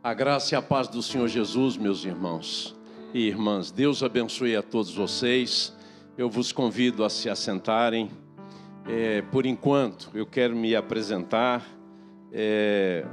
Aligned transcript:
A 0.00 0.14
graça 0.14 0.54
e 0.54 0.56
a 0.56 0.62
paz 0.62 0.86
do 0.86 1.02
Senhor 1.02 1.26
Jesus, 1.26 1.76
meus 1.76 2.04
irmãos 2.04 2.76
e 3.12 3.26
irmãs. 3.26 3.72
Deus 3.72 4.00
abençoe 4.00 4.54
a 4.54 4.62
todos 4.62 4.94
vocês. 4.94 5.76
Eu 6.16 6.30
vos 6.30 6.52
convido 6.52 7.02
a 7.02 7.10
se 7.10 7.28
assentarem. 7.28 8.08
É, 8.86 9.22
por 9.22 9.44
enquanto, 9.44 10.08
eu 10.14 10.24
quero 10.24 10.54
me 10.54 10.76
apresentar. 10.76 11.66
É, 12.32 13.04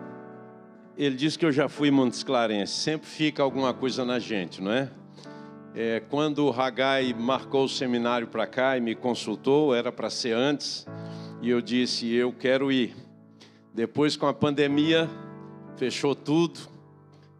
ele 0.96 1.16
disse 1.16 1.40
que 1.40 1.46
eu 1.46 1.52
já 1.52 1.68
fui 1.68 1.90
Montes 1.90 2.22
Clarence. 2.22 2.74
Sempre 2.74 3.08
fica 3.08 3.42
alguma 3.42 3.74
coisa 3.74 4.06
na 4.06 4.20
gente, 4.20 4.62
não 4.62 4.72
é? 4.72 4.92
é 5.74 6.00
quando 6.02 6.46
o 6.46 6.52
Hagai 6.52 7.16
marcou 7.18 7.66
o 7.66 7.70
seminário 7.70 8.28
para 8.28 8.46
cá 8.46 8.78
e 8.78 8.80
me 8.80 8.94
consultou, 8.94 9.74
era 9.74 9.92
para 9.92 10.12
ser 10.12 10.34
antes, 10.34 10.86
e 11.42 11.50
eu 11.50 11.62
disse: 11.62 12.14
Eu 12.14 12.32
quero 12.32 12.72
ir. 12.72 12.96
Depois, 13.74 14.16
com 14.16 14.28
a 14.28 14.34
pandemia, 14.36 15.10
fechou 15.78 16.14
tudo 16.14 16.75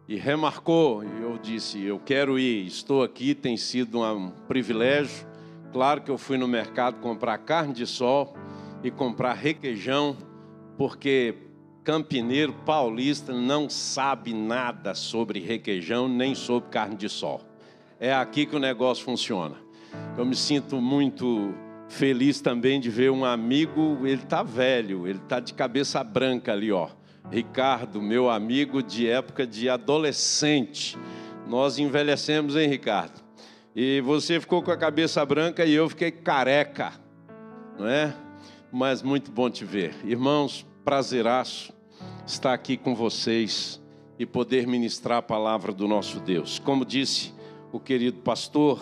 e 0.08 0.16
remarcou. 0.16 1.02
E 1.04 1.22
eu 1.22 1.38
disse: 1.38 1.82
Eu 1.82 1.98
quero 1.98 2.38
ir, 2.38 2.66
estou 2.66 3.02
aqui, 3.02 3.34
tem 3.34 3.56
sido 3.56 4.00
um 4.00 4.30
privilégio. 4.48 5.26
Claro 5.72 6.00
que 6.00 6.10
eu 6.10 6.18
fui 6.18 6.38
no 6.38 6.48
mercado 6.48 7.00
comprar 7.00 7.38
carne 7.38 7.72
de 7.72 7.86
sol 7.86 8.34
e 8.82 8.90
comprar 8.90 9.34
requeijão, 9.34 10.16
porque 10.78 11.34
campineiro 11.84 12.52
paulista 12.64 13.32
não 13.32 13.68
sabe 13.68 14.32
nada 14.32 14.94
sobre 14.94 15.38
requeijão 15.40 16.08
nem 16.08 16.34
sobre 16.34 16.70
carne 16.70 16.96
de 16.96 17.08
sol. 17.08 17.40
É 17.98 18.14
aqui 18.14 18.46
que 18.46 18.56
o 18.56 18.58
negócio 18.58 19.04
funciona. 19.04 19.56
Eu 20.16 20.24
me 20.24 20.34
sinto 20.34 20.80
muito 20.80 21.54
feliz 21.88 22.40
também 22.40 22.80
de 22.80 22.90
ver 22.90 23.10
um 23.10 23.24
amigo, 23.24 23.98
ele 24.02 24.22
está 24.22 24.42
velho, 24.42 25.06
ele 25.06 25.18
está 25.18 25.40
de 25.40 25.54
cabeça 25.54 26.02
branca 26.02 26.52
ali, 26.52 26.72
ó 26.72 26.88
Ricardo, 27.30 28.00
meu 28.00 28.30
amigo 28.30 28.82
de 28.82 29.08
época 29.08 29.46
de 29.46 29.68
adolescente. 29.68 30.96
Nós 31.46 31.78
envelhecemos, 31.78 32.56
hein, 32.56 32.68
Ricardo? 32.68 33.20
E 33.74 34.00
você 34.00 34.40
ficou 34.40 34.62
com 34.62 34.70
a 34.70 34.76
cabeça 34.76 35.24
branca 35.24 35.64
e 35.64 35.74
eu 35.74 35.88
fiquei 35.88 36.10
careca, 36.10 36.92
não 37.78 37.86
é? 37.86 38.14
Mas 38.72 39.02
muito 39.02 39.30
bom 39.30 39.50
te 39.50 39.64
ver. 39.64 39.94
Irmãos, 40.04 40.66
prazeraço 40.84 41.74
estar 42.26 42.54
aqui 42.54 42.76
com 42.76 42.94
vocês 42.94 43.80
e 44.18 44.24
poder 44.24 44.66
ministrar 44.66 45.18
a 45.18 45.22
palavra 45.22 45.72
do 45.72 45.86
nosso 45.86 46.20
Deus. 46.20 46.58
Como 46.58 46.84
disse 46.84 47.34
o 47.70 47.78
querido 47.78 48.20
pastor, 48.20 48.80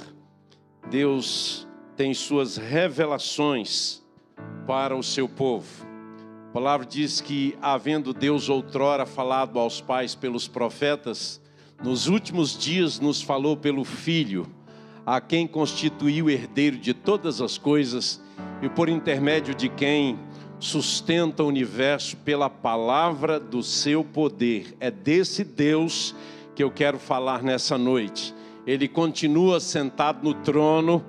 Deus 0.90 1.66
tem 1.96 2.14
suas 2.14 2.56
revelações 2.56 4.02
para 4.66 4.96
o 4.96 5.02
seu 5.02 5.28
povo. 5.28 5.83
A 6.54 6.60
palavra 6.62 6.86
diz 6.86 7.20
que, 7.20 7.58
havendo 7.60 8.14
Deus 8.14 8.48
outrora 8.48 9.04
falado 9.04 9.58
aos 9.58 9.80
pais 9.80 10.14
pelos 10.14 10.46
profetas, 10.46 11.40
nos 11.82 12.06
últimos 12.06 12.56
dias 12.56 13.00
nos 13.00 13.20
falou 13.20 13.56
pelo 13.56 13.82
Filho, 13.82 14.46
a 15.04 15.20
quem 15.20 15.48
constituiu 15.48 16.30
herdeiro 16.30 16.76
de 16.76 16.94
todas 16.94 17.40
as 17.40 17.58
coisas 17.58 18.22
e 18.62 18.68
por 18.68 18.88
intermédio 18.88 19.52
de 19.52 19.68
quem 19.68 20.16
sustenta 20.60 21.42
o 21.42 21.48
universo 21.48 22.16
pela 22.18 22.48
palavra 22.48 23.40
do 23.40 23.60
seu 23.60 24.04
poder. 24.04 24.76
É 24.78 24.92
desse 24.92 25.42
Deus 25.42 26.14
que 26.54 26.62
eu 26.62 26.70
quero 26.70 27.00
falar 27.00 27.42
nessa 27.42 27.76
noite. 27.76 28.32
Ele 28.64 28.86
continua 28.86 29.58
sentado 29.58 30.22
no 30.22 30.34
trono 30.34 31.04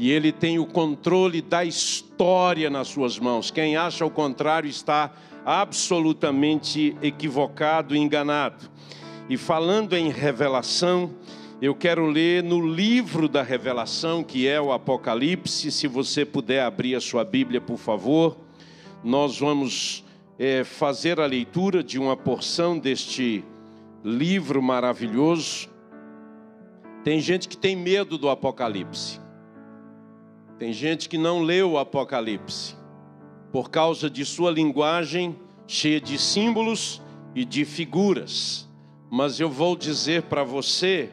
e 0.00 0.10
ele 0.10 0.32
tem 0.32 0.58
o 0.58 0.64
controle 0.64 1.42
da 1.42 1.62
história 1.62 2.70
nas 2.70 2.88
suas 2.88 3.18
mãos. 3.18 3.50
Quem 3.50 3.76
acha 3.76 4.02
o 4.02 4.10
contrário 4.10 4.66
está 4.66 5.12
absolutamente 5.44 6.96
equivocado 7.02 7.94
e 7.94 7.98
enganado. 7.98 8.70
E 9.28 9.36
falando 9.36 9.94
em 9.94 10.08
revelação, 10.08 11.10
eu 11.60 11.74
quero 11.74 12.06
ler 12.06 12.42
no 12.42 12.66
livro 12.66 13.28
da 13.28 13.42
revelação, 13.42 14.24
que 14.24 14.48
é 14.48 14.58
o 14.58 14.72
Apocalipse. 14.72 15.70
Se 15.70 15.86
você 15.86 16.24
puder 16.24 16.62
abrir 16.62 16.94
a 16.94 17.00
sua 17.00 17.22
Bíblia, 17.22 17.60
por 17.60 17.76
favor, 17.76 18.38
nós 19.04 19.38
vamos 19.38 20.02
é, 20.38 20.64
fazer 20.64 21.20
a 21.20 21.26
leitura 21.26 21.84
de 21.84 21.98
uma 21.98 22.16
porção 22.16 22.78
deste 22.78 23.44
livro 24.02 24.62
maravilhoso. 24.62 25.68
Tem 27.04 27.20
gente 27.20 27.46
que 27.46 27.56
tem 27.58 27.76
medo 27.76 28.16
do 28.16 28.30
Apocalipse. 28.30 29.19
Tem 30.60 30.72
gente 30.74 31.08
que 31.08 31.16
não 31.16 31.40
leu 31.40 31.72
o 31.72 31.78
Apocalipse 31.78 32.76
por 33.50 33.70
causa 33.70 34.10
de 34.10 34.26
sua 34.26 34.50
linguagem 34.50 35.34
cheia 35.66 35.98
de 35.98 36.18
símbolos 36.18 37.00
e 37.34 37.46
de 37.46 37.64
figuras. 37.64 38.68
Mas 39.10 39.40
eu 39.40 39.48
vou 39.48 39.74
dizer 39.74 40.24
para 40.24 40.44
você 40.44 41.08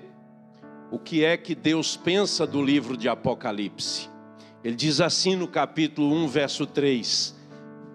o 0.92 1.00
que 1.00 1.24
é 1.24 1.38
que 1.38 1.56
Deus 1.56 1.96
pensa 1.96 2.46
do 2.46 2.62
livro 2.62 2.98
de 2.98 3.08
Apocalipse. 3.08 4.10
Ele 4.66 4.76
diz 4.76 5.00
assim 5.00 5.38
no 5.38 5.48
capítulo 5.48 6.14
1, 6.14 6.28
verso 6.28 6.66
3: 6.66 7.34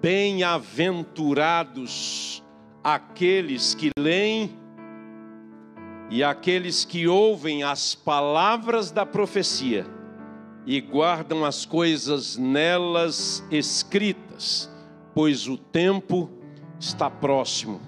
Bem-aventurados 0.00 2.42
aqueles 2.82 3.74
que 3.74 3.90
leem 3.98 4.56
e 6.08 6.24
aqueles 6.24 6.86
que 6.86 7.06
ouvem 7.06 7.62
as 7.62 7.94
palavras 7.94 8.90
da 8.90 9.04
profecia 9.04 10.00
e 10.66 10.80
guardam 10.80 11.44
as 11.44 11.64
coisas 11.64 12.36
nelas 12.36 13.44
escritas, 13.50 14.70
pois 15.14 15.48
o 15.48 15.56
tempo 15.56 16.30
está 16.78 17.10
próximo. 17.10 17.80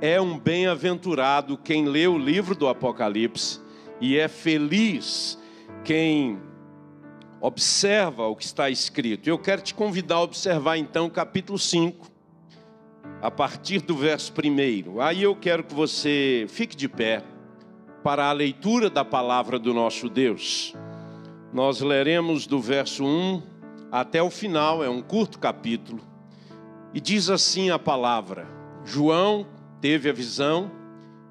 É 0.00 0.20
um 0.20 0.38
bem-aventurado 0.38 1.56
quem 1.56 1.86
lê 1.86 2.06
o 2.06 2.18
livro 2.18 2.54
do 2.54 2.68
Apocalipse 2.68 3.60
e 4.00 4.18
é 4.18 4.28
feliz 4.28 5.38
quem 5.84 6.38
observa 7.40 8.26
o 8.26 8.36
que 8.36 8.44
está 8.44 8.70
escrito. 8.70 9.28
Eu 9.28 9.38
quero 9.38 9.62
te 9.62 9.74
convidar 9.74 10.16
a 10.16 10.22
observar 10.22 10.76
então 10.76 11.06
o 11.06 11.10
capítulo 11.10 11.58
5, 11.58 12.10
a 13.20 13.30
partir 13.30 13.80
do 13.80 13.96
verso 13.96 14.32
1. 14.32 15.00
Aí 15.00 15.22
eu 15.22 15.34
quero 15.34 15.64
que 15.64 15.74
você 15.74 16.46
fique 16.48 16.76
de 16.76 16.88
pé 16.88 17.22
para 18.02 18.26
a 18.26 18.32
leitura 18.32 18.88
da 18.88 19.04
palavra 19.04 19.58
do 19.58 19.72
nosso 19.74 20.08
Deus. 20.08 20.74
Nós 21.52 21.80
leremos 21.80 22.46
do 22.46 22.58
verso 22.58 23.04
1 23.04 23.42
até 23.90 24.22
o 24.22 24.30
final, 24.30 24.82
é 24.82 24.88
um 24.88 25.02
curto 25.02 25.38
capítulo. 25.38 26.00
E 26.94 27.00
diz 27.00 27.28
assim 27.28 27.68
a 27.68 27.78
palavra: 27.78 28.48
João 28.86 29.46
teve 29.78 30.08
a 30.08 30.14
visão, 30.14 30.70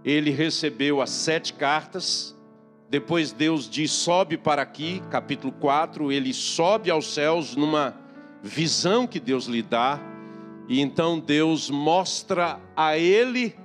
ele 0.05 0.29
recebeu 0.29 1.01
as 1.01 1.09
sete 1.09 1.53
cartas. 1.53 2.37
Depois 2.87 3.31
Deus 3.31 3.67
diz: 3.67 3.89
sobe 3.91 4.37
para 4.37 4.61
aqui, 4.61 5.01
capítulo 5.09 5.51
4. 5.53 6.11
Ele 6.11 6.33
sobe 6.33 6.91
aos 6.91 7.11
céus 7.11 7.55
numa 7.55 7.95
visão 8.43 9.07
que 9.07 9.19
Deus 9.19 9.45
lhe 9.45 9.63
dá. 9.63 9.99
E 10.69 10.81
então 10.81 11.19
Deus 11.19 11.67
mostra 11.71 12.59
a 12.75 12.95
ele 12.95 13.55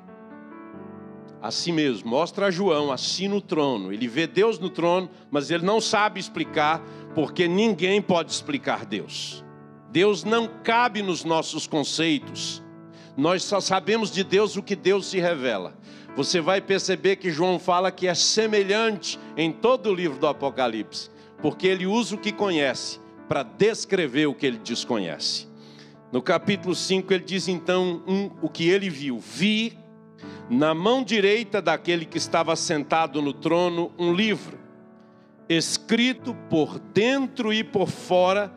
a 1.46 1.50
si 1.50 1.72
mesmo. 1.72 2.08
Mostra 2.10 2.46
a 2.46 2.50
João 2.50 2.92
assim 2.92 3.28
no 3.28 3.40
trono. 3.40 3.92
Ele 3.92 4.06
vê 4.08 4.26
Deus 4.26 4.58
no 4.58 4.68
trono, 4.68 5.08
mas 5.30 5.50
ele 5.50 5.64
não 5.64 5.80
sabe 5.80 6.20
explicar, 6.20 6.80
porque 7.14 7.48
ninguém 7.48 8.02
pode 8.02 8.30
explicar 8.32 8.84
Deus. 8.84 9.44
Deus 9.90 10.24
não 10.24 10.48
cabe 10.62 11.02
nos 11.02 11.24
nossos 11.24 11.66
conceitos. 11.66 12.62
Nós 13.16 13.42
só 13.44 13.60
sabemos 13.60 14.10
de 14.10 14.22
Deus 14.22 14.56
o 14.56 14.62
que 14.62 14.76
Deus 14.76 15.06
se 15.06 15.18
revela. 15.18 15.76
Você 16.16 16.40
vai 16.40 16.60
perceber 16.60 17.16
que 17.16 17.30
João 17.30 17.58
fala 17.58 17.90
que 17.90 18.06
é 18.06 18.14
semelhante 18.14 19.18
em 19.36 19.52
todo 19.52 19.90
o 19.90 19.94
livro 19.94 20.18
do 20.18 20.26
Apocalipse, 20.26 21.10
porque 21.40 21.66
ele 21.66 21.86
usa 21.86 22.14
o 22.14 22.18
que 22.18 22.32
conhece 22.32 23.00
para 23.28 23.42
descrever 23.42 24.26
o 24.26 24.34
que 24.34 24.46
ele 24.46 24.58
desconhece. 24.58 25.46
No 26.12 26.22
capítulo 26.22 26.74
5 26.74 27.12
ele 27.12 27.24
diz 27.24 27.48
então 27.48 28.02
um, 28.06 28.30
o 28.40 28.48
que 28.48 28.68
ele 28.68 28.88
viu: 28.88 29.18
Vi 29.18 29.76
na 30.48 30.74
mão 30.74 31.02
direita 31.02 31.60
daquele 31.60 32.04
que 32.04 32.18
estava 32.18 32.54
sentado 32.54 33.20
no 33.20 33.32
trono 33.32 33.92
um 33.98 34.12
livro, 34.12 34.58
escrito 35.48 36.34
por 36.48 36.78
dentro 36.78 37.52
e 37.52 37.64
por 37.64 37.88
fora, 37.88 38.52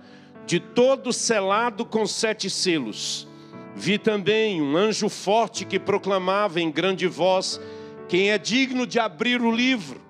de 0.45 0.59
todo 0.59 1.13
selado 1.13 1.85
com 1.85 2.05
sete 2.07 2.49
selos. 2.49 3.27
Vi 3.75 3.97
também 3.97 4.61
um 4.61 4.75
anjo 4.75 5.07
forte 5.07 5.63
que 5.65 5.79
proclamava 5.79 6.59
em 6.59 6.71
grande 6.71 7.07
voz: 7.07 7.61
Quem 8.07 8.31
é 8.31 8.37
digno 8.37 8.85
de 8.85 8.99
abrir 8.99 9.41
o 9.41 9.51
livro 9.51 10.01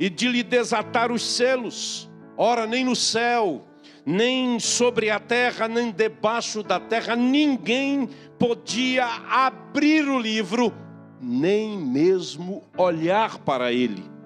e 0.00 0.08
de 0.08 0.28
lhe 0.28 0.42
desatar 0.42 1.12
os 1.12 1.22
selos? 1.22 2.08
Ora, 2.36 2.66
nem 2.66 2.84
no 2.84 2.96
céu, 2.96 3.66
nem 4.04 4.60
sobre 4.60 5.10
a 5.10 5.18
terra, 5.18 5.66
nem 5.66 5.90
debaixo 5.90 6.62
da 6.62 6.78
terra, 6.78 7.16
ninguém 7.16 8.08
podia 8.38 9.06
abrir 9.28 10.08
o 10.08 10.18
livro 10.18 10.72
nem 11.20 11.78
mesmo 11.78 12.62
olhar 12.76 13.38
para 13.38 13.72
ele. 13.72 14.16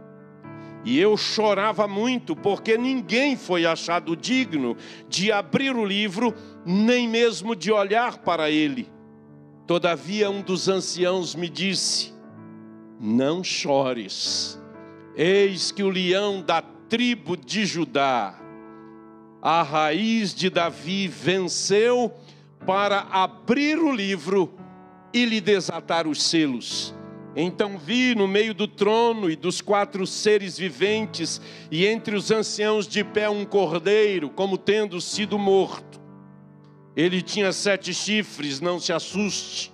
E 0.84 0.98
eu 0.98 1.16
chorava 1.16 1.87
muito, 1.87 2.34
porque 2.34 2.78
ninguém 2.78 3.37
foi 3.37 3.66
achado 3.66 4.16
digno 4.16 4.76
de 5.08 5.31
abrir 5.31 5.76
o 5.76 5.84
livro, 5.84 6.34
nem 6.64 7.06
mesmo 7.06 7.54
de 7.54 7.70
olhar 7.70 8.19
para 8.19 8.50
ele. 8.50 8.90
Todavia, 9.66 10.31
um 10.31 10.40
dos 10.40 10.69
anciãos 10.69 11.34
me 11.34 11.48
disse: 11.48 12.14
Não 12.98 13.44
chores, 13.44 14.60
eis 15.14 15.70
que 15.70 15.82
o 15.82 15.90
leão 15.90 16.43
da 16.43 16.62
tribo 16.62 17.36
de 17.36 17.66
Judá, 17.66 18.40
a 19.43 19.62
raiz 19.62 20.34
de 20.34 20.48
Davi, 20.48 21.06
venceu 21.06 22.12
para 22.66 23.00
abrir 23.10 23.78
o 23.78 23.93
livro 23.93 24.52
e 25.12 25.24
lhe 25.24 25.40
desatar 25.40 26.06
os 26.06 26.22
selos. 26.22 26.94
Então 27.34 27.78
vi 27.78 28.14
no 28.14 28.26
meio 28.26 28.52
do 28.52 28.66
trono 28.66 29.30
e 29.30 29.36
dos 29.36 29.60
quatro 29.60 30.06
seres 30.06 30.58
viventes, 30.58 31.40
e 31.70 31.86
entre 31.86 32.16
os 32.16 32.30
anciãos 32.30 32.88
de 32.88 33.04
pé, 33.04 33.28
um 33.28 33.44
cordeiro, 33.44 34.30
como 34.30 34.58
tendo 34.58 35.00
sido 35.00 35.38
morto. 35.38 36.00
Ele 36.96 37.22
tinha 37.22 37.52
sete 37.52 37.94
chifres, 37.94 38.60
não 38.60 38.80
se 38.80 38.92
assuste. 38.92 39.72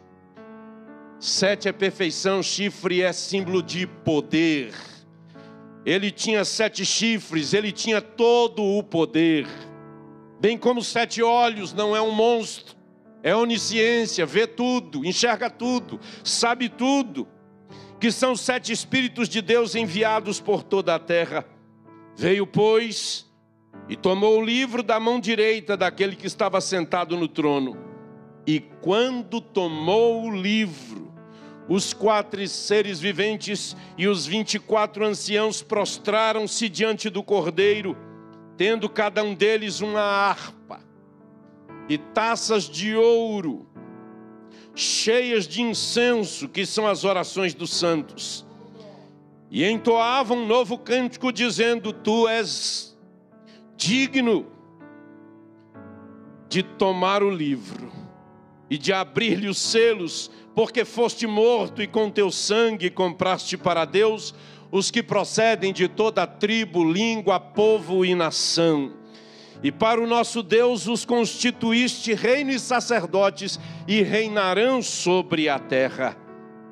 Sete 1.19 1.67
é 1.67 1.73
perfeição, 1.73 2.43
chifre 2.43 3.01
é 3.01 3.13
símbolo 3.13 3.63
de 3.63 3.87
poder. 3.87 4.75
Ele 5.85 6.11
tinha 6.11 6.45
sete 6.45 6.85
chifres, 6.85 7.55
ele 7.55 7.73
tinha 7.73 8.03
todo 8.03 8.63
o 8.63 8.83
poder. 8.83 9.47
Bem 10.39 10.59
como 10.59 10.83
sete 10.83 11.23
olhos, 11.23 11.73
não 11.73 11.97
é 11.97 12.03
um 12.03 12.11
monstro, 12.11 12.76
é 13.27 13.35
onisciência, 13.35 14.25
vê 14.25 14.47
tudo, 14.47 15.05
enxerga 15.05 15.51
tudo, 15.51 15.99
sabe 16.23 16.69
tudo 16.69 17.27
que 17.99 18.13
são 18.13 18.37
sete 18.37 18.71
Espíritos 18.73 19.29
de 19.29 19.43
Deus 19.43 19.75
enviados 19.75 20.41
por 20.41 20.63
toda 20.63 20.95
a 20.95 20.99
terra. 21.01 21.45
Veio, 22.17 22.47
pois, 22.47 23.29
e 23.89 23.97
tomou 23.97 24.39
o 24.39 24.45
livro 24.45 24.81
da 24.81 25.01
mão 25.01 25.19
direita 25.19 25.77
daquele 25.77 26.15
que 26.15 26.29
estava 26.29 26.61
sentado 26.61 27.17
no 27.17 27.27
trono. 27.27 27.77
E 28.47 28.61
quando 28.61 29.41
tomou 29.41 30.23
o 30.23 30.31
livro, 30.31 31.13
os 31.69 31.93
quatro 31.93 32.47
seres 32.47 33.01
viventes 33.01 33.77
e 33.99 34.07
os 34.07 34.25
vinte 34.25 34.55
e 34.55 34.61
quatro 34.61 35.05
anciãos 35.05 35.63
prostraram-se 35.63 36.69
diante 36.69 37.11
do 37.11 37.25
cordeiro, 37.25 37.97
tendo 38.57 38.89
cada 38.89 39.25
um 39.25 39.35
deles 39.35 39.81
uma 39.81 40.01
harpa 40.01 40.86
e 41.89 41.99
taças 41.99 42.65
de 42.65 42.95
ouro 42.95 43.67
cheias 44.77 45.49
de 45.49 45.63
incenso, 45.63 46.49
que 46.49 46.67
são 46.67 46.87
as 46.87 47.03
orações 47.03 47.55
dos 47.55 47.71
santos. 47.73 48.47
E 49.51 49.65
entoavam 49.65 50.39
um 50.39 50.47
novo 50.47 50.77
cântico, 50.77 51.33
dizendo: 51.33 51.93
Tu 51.93 52.29
és 52.29 52.97
digno 53.77 54.47
de 56.49 56.63
tomar 56.63 57.23
o 57.23 57.31
livro 57.31 57.91
e 58.69 58.77
de 58.77 58.93
abrir-lhe 58.93 59.49
os 59.49 59.59
selos, 59.59 60.31
porque 60.55 60.85
foste 60.85 61.27
morto 61.27 61.81
e 61.81 61.87
com 61.87 62.11
teu 62.11 62.31
sangue 62.31 62.91
compraste 62.91 63.57
para 63.57 63.85
Deus 63.85 64.35
os 64.71 64.91
que 64.91 65.03
procedem 65.03 65.73
de 65.73 65.89
toda 65.89 66.27
tribo, 66.27 66.85
língua, 66.85 67.39
povo 67.39 68.05
e 68.05 68.15
nação 68.15 68.93
e 69.63 69.73
para 69.73 70.01
o 70.01 70.07
nosso 70.07 70.43
Deus 70.43 70.87
os 70.87 71.05
constituíste 71.05 72.15
reino 72.15 72.51
e 72.51 72.59
sacerdotes, 72.59 73.59
e 73.87 74.03
reinarão 74.03 74.83
sobre 74.83 75.49
a 75.49 75.59
terra. 75.59 76.17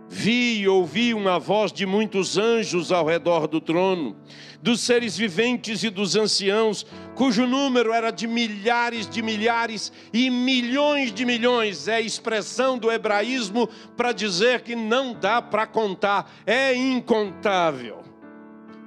Vi 0.08 0.60
e 0.60 0.68
ouvi 0.68 1.14
uma 1.14 1.38
voz 1.38 1.72
de 1.72 1.86
muitos 1.86 2.36
anjos 2.36 2.92
ao 2.92 3.06
redor 3.06 3.48
do 3.48 3.60
trono, 3.60 4.16
dos 4.62 4.80
seres 4.80 5.16
viventes 5.16 5.82
e 5.82 5.90
dos 5.90 6.14
anciãos, 6.14 6.86
cujo 7.14 7.46
número 7.46 7.92
era 7.92 8.10
de 8.10 8.26
milhares 8.26 9.08
de 9.08 9.22
milhares 9.22 9.92
e 10.12 10.30
milhões 10.30 11.12
de 11.12 11.24
milhões. 11.24 11.88
É 11.88 12.00
expressão 12.00 12.78
do 12.78 12.92
hebraísmo 12.92 13.68
para 13.96 14.12
dizer 14.12 14.60
que 14.60 14.76
não 14.76 15.14
dá 15.14 15.40
para 15.42 15.66
contar, 15.66 16.30
é 16.46 16.74
incontável. 16.74 18.02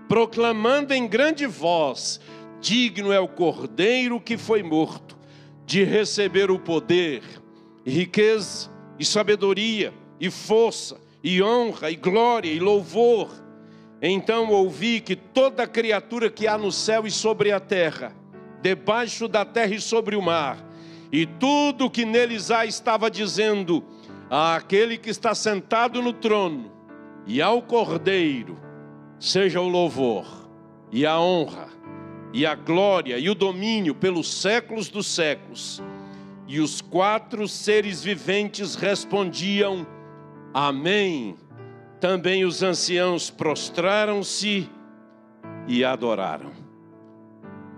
Proclamando 0.07 0.93
em 0.93 1.07
grande 1.07 1.45
voz: 1.45 2.21
Digno 2.59 3.11
é 3.11 3.19
o 3.19 3.27
cordeiro 3.27 4.19
que 4.19 4.37
foi 4.37 4.63
morto 4.63 5.17
de 5.65 5.83
receber 5.83 6.49
o 6.49 6.57
poder, 6.57 7.21
e 7.85 7.91
riqueza, 7.91 8.69
e 8.97 9.05
sabedoria, 9.05 9.93
e 10.19 10.31
força, 10.31 10.99
e 11.23 11.43
honra, 11.43 11.91
e 11.91 11.95
glória, 11.95 12.49
e 12.49 12.59
louvor. 12.59 13.29
Então 14.01 14.49
ouvi 14.49 15.01
que 15.01 15.15
toda 15.15 15.67
criatura 15.67 16.29
que 16.29 16.47
há 16.47 16.57
no 16.57 16.71
céu 16.71 17.05
e 17.05 17.11
sobre 17.11 17.51
a 17.51 17.59
terra, 17.59 18.15
debaixo 18.61 19.27
da 19.27 19.43
terra 19.43 19.75
e 19.75 19.81
sobre 19.81 20.15
o 20.15 20.21
mar, 20.21 20.57
e 21.11 21.25
tudo 21.25 21.89
que 21.89 22.05
neles 22.05 22.49
há 22.49 22.65
estava 22.65 23.11
dizendo: 23.11 23.83
àquele 24.29 24.97
que 24.97 25.09
está 25.09 25.35
sentado 25.35 26.01
no 26.01 26.13
trono 26.13 26.71
e 27.25 27.41
ao 27.41 27.61
Cordeiro, 27.61 28.57
seja 29.19 29.59
o 29.59 29.67
louvor 29.67 30.49
e 30.91 31.05
a 31.05 31.19
honra 31.19 31.66
e 32.33 32.45
a 32.45 32.55
glória 32.55 33.17
e 33.17 33.29
o 33.29 33.35
domínio 33.35 33.95
pelos 33.95 34.31
séculos 34.41 34.89
dos 34.89 35.07
séculos. 35.07 35.81
E 36.47 36.59
os 36.59 36.81
quatro 36.81 37.47
seres 37.47 38.03
viventes 38.03 38.75
respondiam: 38.75 39.85
Amém. 40.53 41.35
Também 41.99 42.45
os 42.45 42.61
anciãos 42.61 43.29
prostraram-se 43.29 44.69
e 45.67 45.83
adoraram. 45.83 46.51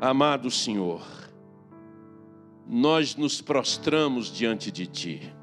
Amado 0.01 0.51
Senhor, 0.51 1.01
nós 2.67 3.15
nos 3.15 3.41
prostramos 3.41 4.31
diante 4.31 4.71
de 4.71 4.85
Ti. 4.85 5.33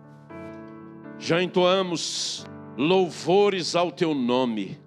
Já 1.18 1.42
entoamos 1.42 2.46
louvores 2.76 3.74
ao 3.74 3.90
Teu 3.90 4.14
nome. 4.14 4.78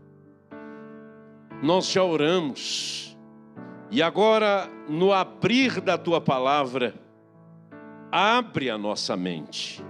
Nós 1.61 1.91
já 1.91 2.03
oramos 2.03 3.08
e 3.91 4.03
agora, 4.03 4.69
no 4.87 5.11
abrir 5.11 5.81
da 5.81 5.97
tua 5.97 6.21
palavra, 6.21 6.93
abre 8.11 8.69
a 8.69 8.77
nossa 8.77 9.17
mente, 9.17 9.83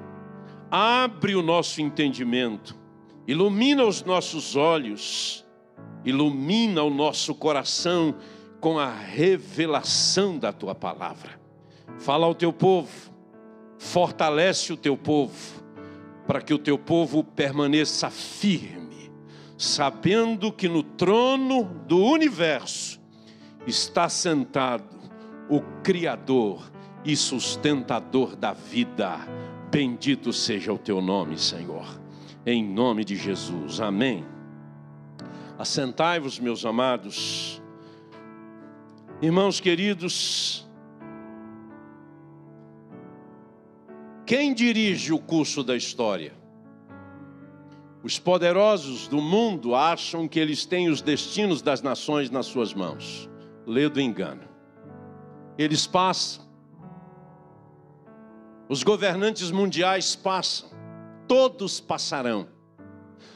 abre 0.72 1.36
o 1.36 1.42
nosso 1.42 1.82
entendimento, 1.82 2.78
ilumina 3.28 3.84
os 3.84 4.02
nossos 4.04 4.56
olhos, 4.56 5.46
ilumina 6.06 6.82
o 6.82 6.90
nosso 6.90 7.36
coração 7.36 8.16
com 8.62 8.80
a 8.80 8.90
revelação 8.90 10.38
da 10.38 10.54
tua 10.54 10.74
palavra. 10.74 11.40
Fala 11.98 12.26
ao 12.26 12.34
teu 12.34 12.54
povo, 12.54 13.12
fortalece 13.78 14.72
o 14.72 14.78
teu 14.78 14.96
povo, 14.96 15.62
para 16.26 16.42
que 16.42 16.54
o 16.54 16.60
teu 16.60 16.78
povo 16.78 17.22
permaneça 17.22 18.10
firme, 18.10 19.12
sabendo 19.58 20.54
que 20.54 20.70
no 20.70 20.84
trono 20.84 21.66
do 21.86 21.98
universo 21.98 22.99
está 23.66 24.10
sentado 24.10 25.00
o 25.50 25.62
Criador 25.84 26.72
e 27.04 27.16
sustentador 27.16 28.36
da 28.36 28.54
vida. 28.54 29.18
Bendito 29.72 30.32
seja 30.32 30.74
o 30.74 30.78
teu 30.78 31.02
nome, 31.02 31.38
Senhor. 31.38 31.86
Em 32.46 32.64
nome 32.64 33.04
de 33.04 33.16
Jesus. 33.16 33.80
Amém. 33.80 34.26
Assentai-vos, 35.58 36.40
meus 36.40 36.66
amados. 36.66 37.62
Irmãos 39.22 39.60
queridos, 39.60 40.66
quem 44.26 44.54
dirige 44.54 45.12
o 45.12 45.20
curso 45.20 45.64
da 45.64 45.76
história? 45.76 46.34
Os 48.02 48.18
poderosos 48.18 49.10
do 49.10 49.20
mundo 49.20 49.76
acham 49.76 50.26
que 50.26 50.40
eles 50.40 50.66
têm 50.66 50.88
os 50.88 51.02
destinos 51.02 51.62
das 51.62 51.82
nações 51.82 52.30
nas 52.30 52.46
suas 52.46 52.74
mãos 52.74 53.30
lê 53.70 53.88
do 53.88 54.02
engano. 54.02 54.42
Eles 55.56 55.86
passam. 55.86 56.44
Os 58.68 58.82
governantes 58.82 59.52
mundiais 59.52 60.16
passam. 60.16 60.70
Todos 61.28 61.80
passarão. 61.80 62.48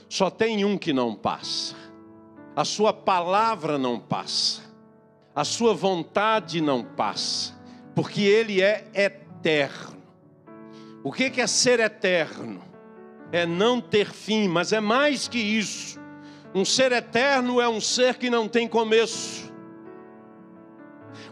Só 0.10 0.32
tem 0.32 0.66
um 0.66 0.76
que 0.76 0.92
não 0.92 1.14
passa. 1.14 1.76
A 2.56 2.66
sua 2.66 2.92
palavra 2.92 3.78
não 3.78 4.00
passa. 4.00 4.64
A 5.36 5.44
sua 5.44 5.76
vontade 5.76 6.62
não 6.62 6.84
passa. 6.84 7.54
Porque 7.94 8.22
ele 8.22 8.60
é 8.60 8.88
eterno. 8.92 10.02
O 11.04 11.12
que 11.12 11.40
é 11.40 11.46
ser 11.46 11.80
eterno? 11.80 12.64
É 13.32 13.46
não 13.46 13.80
ter 13.80 14.12
fim, 14.12 14.48
mas 14.48 14.74
é 14.74 14.80
mais 14.80 15.28
que 15.28 15.38
isso. 15.38 16.00
Um 16.56 16.66
ser 16.66 16.92
eterno 16.92 17.62
é 17.62 17.70
um 17.70 17.82
ser 17.82 18.16
que 18.16 18.32
não 18.32 18.48
tem 18.48 18.68
começo 18.68 19.53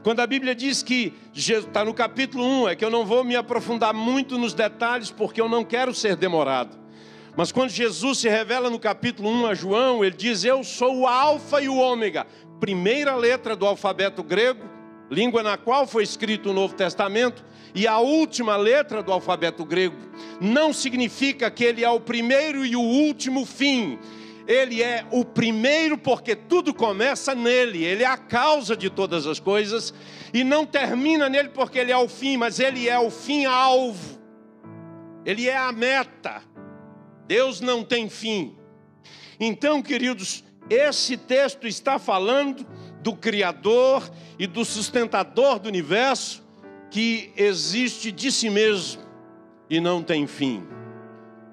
quando 0.03 0.19
a 0.19 0.27
Bíblia 0.27 0.55
diz 0.55 0.81
que, 0.83 1.13
está 1.33 1.83
no 1.85 1.93
capítulo 1.93 2.43
1, 2.63 2.69
é 2.69 2.75
que 2.75 2.83
eu 2.83 2.89
não 2.89 3.05
vou 3.05 3.23
me 3.23 3.35
aprofundar 3.35 3.93
muito 3.93 4.37
nos 4.37 4.53
detalhes, 4.53 5.11
porque 5.11 5.39
eu 5.41 5.49
não 5.49 5.63
quero 5.63 5.93
ser 5.93 6.15
demorado. 6.15 6.77
Mas 7.35 7.51
quando 7.51 7.69
Jesus 7.69 8.19
se 8.19 8.29
revela 8.29 8.69
no 8.69 8.79
capítulo 8.79 9.29
1 9.29 9.45
a 9.47 9.53
João, 9.53 10.03
ele 10.03 10.15
diz: 10.15 10.43
Eu 10.43 10.63
sou 10.63 10.99
o 10.99 11.07
Alfa 11.07 11.61
e 11.61 11.69
o 11.69 11.77
Ômega, 11.77 12.27
primeira 12.59 13.15
letra 13.15 13.55
do 13.55 13.65
alfabeto 13.65 14.21
grego, 14.21 14.63
língua 15.09 15.41
na 15.41 15.57
qual 15.57 15.87
foi 15.87 16.03
escrito 16.03 16.49
o 16.49 16.53
Novo 16.53 16.75
Testamento, 16.75 17.43
e 17.73 17.87
a 17.87 17.99
última 17.99 18.57
letra 18.57 19.01
do 19.01 19.11
alfabeto 19.11 19.63
grego. 19.63 19.95
Não 20.41 20.73
significa 20.73 21.49
que 21.49 21.63
ele 21.63 21.83
é 21.83 21.89
o 21.89 21.99
primeiro 22.01 22.65
e 22.65 22.75
o 22.75 22.81
último 22.81 23.45
fim, 23.45 23.97
ele 24.47 24.81
é 24.81 25.05
o 25.11 25.23
primeiro 25.23 25.97
porque 25.97 26.35
tudo 26.35 26.73
começa 26.73 27.35
nele, 27.35 27.83
ele 27.83 28.03
é 28.03 28.07
a 28.07 28.17
causa 28.17 28.75
de 28.75 28.89
todas 28.89 29.27
as 29.27 29.39
coisas 29.39 29.93
e 30.33 30.43
não 30.43 30.65
termina 30.65 31.29
nele 31.29 31.49
porque 31.49 31.79
ele 31.79 31.91
é 31.91 31.97
o 31.97 32.07
fim, 32.07 32.37
mas 32.37 32.59
ele 32.59 32.87
é 32.87 32.99
o 32.99 33.09
fim 33.09 33.45
alvo. 33.45 34.19
Ele 35.25 35.47
é 35.47 35.55
a 35.55 35.71
meta. 35.71 36.41
Deus 37.27 37.61
não 37.61 37.83
tem 37.83 38.09
fim. 38.09 38.55
Então, 39.39 39.81
queridos, 39.81 40.43
esse 40.69 41.17
texto 41.17 41.67
está 41.67 41.99
falando 41.99 42.65
do 43.01 43.15
Criador 43.15 44.09
e 44.37 44.47
do 44.47 44.63
sustentador 44.63 45.59
do 45.59 45.67
universo 45.67 46.43
que 46.89 47.31
existe 47.35 48.11
de 48.11 48.31
si 48.31 48.49
mesmo 48.49 49.01
e 49.69 49.79
não 49.79 50.03
tem 50.03 50.27
fim. 50.27 50.63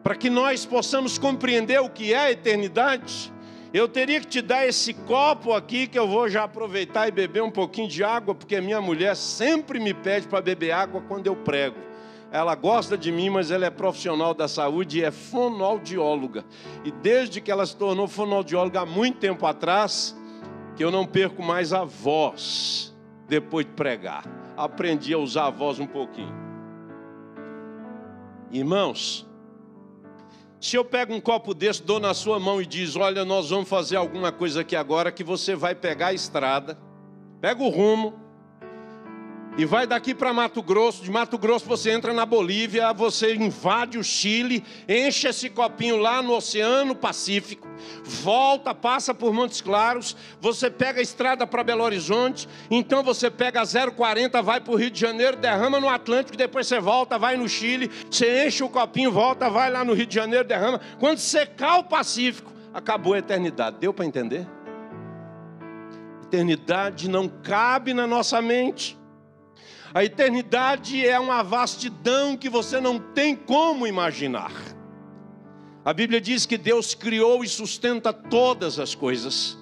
Para 0.08 0.16
que 0.16 0.30
nós 0.30 0.64
possamos 0.64 1.18
compreender 1.18 1.78
o 1.82 1.90
que 1.90 2.14
é 2.14 2.18
a 2.18 2.30
eternidade, 2.30 3.30
eu 3.74 3.86
teria 3.86 4.18
que 4.18 4.26
te 4.26 4.40
dar 4.40 4.66
esse 4.66 4.94
copo 4.94 5.52
aqui 5.52 5.86
que 5.86 5.98
eu 5.98 6.08
vou 6.08 6.30
já 6.30 6.44
aproveitar 6.44 7.06
e 7.06 7.10
beber 7.10 7.42
um 7.42 7.50
pouquinho 7.50 7.88
de 7.88 8.02
água, 8.02 8.34
porque 8.34 8.58
minha 8.58 8.80
mulher 8.80 9.14
sempre 9.14 9.78
me 9.78 9.92
pede 9.92 10.26
para 10.26 10.40
beber 10.40 10.70
água 10.70 11.02
quando 11.02 11.26
eu 11.26 11.36
prego. 11.36 11.76
Ela 12.32 12.54
gosta 12.54 12.96
de 12.96 13.12
mim, 13.12 13.28
mas 13.28 13.50
ela 13.50 13.66
é 13.66 13.70
profissional 13.70 14.32
da 14.32 14.48
saúde 14.48 15.00
e 15.00 15.04
é 15.04 15.10
fonoaudióloga. 15.10 16.42
E 16.86 16.90
desde 16.90 17.42
que 17.42 17.50
ela 17.50 17.66
se 17.66 17.76
tornou 17.76 18.08
fonoaudióloga 18.08 18.80
há 18.80 18.86
muito 18.86 19.18
tempo 19.18 19.44
atrás, 19.44 20.16
que 20.74 20.82
eu 20.82 20.90
não 20.90 21.04
perco 21.04 21.42
mais 21.42 21.74
a 21.74 21.84
voz 21.84 22.96
depois 23.28 23.66
de 23.66 23.72
pregar. 23.72 24.24
Aprendi 24.56 25.12
a 25.12 25.18
usar 25.18 25.48
a 25.48 25.50
voz 25.50 25.78
um 25.78 25.86
pouquinho. 25.86 26.34
Irmãos, 28.50 29.27
se 30.60 30.76
eu 30.76 30.84
pego 30.84 31.14
um 31.14 31.20
copo 31.20 31.54
desse, 31.54 31.82
dou 31.82 32.00
na 32.00 32.12
sua 32.14 32.40
mão 32.40 32.60
e 32.60 32.66
diz: 32.66 32.96
Olha, 32.96 33.24
nós 33.24 33.50
vamos 33.50 33.68
fazer 33.68 33.96
alguma 33.96 34.32
coisa 34.32 34.62
aqui 34.62 34.74
agora 34.74 35.12
que 35.12 35.22
você 35.22 35.54
vai 35.54 35.74
pegar 35.74 36.08
a 36.08 36.14
estrada, 36.14 36.78
pega 37.40 37.62
o 37.62 37.68
rumo, 37.68 38.27
e 39.58 39.64
vai 39.64 39.88
daqui 39.88 40.14
para 40.14 40.32
Mato 40.32 40.62
Grosso, 40.62 41.02
de 41.02 41.10
Mato 41.10 41.36
Grosso 41.36 41.66
você 41.66 41.90
entra 41.90 42.14
na 42.14 42.24
Bolívia, 42.24 42.92
você 42.92 43.34
invade 43.34 43.98
o 43.98 44.04
Chile, 44.04 44.64
enche 44.88 45.26
esse 45.26 45.50
copinho 45.50 45.96
lá 45.96 46.22
no 46.22 46.32
Oceano 46.32 46.94
Pacífico, 46.94 47.66
volta, 48.04 48.72
passa 48.72 49.12
por 49.12 49.32
Montes 49.32 49.60
Claros, 49.60 50.16
você 50.40 50.70
pega 50.70 51.00
a 51.00 51.02
estrada 51.02 51.44
para 51.44 51.64
Belo 51.64 51.82
Horizonte, 51.82 52.48
então 52.70 53.02
você 53.02 53.28
pega 53.28 53.60
a 53.60 53.90
040, 53.90 54.40
vai 54.42 54.60
para 54.60 54.72
o 54.72 54.76
Rio 54.76 54.92
de 54.92 55.00
Janeiro, 55.00 55.36
derrama 55.36 55.80
no 55.80 55.88
Atlântico, 55.88 56.38
depois 56.38 56.68
você 56.68 56.78
volta, 56.78 57.18
vai 57.18 57.36
no 57.36 57.48
Chile, 57.48 57.90
você 58.08 58.46
enche 58.46 58.62
o 58.62 58.68
copinho, 58.68 59.10
volta, 59.10 59.50
vai 59.50 59.72
lá 59.72 59.84
no 59.84 59.92
Rio 59.92 60.06
de 60.06 60.14
Janeiro, 60.14 60.46
derrama. 60.46 60.80
Quando 61.00 61.18
secar 61.18 61.78
o 61.78 61.84
Pacífico, 61.84 62.52
acabou 62.72 63.14
a 63.14 63.18
eternidade. 63.18 63.78
Deu 63.80 63.92
para 63.92 64.06
entender? 64.06 64.46
Eternidade 66.22 67.08
não 67.08 67.28
cabe 67.28 67.92
na 67.92 68.06
nossa 68.06 68.40
mente. 68.40 68.97
A 69.95 70.04
eternidade 70.04 71.07
é 71.07 71.18
uma 71.18 71.42
vastidão 71.42 72.37
que 72.37 72.49
você 72.49 72.80
não 72.80 72.99
tem 72.99 73.35
como 73.35 73.87
imaginar. 73.87 74.52
A 75.85 75.92
Bíblia 75.92 76.21
diz 76.21 76.45
que 76.45 76.59
Deus 76.59 76.95
criou 76.95 77.42
e 77.42 77.49
sustenta 77.49 78.12
todas 78.12 78.78
as 78.78 78.95
coisas. 78.95 79.57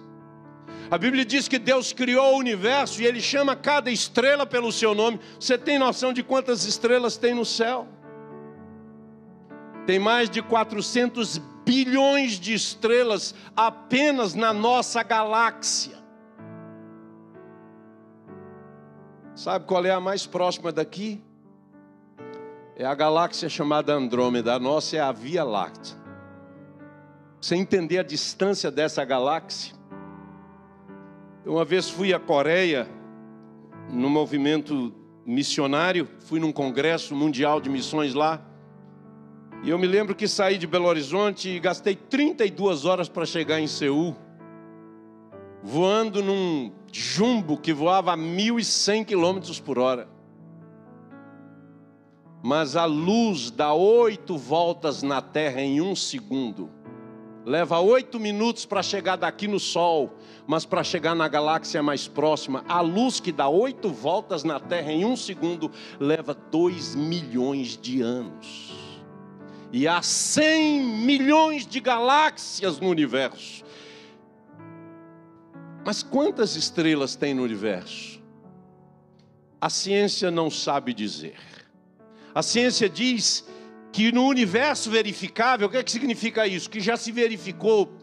A 0.90 0.98
Bíblia 0.98 1.24
diz 1.24 1.48
que 1.48 1.58
Deus 1.58 1.92
criou 1.92 2.34
o 2.34 2.38
universo 2.38 3.00
e 3.00 3.06
Ele 3.06 3.20
chama 3.20 3.54
cada 3.56 3.90
estrela 3.90 4.46
pelo 4.46 4.72
seu 4.72 4.94
nome. 4.94 5.20
Você 5.38 5.56
tem 5.56 5.78
noção 5.78 6.12
de 6.12 6.22
quantas 6.22 6.64
estrelas 6.64 7.16
tem 7.16 7.34
no 7.34 7.44
céu? 7.44 7.86
Tem 9.86 9.98
mais 9.98 10.28
de 10.28 10.42
400 10.42 11.38
bilhões 11.64 12.38
de 12.38 12.54
estrelas 12.54 13.34
apenas 13.56 14.34
na 14.34 14.52
nossa 14.52 15.02
galáxia. 15.02 15.95
Sabe 19.36 19.66
qual 19.66 19.84
é 19.84 19.90
a 19.90 20.00
mais 20.00 20.26
próxima 20.26 20.72
daqui? 20.72 21.22
É 22.74 22.86
a 22.86 22.94
galáxia 22.94 23.50
chamada 23.50 23.92
Andrômeda. 23.92 24.54
A 24.54 24.58
nossa 24.58 24.96
é 24.96 25.00
a 25.00 25.12
Via 25.12 25.44
Láctea. 25.44 25.94
Você 27.38 27.54
entender 27.54 27.98
a 27.98 28.02
distância 28.02 28.70
dessa 28.70 29.04
galáxia? 29.04 29.74
Eu 31.44 31.52
uma 31.52 31.66
vez 31.66 31.90
fui 31.90 32.14
à 32.14 32.18
Coreia, 32.18 32.88
no 33.90 34.08
movimento 34.08 34.94
missionário, 35.26 36.08
fui 36.20 36.40
num 36.40 36.50
congresso 36.50 37.14
mundial 37.14 37.60
de 37.60 37.68
missões 37.68 38.14
lá. 38.14 38.40
E 39.62 39.68
eu 39.68 39.78
me 39.78 39.86
lembro 39.86 40.14
que 40.14 40.26
saí 40.26 40.56
de 40.56 40.66
Belo 40.66 40.86
Horizonte 40.86 41.50
e 41.50 41.60
gastei 41.60 41.94
32 41.94 42.86
horas 42.86 43.06
para 43.06 43.26
chegar 43.26 43.60
em 43.60 43.66
Seul, 43.66 44.16
voando 45.62 46.22
num 46.22 46.72
jumbo 46.92 47.56
que 47.58 47.72
voava 47.72 48.12
a 48.12 48.16
1.100 48.16 49.04
quilômetros 49.04 49.60
por 49.60 49.78
hora. 49.78 50.08
Mas 52.42 52.76
a 52.76 52.84
luz 52.84 53.50
dá 53.50 53.72
oito 53.72 54.36
voltas 54.36 55.02
na 55.02 55.20
Terra 55.20 55.60
em 55.60 55.80
um 55.80 55.96
segundo. 55.96 56.70
Leva 57.44 57.78
oito 57.78 58.18
minutos 58.18 58.66
para 58.66 58.82
chegar 58.82 59.16
daqui 59.16 59.46
no 59.46 59.60
Sol, 59.60 60.16
mas 60.46 60.64
para 60.64 60.82
chegar 60.82 61.14
na 61.14 61.28
galáxia 61.28 61.80
mais 61.82 62.08
próxima, 62.08 62.64
a 62.68 62.80
luz 62.80 63.20
que 63.20 63.30
dá 63.30 63.48
oito 63.48 63.88
voltas 63.90 64.42
na 64.42 64.58
Terra 64.58 64.92
em 64.92 65.04
um 65.04 65.16
segundo 65.16 65.70
leva 66.00 66.34
dois 66.34 66.96
milhões 66.96 67.76
de 67.76 68.00
anos. 68.00 68.74
E 69.72 69.86
há 69.86 70.02
cem 70.02 70.82
milhões 70.82 71.66
de 71.66 71.80
galáxias 71.80 72.80
no 72.80 72.88
universo. 72.88 73.64
Mas 75.86 76.02
quantas 76.02 76.56
estrelas 76.56 77.14
tem 77.14 77.32
no 77.32 77.44
universo? 77.44 78.20
A 79.60 79.70
ciência 79.70 80.32
não 80.32 80.50
sabe 80.50 80.92
dizer. 80.92 81.36
A 82.34 82.42
ciência 82.42 82.88
diz 82.88 83.46
que 83.92 84.10
no 84.10 84.26
universo 84.26 84.90
verificável, 84.90 85.68
o 85.68 85.70
que, 85.70 85.76
é 85.76 85.84
que 85.84 85.92
significa 85.92 86.44
isso? 86.44 86.68
Que 86.68 86.80
já 86.80 86.96
se 86.96 87.12
verificou. 87.12 87.96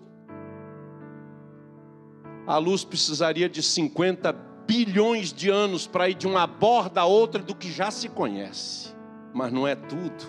A 2.47 2.57
luz 2.57 2.85
precisaria 2.85 3.49
de 3.49 3.61
50 3.61 4.31
bilhões 4.65 5.33
de 5.33 5.49
anos 5.49 5.85
para 5.85 6.07
ir 6.07 6.13
de 6.13 6.25
uma 6.25 6.47
borda 6.47 7.01
a 7.01 7.05
outra 7.05 7.43
do 7.43 7.53
que 7.53 7.69
já 7.69 7.91
se 7.91 8.07
conhece. 8.07 8.95
Mas 9.33 9.51
não 9.51 9.67
é 9.67 9.75
tudo. 9.75 10.23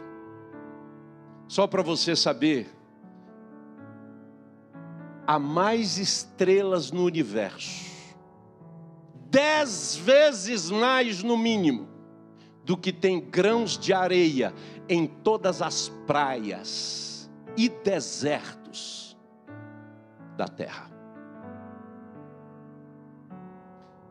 Só 1.46 1.68
para 1.68 1.82
você 1.82 2.16
saber, 2.16 2.68
há 5.26 5.38
mais 5.38 5.98
estrelas 5.98 6.90
no 6.90 7.04
universo, 7.04 7.84
dez 9.30 9.96
vezes 9.96 10.70
mais 10.70 11.22
no 11.22 11.36
mínimo, 11.36 11.88
do 12.64 12.76
que 12.76 12.92
tem 12.92 13.20
grãos 13.20 13.78
de 13.78 13.92
areia 13.92 14.54
em 14.88 15.06
todas 15.06 15.60
as 15.60 15.88
praias 16.06 17.30
e 17.56 17.68
desertos 17.68 19.16
da 20.36 20.48
terra. 20.48 20.90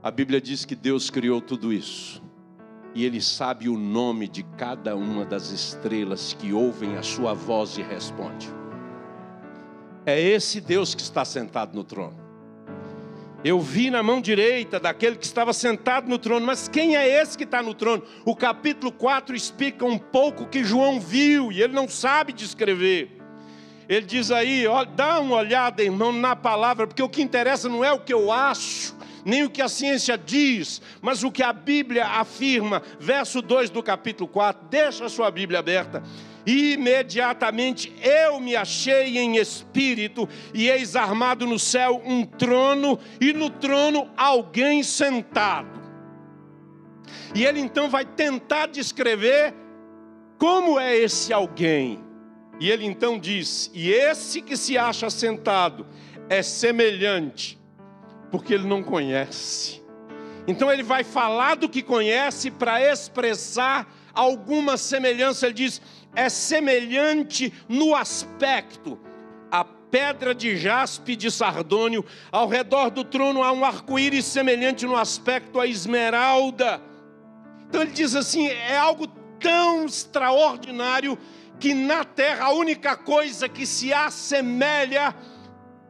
A 0.01 0.11
Bíblia 0.11 0.41
diz 0.41 0.65
que 0.65 0.75
Deus 0.75 1.09
criou 1.09 1.41
tudo 1.41 1.71
isso. 1.71 2.21
E 2.93 3.05
Ele 3.05 3.21
sabe 3.21 3.69
o 3.69 3.77
nome 3.77 4.27
de 4.27 4.43
cada 4.43 4.95
uma 4.95 5.25
das 5.25 5.49
estrelas 5.49 6.33
que 6.33 6.53
ouvem 6.53 6.97
a 6.97 7.01
sua 7.01 7.33
voz 7.33 7.77
e 7.77 7.81
respondem. 7.81 8.62
É 10.05 10.19
esse 10.19 10.59
Deus 10.59 10.93
que 10.93 11.01
está 11.01 11.23
sentado 11.23 11.75
no 11.75 11.83
trono. 11.83 12.21
Eu 13.43 13.59
vi 13.59 13.89
na 13.89 14.01
mão 14.01 14.21
direita 14.21 14.79
daquele 14.79 15.17
que 15.17 15.25
estava 15.25 15.51
sentado 15.51 16.07
no 16.07 16.17
trono, 16.17 16.45
mas 16.45 16.69
quem 16.69 16.95
é 16.95 17.21
esse 17.21 17.37
que 17.37 17.43
está 17.43 17.61
no 17.61 17.73
trono? 17.73 18.03
O 18.25 18.35
capítulo 18.35 18.91
4 18.91 19.35
explica 19.35 19.83
um 19.83 19.97
pouco 19.97 20.45
que 20.45 20.63
João 20.63 20.99
viu 20.99 21.51
e 21.51 21.61
ele 21.61 21.73
não 21.73 21.87
sabe 21.87 22.31
descrever. 22.31 23.19
Ele 23.87 24.05
diz 24.05 24.31
aí, 24.31 24.65
ó, 24.65 24.85
dá 24.85 25.19
uma 25.19 25.35
olhada, 25.35 25.83
irmão, 25.83 26.13
na 26.13 26.37
palavra, 26.37 26.87
porque 26.87 27.03
o 27.03 27.09
que 27.09 27.21
interessa 27.21 27.67
não 27.67 27.83
é 27.83 27.91
o 27.91 27.99
que 27.99 28.13
eu 28.13 28.31
acho, 28.31 28.95
nem 29.25 29.43
o 29.43 29.49
que 29.49 29.61
a 29.61 29.67
ciência 29.67 30.17
diz, 30.17 30.81
mas 31.01 31.21
o 31.21 31.31
que 31.31 31.43
a 31.43 31.51
Bíblia 31.51 32.05
afirma. 32.05 32.81
Verso 32.97 33.41
2 33.41 33.69
do 33.69 33.83
capítulo 33.83 34.29
4, 34.29 34.67
deixa 34.69 35.05
a 35.05 35.09
sua 35.09 35.29
Bíblia 35.29 35.59
aberta. 35.59 36.01
Imediatamente 36.45 37.93
eu 38.01 38.39
me 38.39 38.55
achei 38.55 39.17
em 39.17 39.37
espírito, 39.37 40.27
e 40.53 40.69
eis 40.69 40.95
armado 40.95 41.47
no 41.47 41.57
céu 41.57 42.01
um 42.05 42.25
trono, 42.25 42.99
e 43.21 43.31
no 43.31 43.49
trono 43.49 44.09
alguém 44.17 44.83
sentado. 44.83 45.81
E 47.33 47.45
ele 47.45 47.59
então 47.59 47.89
vai 47.89 48.05
tentar 48.05 48.67
descrever 48.67 49.53
como 50.37 50.79
é 50.79 50.95
esse 50.95 51.31
alguém. 51.31 51.99
E 52.59 52.69
ele 52.69 52.85
então 52.85 53.17
diz: 53.17 53.71
E 53.73 53.91
esse 53.91 54.41
que 54.41 54.57
se 54.57 54.77
acha 54.77 55.09
sentado 55.09 55.87
é 56.29 56.41
semelhante, 56.41 57.59
porque 58.29 58.53
ele 58.53 58.67
não 58.67 58.83
conhece. 58.83 59.81
Então 60.45 60.71
ele 60.71 60.83
vai 60.83 61.03
falar 61.03 61.55
do 61.55 61.69
que 61.69 61.81
conhece 61.81 62.51
para 62.51 62.81
expressar 62.81 63.87
alguma 64.13 64.77
semelhança. 64.77 65.45
Ele 65.45 65.55
diz: 65.55 65.81
é 66.15 66.29
semelhante 66.29 67.53
no 67.67 67.95
aspecto, 67.95 68.99
a 69.51 69.63
pedra 69.63 70.33
de 70.33 70.57
jaspe 70.57 71.15
de 71.15 71.29
sardônio. 71.29 72.05
Ao 72.31 72.47
redor 72.47 72.89
do 72.89 73.03
trono 73.03 73.43
há 73.43 73.51
um 73.51 73.63
arco-íris 73.63 74.25
semelhante 74.25 74.85
no 74.85 74.95
aspecto 74.95 75.59
à 75.59 75.67
esmeralda. 75.67 76.81
Então 77.67 77.81
ele 77.81 77.91
diz 77.91 78.15
assim: 78.15 78.47
é 78.47 78.77
algo 78.77 79.07
tão 79.39 79.85
extraordinário 79.85 81.17
que 81.59 81.73
na 81.73 82.03
terra 82.03 82.45
a 82.45 82.53
única 82.53 82.95
coisa 82.95 83.47
que 83.47 83.65
se 83.65 83.93
assemelha 83.93 85.15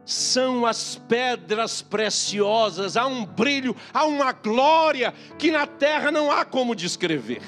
são 0.04 0.66
as 0.66 0.96
pedras 0.96 1.80
preciosas, 1.80 2.96
há 2.96 3.06
um 3.06 3.24
brilho, 3.24 3.74
há 3.92 4.04
uma 4.04 4.32
glória 4.32 5.14
que 5.38 5.50
na 5.50 5.66
terra 5.66 6.10
não 6.10 6.30
há 6.30 6.44
como 6.44 6.74
descrever. 6.74 7.40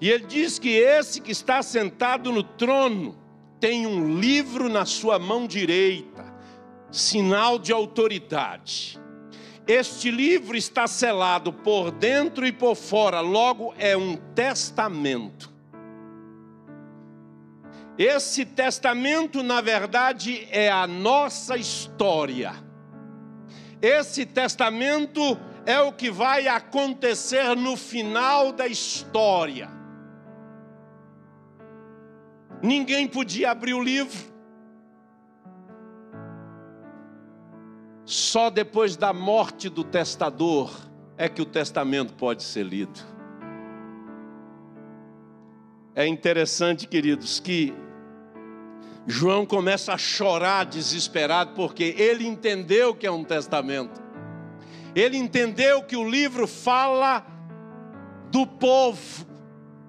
E 0.00 0.08
ele 0.10 0.26
diz 0.26 0.58
que 0.58 0.68
esse 0.68 1.20
que 1.20 1.32
está 1.32 1.62
sentado 1.62 2.30
no 2.30 2.42
trono 2.42 3.16
tem 3.58 3.86
um 3.86 4.18
livro 4.18 4.68
na 4.68 4.84
sua 4.84 5.18
mão 5.18 5.46
direita, 5.46 6.24
sinal 6.90 7.58
de 7.58 7.72
autoridade. 7.72 8.98
Este 9.66 10.10
livro 10.10 10.56
está 10.56 10.86
selado 10.86 11.52
por 11.52 11.90
dentro 11.90 12.46
e 12.46 12.52
por 12.52 12.74
fora, 12.74 13.20
logo 13.20 13.74
é 13.76 13.96
um 13.96 14.16
testamento. 14.34 15.52
Esse 17.98 18.46
testamento, 18.46 19.42
na 19.42 19.60
verdade, 19.60 20.46
é 20.52 20.70
a 20.70 20.86
nossa 20.86 21.56
história. 21.56 22.54
Esse 23.82 24.24
testamento 24.24 25.36
é 25.66 25.80
o 25.80 25.92
que 25.92 26.08
vai 26.08 26.46
acontecer 26.46 27.56
no 27.56 27.76
final 27.76 28.52
da 28.52 28.68
história. 28.68 29.77
Ninguém 32.62 33.06
podia 33.06 33.50
abrir 33.50 33.74
o 33.74 33.82
livro. 33.82 34.18
Só 38.04 38.48
depois 38.48 38.96
da 38.96 39.12
morte 39.12 39.68
do 39.68 39.84
testador 39.84 40.74
é 41.16 41.28
que 41.28 41.42
o 41.42 41.44
testamento 41.44 42.14
pode 42.14 42.42
ser 42.42 42.64
lido. 42.64 42.98
É 45.94 46.06
interessante, 46.06 46.86
queridos, 46.86 47.40
que 47.40 47.74
João 49.06 49.44
começa 49.44 49.92
a 49.92 49.98
chorar 49.98 50.64
desesperado 50.64 51.52
porque 51.54 51.94
ele 51.98 52.26
entendeu 52.26 52.94
que 52.94 53.06
é 53.06 53.10
um 53.10 53.24
testamento. 53.24 54.00
Ele 54.94 55.16
entendeu 55.16 55.82
que 55.82 55.96
o 55.96 56.08
livro 56.08 56.46
fala 56.46 57.26
do 58.30 58.46
povo 58.46 59.26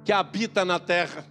que 0.04 0.12
habita 0.12 0.66
na 0.66 0.80
terra. 0.80 1.26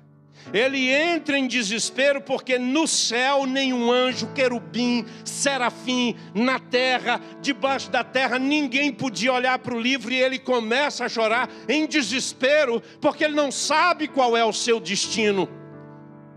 Ele 0.53 0.91
entra 0.91 1.39
em 1.39 1.47
desespero 1.47 2.21
porque 2.21 2.59
no 2.59 2.87
céu 2.87 3.47
nenhum 3.47 3.91
anjo, 3.91 4.29
querubim, 4.35 5.05
serafim, 5.25 6.17
na 6.35 6.59
terra, 6.59 7.21
debaixo 7.41 7.91
da 7.91 8.03
terra, 8.03 8.39
ninguém 8.39 8.93
podia 8.93 9.33
olhar 9.33 9.59
para 9.59 9.75
o 9.75 9.81
livro 9.81 10.13
e 10.13 10.17
ele 10.17 10.39
começa 10.39 11.05
a 11.05 11.09
chorar 11.09 11.51
em 11.69 11.87
desespero 11.87 12.83
porque 13.01 13.25
ele 13.25 13.35
não 13.35 13.51
sabe 13.51 14.09
qual 14.09 14.37
é 14.37 14.45
o 14.45 14.53
seu 14.53 14.81
destino. 14.81 15.49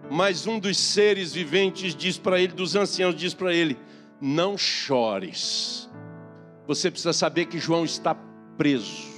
Mas 0.09 0.45
um 0.45 0.59
dos 0.59 0.77
seres 0.77 1.33
viventes 1.33 1.95
diz 1.95 2.17
para 2.17 2.39
ele, 2.39 2.51
dos 2.51 2.75
anciãos, 2.75 3.15
diz 3.15 3.33
para 3.33 3.53
ele: 3.53 3.77
Não 4.19 4.57
chores. 4.57 5.89
Você 6.67 6.91
precisa 6.91 7.13
saber 7.13 7.45
que 7.45 7.57
João 7.57 7.85
está 7.85 8.13
preso. 8.57 9.10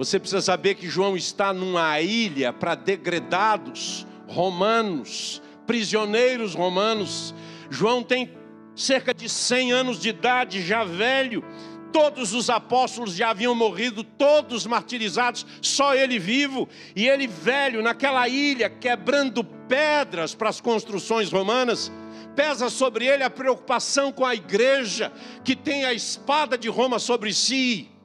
Você 0.00 0.18
precisa 0.18 0.40
saber 0.40 0.76
que 0.76 0.88
João 0.88 1.14
está 1.14 1.52
numa 1.52 2.00
ilha 2.00 2.54
para 2.54 2.74
degredados 2.74 4.06
romanos, 4.26 5.42
prisioneiros 5.66 6.54
romanos. 6.54 7.34
João 7.68 8.02
tem 8.02 8.32
cerca 8.74 9.12
de 9.12 9.28
100 9.28 9.72
anos 9.72 10.00
de 10.00 10.08
idade, 10.08 10.62
já 10.62 10.84
velho. 10.84 11.44
Todos 11.92 12.32
os 12.32 12.48
apóstolos 12.48 13.14
já 13.14 13.28
haviam 13.28 13.54
morrido, 13.54 14.02
todos 14.02 14.64
martirizados, 14.64 15.44
só 15.60 15.94
ele 15.94 16.18
vivo. 16.18 16.66
E 16.96 17.06
ele 17.06 17.26
velho 17.26 17.82
naquela 17.82 18.26
ilha, 18.26 18.70
quebrando 18.70 19.44
pedras 19.44 20.34
para 20.34 20.48
as 20.48 20.62
construções 20.62 21.30
romanas. 21.30 21.92
Pesa 22.34 22.70
sobre 22.70 23.06
ele 23.06 23.22
a 23.22 23.28
preocupação 23.28 24.10
com 24.10 24.24
a 24.24 24.34
igreja, 24.34 25.12
que 25.44 25.54
tem 25.54 25.84
a 25.84 25.92
espada 25.92 26.56
de 26.56 26.70
Roma 26.70 26.98
sobre 26.98 27.34
si. 27.34 27.99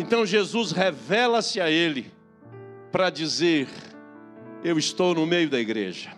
Então 0.00 0.24
Jesus 0.24 0.72
revela-se 0.72 1.60
a 1.60 1.70
ele 1.70 2.10
para 2.90 3.10
dizer: 3.10 3.68
Eu 4.64 4.78
estou 4.78 5.14
no 5.14 5.26
meio 5.26 5.50
da 5.50 5.60
igreja, 5.60 6.10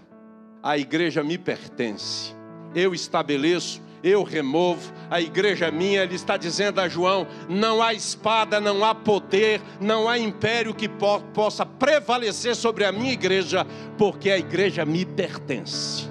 a 0.62 0.78
igreja 0.78 1.24
me 1.24 1.36
pertence, 1.36 2.32
eu 2.76 2.94
estabeleço 2.94 3.82
eu 4.02 4.24
removo, 4.24 4.92
a 5.08 5.20
igreja 5.20 5.66
é 5.66 5.70
minha. 5.70 6.02
Ele 6.02 6.16
está 6.16 6.36
dizendo 6.36 6.80
a 6.80 6.88
João: 6.88 7.26
não 7.48 7.80
há 7.80 7.94
espada, 7.94 8.60
não 8.60 8.84
há 8.84 8.94
poder, 8.94 9.60
não 9.80 10.08
há 10.08 10.18
império 10.18 10.74
que 10.74 10.88
po 10.88 11.20
possa 11.32 11.64
prevalecer 11.64 12.56
sobre 12.56 12.84
a 12.84 12.90
minha 12.90 13.12
igreja, 13.12 13.64
porque 13.96 14.28
a 14.28 14.38
igreja 14.38 14.84
me 14.84 15.04
pertence. 15.04 16.10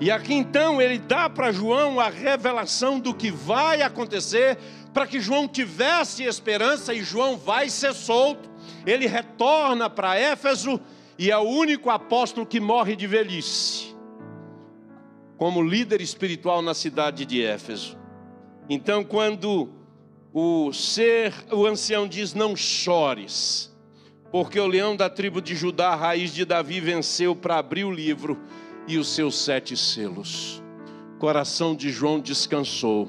E 0.00 0.10
aqui 0.10 0.32
então 0.32 0.80
ele 0.80 0.98
dá 0.98 1.28
para 1.28 1.52
João 1.52 2.00
a 2.00 2.08
revelação 2.08 2.98
do 2.98 3.12
que 3.12 3.30
vai 3.30 3.82
acontecer, 3.82 4.56
para 4.92 5.06
que 5.06 5.20
João 5.20 5.46
tivesse 5.46 6.24
esperança 6.24 6.92
e 6.92 7.02
João 7.02 7.36
vai 7.36 7.68
ser 7.68 7.94
solto. 7.94 8.50
Ele 8.86 9.06
retorna 9.06 9.88
para 9.88 10.16
Éfeso 10.16 10.80
e 11.18 11.30
é 11.30 11.36
o 11.36 11.42
único 11.42 11.90
apóstolo 11.90 12.46
que 12.46 12.60
morre 12.60 12.96
de 12.96 13.06
velhice 13.06 13.90
como 15.40 15.62
líder 15.62 16.02
espiritual 16.02 16.60
na 16.60 16.74
cidade 16.74 17.24
de 17.24 17.42
Éfeso. 17.42 17.96
Então, 18.68 19.02
quando 19.02 19.70
o 20.34 20.70
ser, 20.70 21.32
o 21.50 21.64
ancião 21.64 22.06
diz: 22.06 22.34
Não 22.34 22.54
chores, 22.54 23.74
porque 24.30 24.60
o 24.60 24.66
leão 24.66 24.94
da 24.94 25.08
tribo 25.08 25.40
de 25.40 25.54
Judá, 25.54 25.94
raiz 25.94 26.34
de 26.34 26.44
Davi, 26.44 26.78
venceu 26.78 27.34
para 27.34 27.56
abrir 27.56 27.84
o 27.84 27.90
livro 27.90 28.38
e 28.86 28.98
os 28.98 29.08
seus 29.08 29.42
sete 29.42 29.74
selos. 29.78 30.62
O 31.14 31.18
coração 31.18 31.74
de 31.74 31.88
João 31.88 32.20
descansou, 32.20 33.08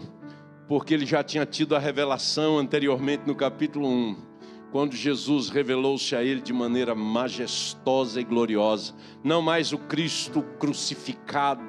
porque 0.68 0.94
ele 0.94 1.06
já 1.06 1.24
tinha 1.24 1.46
tido 1.46 1.76
a 1.76 1.80
revelação 1.80 2.58
anteriormente 2.58 3.24
no 3.26 3.36
capítulo 3.36 3.88
1, 3.88 4.32
quando 4.72 4.96
Jesus 4.96 5.50
revelou-se 5.50 6.16
a 6.16 6.24
ele 6.24 6.40
de 6.40 6.54
maneira 6.54 6.96
majestosa 6.96 8.22
e 8.22 8.24
gloriosa, 8.24 8.94
não 9.24 9.42
mais 9.42 9.74
o 9.74 9.78
Cristo 9.78 10.42
crucificado, 10.58 11.62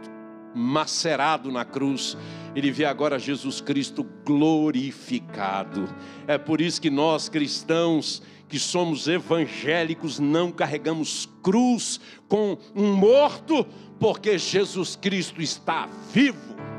macerado 0.55 1.50
na 1.50 1.64
cruz, 1.64 2.16
ele 2.55 2.70
vê 2.70 2.85
agora 2.85 3.18
Jesus 3.18 3.61
Cristo 3.61 4.07
glorificado. 4.24 5.88
É 6.28 6.38
por 6.38 6.61
isso 6.61 6.81
que 6.81 6.90
nós 6.90 7.28
cristãos, 7.28 8.22
que 8.48 8.59
somos 8.59 9.09
evangélicos, 9.09 10.20
não 10.20 10.52
carregamos 10.52 11.28
cruz 11.42 11.98
com 12.28 12.57
um 12.74 12.94
morto, 12.94 13.66
porque 13.98 14.38
Jesus 14.38 14.94
Cristo 14.94 15.42
está 15.42 15.88
vivo 16.12 16.71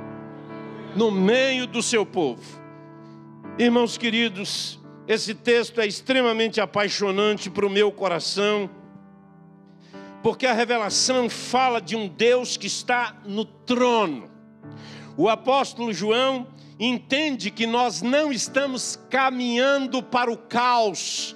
no 0.96 1.12
meio 1.12 1.68
do 1.68 1.82
seu 1.82 2.06
povo. 2.06 2.44
Irmãos 3.58 3.98
queridos, 3.98 4.80
esse 5.08 5.34
texto 5.34 5.80
é 5.82 5.88
extremamente 5.88 6.60
apaixonante 6.62 7.50
para 7.50 7.66
o 7.66 7.70
meu 7.70 7.92
coração 7.92 8.70
porque 10.24 10.48
a 10.48 10.54
revelação 10.54 11.30
fala 11.30 11.82
de 11.82 11.98
um 11.98 12.08
Deus 12.08 12.56
que 12.56 12.66
está 12.66 13.14
no 13.26 13.44
trono. 13.44 14.32
O 15.18 15.28
apóstolo 15.28 15.94
João 15.94 16.48
entende 16.80 17.52
que 17.52 17.68
nós 17.68 18.02
não 18.02 18.32
estamos 18.32 18.98
caminhando 19.10 20.02
para 20.02 20.32
o 20.32 20.38
caos, 20.38 21.36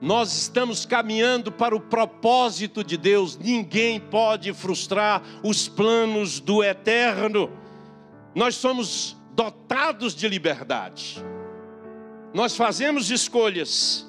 nós 0.00 0.32
estamos 0.32 0.86
caminhando 0.86 1.50
para 1.50 1.74
o 1.74 1.80
propósito 1.80 2.84
de 2.84 2.96
Deus. 2.96 3.36
Ninguém 3.36 3.98
pode 3.98 4.52
frustrar 4.52 5.20
os 5.42 5.68
planos 5.68 6.38
do 6.38 6.62
eterno. 6.62 7.50
Nós 8.34 8.54
somos 8.56 9.16
dotados 9.34 10.14
de 10.14 10.28
liberdade, 10.28 11.24
nós 12.34 12.56
fazemos 12.56 13.10
escolhas 13.10 14.06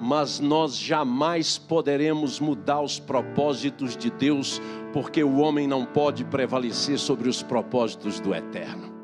mas 0.00 0.38
nós 0.38 0.76
jamais 0.76 1.58
poderemos 1.58 2.38
mudar 2.38 2.80
os 2.80 2.98
propósitos 3.00 3.96
de 3.96 4.10
Deus, 4.10 4.60
porque 4.92 5.22
o 5.22 5.38
homem 5.38 5.66
não 5.66 5.84
pode 5.84 6.24
prevalecer 6.24 6.98
sobre 6.98 7.28
os 7.28 7.42
propósitos 7.42 8.20
do 8.20 8.34
eterno. 8.34 8.96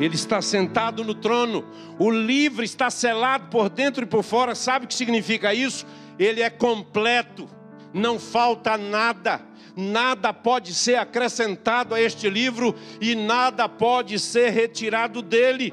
Ele 0.00 0.16
está 0.16 0.42
sentado 0.42 1.04
no 1.04 1.14
trono, 1.14 1.64
o 2.00 2.10
livro 2.10 2.64
está 2.64 2.90
selado 2.90 3.48
por 3.48 3.68
dentro 3.68 4.02
e 4.02 4.06
por 4.06 4.24
fora. 4.24 4.54
Sabe 4.56 4.86
o 4.86 4.88
que 4.88 4.94
significa 4.94 5.54
isso? 5.54 5.86
Ele 6.18 6.42
é 6.42 6.50
completo, 6.50 7.48
não 7.92 8.18
falta 8.18 8.76
nada, 8.76 9.40
nada 9.76 10.32
pode 10.32 10.74
ser 10.74 10.96
acrescentado 10.96 11.94
a 11.94 12.00
este 12.00 12.28
livro 12.28 12.74
e 13.00 13.14
nada 13.14 13.68
pode 13.68 14.18
ser 14.18 14.50
retirado 14.50 15.20
dele 15.20 15.72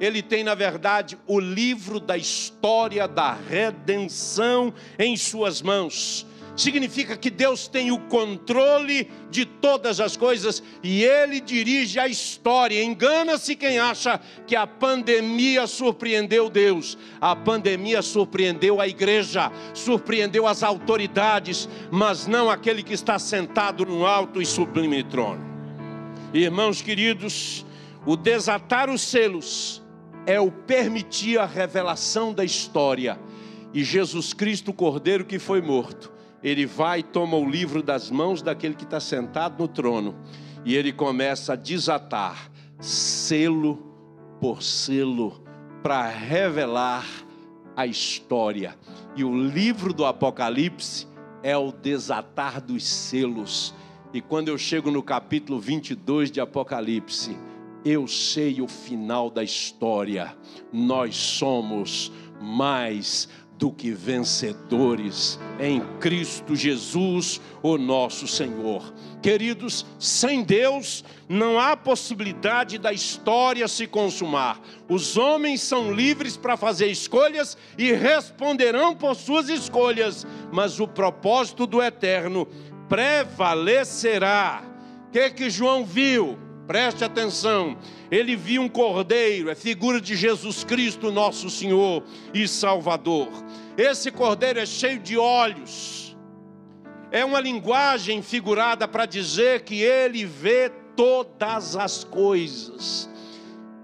ele 0.00 0.22
tem, 0.22 0.42
na 0.42 0.54
verdade, 0.54 1.18
o 1.26 1.38
livro 1.38 2.00
da 2.00 2.16
história 2.16 3.06
da 3.06 3.34
redenção 3.34 4.72
em 4.98 5.14
suas 5.14 5.60
mãos. 5.60 6.26
Significa 6.56 7.16
que 7.16 7.30
Deus 7.30 7.68
tem 7.68 7.90
o 7.90 7.98
controle 7.98 9.10
de 9.30 9.44
todas 9.44 10.00
as 10.00 10.16
coisas 10.16 10.62
e 10.82 11.02
Ele 11.02 11.40
dirige 11.40 11.98
a 11.98 12.08
história. 12.08 12.82
Engana-se 12.82 13.56
quem 13.56 13.78
acha 13.78 14.20
que 14.46 14.56
a 14.56 14.66
pandemia 14.66 15.66
surpreendeu 15.66 16.50
Deus. 16.50 16.98
A 17.20 17.34
pandemia 17.34 18.02
surpreendeu 18.02 18.80
a 18.80 18.88
igreja, 18.88 19.50
surpreendeu 19.74 20.46
as 20.46 20.62
autoridades, 20.62 21.68
mas 21.90 22.26
não 22.26 22.50
aquele 22.50 22.82
que 22.82 22.94
está 22.94 23.18
sentado 23.18 23.84
no 23.86 24.04
alto 24.04 24.40
e 24.40 24.46
sublime 24.46 25.02
trono. 25.04 25.44
Irmãos 26.32 26.80
queridos, 26.80 27.66
o 28.06 28.16
desatar 28.16 28.88
os 28.88 29.02
selos 29.02 29.82
é 30.26 30.40
o 30.40 30.50
permitir 30.50 31.38
a 31.38 31.46
revelação 31.46 32.32
da 32.32 32.44
história. 32.44 33.18
E 33.72 33.84
Jesus 33.84 34.32
Cristo, 34.32 34.70
o 34.70 34.74
Cordeiro 34.74 35.24
que 35.24 35.38
foi 35.38 35.60
morto, 35.60 36.12
ele 36.42 36.66
vai 36.66 37.00
e 37.00 37.02
toma 37.02 37.36
o 37.36 37.48
livro 37.48 37.82
das 37.82 38.10
mãos 38.10 38.42
daquele 38.42 38.74
que 38.74 38.84
está 38.84 39.00
sentado 39.00 39.60
no 39.60 39.68
trono, 39.68 40.16
e 40.64 40.74
ele 40.74 40.92
começa 40.92 41.52
a 41.52 41.56
desatar, 41.56 42.50
selo 42.78 43.76
por 44.40 44.62
selo, 44.62 45.42
para 45.82 46.08
revelar 46.08 47.06
a 47.76 47.86
história. 47.86 48.76
E 49.16 49.24
o 49.24 49.34
livro 49.34 49.92
do 49.92 50.04
Apocalipse 50.04 51.06
é 51.42 51.56
o 51.56 51.72
desatar 51.72 52.60
dos 52.60 52.84
selos. 52.86 53.74
E 54.12 54.20
quando 54.20 54.48
eu 54.48 54.58
chego 54.58 54.90
no 54.90 55.02
capítulo 55.02 55.58
22 55.58 56.30
de 56.30 56.40
Apocalipse, 56.40 57.36
eu 57.84 58.06
sei 58.06 58.60
o 58.60 58.68
final 58.68 59.30
da 59.30 59.42
história. 59.42 60.36
Nós 60.72 61.16
somos 61.16 62.12
mais 62.40 63.28
do 63.60 63.70
que 63.70 63.92
vencedores 63.92 65.38
em 65.60 65.82
Cristo 66.00 66.56
Jesus, 66.56 67.38
o 67.62 67.76
nosso 67.76 68.26
Senhor. 68.26 68.90
Queridos, 69.20 69.84
sem 69.98 70.42
Deus 70.42 71.04
não 71.28 71.60
há 71.60 71.76
possibilidade 71.76 72.78
da 72.78 72.90
história 72.90 73.68
se 73.68 73.86
consumar. 73.86 74.58
Os 74.88 75.18
homens 75.18 75.60
são 75.60 75.92
livres 75.92 76.38
para 76.38 76.56
fazer 76.56 76.86
escolhas 76.86 77.56
e 77.76 77.92
responderão 77.92 78.96
por 78.96 79.14
suas 79.14 79.50
escolhas, 79.50 80.26
mas 80.50 80.80
o 80.80 80.88
propósito 80.88 81.66
do 81.66 81.82
eterno 81.82 82.48
prevalecerá. 82.88 84.62
O 85.08 85.10
que 85.10 85.30
que 85.30 85.50
João 85.50 85.84
viu? 85.84 86.49
Preste 86.70 87.02
atenção. 87.02 87.76
Ele 88.12 88.36
viu 88.36 88.62
um 88.62 88.68
cordeiro, 88.68 89.50
é 89.50 89.56
figura 89.56 90.00
de 90.00 90.14
Jesus 90.14 90.62
Cristo, 90.62 91.10
nosso 91.10 91.50
Senhor 91.50 92.04
e 92.32 92.46
Salvador. 92.46 93.28
Esse 93.76 94.12
cordeiro 94.12 94.60
é 94.60 94.64
cheio 94.64 95.00
de 95.00 95.18
olhos. 95.18 96.16
É 97.10 97.24
uma 97.24 97.40
linguagem 97.40 98.22
figurada 98.22 98.86
para 98.86 99.04
dizer 99.04 99.62
que 99.62 99.82
ele 99.82 100.24
vê 100.24 100.70
todas 100.94 101.74
as 101.74 102.04
coisas. 102.04 103.10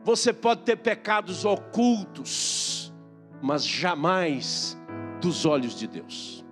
Você 0.05 0.33
pode 0.33 0.63
ter 0.63 0.77
pecados 0.77 1.45
ocultos, 1.45 2.95
mas 3.43 3.67
jamais 3.67 4.79
dos 5.21 5.45
olhos 5.45 5.77
de 5.77 5.89
Deus. 5.89 6.45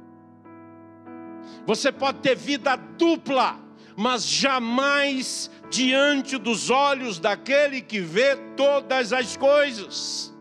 Você 1.64 1.92
pode 1.92 2.18
ter 2.18 2.34
vida 2.34 2.74
dupla, 2.74 3.56
mas 3.96 4.26
jamais 4.26 5.50
diante 5.70 6.36
dos 6.36 6.70
olhos 6.70 7.18
daquele 7.18 7.80
que 7.80 8.00
vê 8.00 8.36
todas 8.56 9.12
as 9.12 9.36
coisas. 9.36 10.34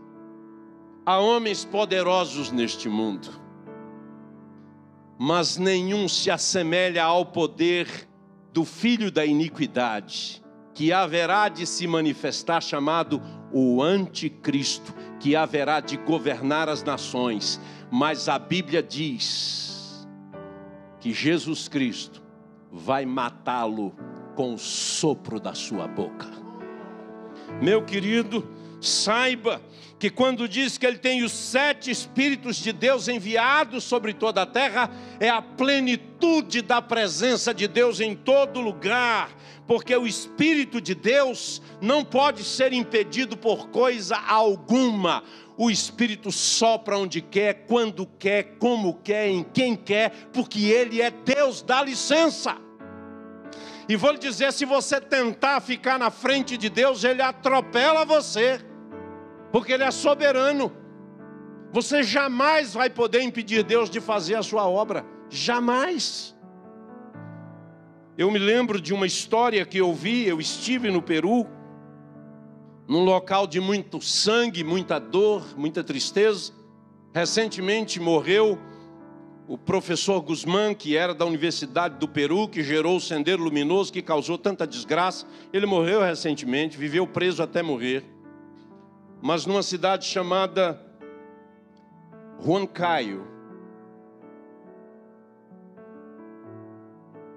Há 1.05 1.19
homens 1.19 1.65
poderosos 1.65 2.51
neste 2.51 2.87
mundo, 2.87 3.29
mas 5.19 5.57
nenhum 5.57 6.07
se 6.07 6.31
assemelha 6.31 7.03
ao 7.03 7.25
poder 7.25 7.87
do 8.53 8.63
filho 8.63 9.11
da 9.11 9.25
iniquidade, 9.25 10.41
que 10.73 10.93
haverá 10.93 11.49
de 11.49 11.65
se 11.67 11.85
manifestar, 11.87 12.61
chamado 12.61 13.21
o 13.51 13.83
Anticristo, 13.83 14.93
que 15.19 15.35
haverá 15.35 15.79
de 15.79 15.97
governar 15.97 16.69
as 16.69 16.83
nações. 16.83 17.59
Mas 17.91 18.27
a 18.29 18.39
Bíblia 18.39 18.81
diz 18.81 20.07
que 20.99 21.13
Jesus 21.13 21.67
Cristo 21.67 22.22
vai 22.73 23.05
matá-lo 23.05 23.93
com 24.35 24.55
o 24.55 24.57
sopro 24.57 25.39
da 25.39 25.53
sua 25.53 25.87
boca. 25.87 26.27
Meu 27.61 27.85
querido, 27.85 28.49
saiba 28.81 29.61
que 29.99 30.09
quando 30.09 30.49
diz 30.49 30.77
que 30.77 30.85
ele 30.85 30.97
tem 30.97 31.23
os 31.23 31.31
sete 31.31 31.91
Espíritos 31.91 32.57
de 32.57 32.73
Deus 32.73 33.07
enviados 33.07 33.83
sobre 33.83 34.11
toda 34.13 34.41
a 34.41 34.45
terra, 34.45 34.89
é 35.19 35.29
a 35.29 35.41
plenitude 35.41 36.61
da 36.61 36.81
presença 36.81 37.53
de 37.53 37.67
Deus 37.67 38.01
em 38.01 38.15
todo 38.15 38.59
lugar, 38.59 39.29
porque 39.65 39.95
o 39.95 40.07
Espírito 40.07 40.81
de 40.81 40.93
Deus 40.95 41.61
não 41.79 42.03
pode 42.03 42.43
ser 42.43 42.73
impedido 42.73 43.37
por 43.37 43.69
coisa 43.69 44.17
alguma. 44.17 45.23
O 45.57 45.69
Espírito 45.69 46.31
sopra 46.31 46.97
onde 46.97 47.21
quer, 47.21 47.65
quando 47.67 48.05
quer, 48.05 48.57
como 48.57 48.95
quer, 48.95 49.27
em 49.27 49.43
quem 49.43 49.75
quer, 49.75 50.09
porque 50.33 50.65
Ele 50.65 51.01
é 51.01 51.11
Deus, 51.11 51.61
dá 51.61 51.83
licença. 51.83 52.57
E 53.87 53.95
vou 53.95 54.11
lhe 54.11 54.17
dizer: 54.17 54.51
se 54.51 54.65
você 54.65 54.99
tentar 54.99 55.61
ficar 55.61 55.99
na 55.99 56.09
frente 56.09 56.57
de 56.57 56.69
Deus, 56.69 57.03
Ele 57.03 57.21
atropela 57.21 58.03
você, 58.03 58.59
porque 59.51 59.73
Ele 59.73 59.83
é 59.83 59.91
soberano. 59.91 60.71
Você 61.71 62.03
jamais 62.03 62.73
vai 62.73 62.89
poder 62.89 63.21
impedir 63.21 63.63
Deus 63.63 63.89
de 63.89 63.99
fazer 63.99 64.35
a 64.35 64.43
sua 64.43 64.67
obra, 64.67 65.05
jamais. 65.29 66.35
Eu 68.15 68.29
me 68.29 68.37
lembro 68.37 68.79
de 68.79 68.93
uma 68.93 69.07
história 69.07 69.65
que 69.65 69.79
eu 69.79 69.91
vi, 69.91 70.27
eu 70.27 70.39
estive 70.39 70.91
no 70.91 71.01
Peru, 71.01 71.47
num 72.87 73.03
local 73.03 73.47
de 73.47 73.59
muito 73.59 74.01
sangue, 74.01 74.63
muita 74.63 74.99
dor, 74.99 75.57
muita 75.57 75.83
tristeza. 75.83 76.51
Recentemente 77.13 77.99
morreu 77.99 78.59
o 79.47 79.57
professor 79.57 80.21
Guzmán, 80.21 80.73
que 80.73 80.95
era 80.95 81.13
da 81.13 81.25
Universidade 81.25 81.97
do 81.97 82.07
Peru, 82.07 82.47
que 82.47 82.63
gerou 82.63 82.97
o 82.97 83.01
Sendero 83.01 83.43
Luminoso, 83.43 83.91
que 83.91 84.01
causou 84.01 84.37
tanta 84.37 84.65
desgraça, 84.65 85.25
ele 85.51 85.65
morreu 85.65 86.01
recentemente, 86.01 86.77
viveu 86.77 87.05
preso 87.05 87.43
até 87.43 87.61
morrer. 87.61 88.03
Mas 89.21 89.45
numa 89.45 89.63
cidade 89.63 90.05
chamada 90.05 90.81
Huancayo, 92.45 93.32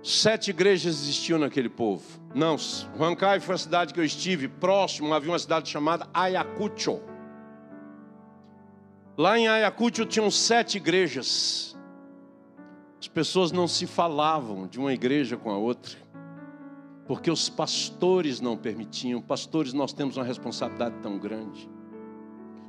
sete 0.06 0.50
igrejas 0.50 0.94
existiam 0.94 1.36
naquele 1.36 1.68
povo. 1.68 2.04
Não, 2.32 2.56
Huancayo 2.96 3.40
foi 3.40 3.56
a 3.56 3.58
cidade 3.58 3.92
que 3.92 3.98
eu 3.98 4.04
estive, 4.04 4.46
próximo 4.46 5.12
havia 5.12 5.32
uma 5.32 5.38
cidade 5.38 5.68
chamada 5.68 6.08
Ayacucho. 6.14 7.00
Lá 9.18 9.36
em 9.36 9.48
Ayacucho 9.48 10.06
tinham 10.06 10.30
sete 10.30 10.76
igrejas. 10.76 11.76
As 13.00 13.08
pessoas 13.08 13.50
não 13.50 13.66
se 13.66 13.86
falavam 13.86 14.68
de 14.68 14.78
uma 14.78 14.92
igreja 14.92 15.36
com 15.36 15.50
a 15.50 15.56
outra, 15.56 15.96
porque 17.08 17.30
os 17.30 17.48
pastores 17.48 18.40
não 18.40 18.56
permitiam. 18.56 19.20
Pastores, 19.20 19.72
nós 19.72 19.92
temos 19.92 20.16
uma 20.16 20.24
responsabilidade 20.24 20.94
tão 21.02 21.18
grande. 21.18 21.68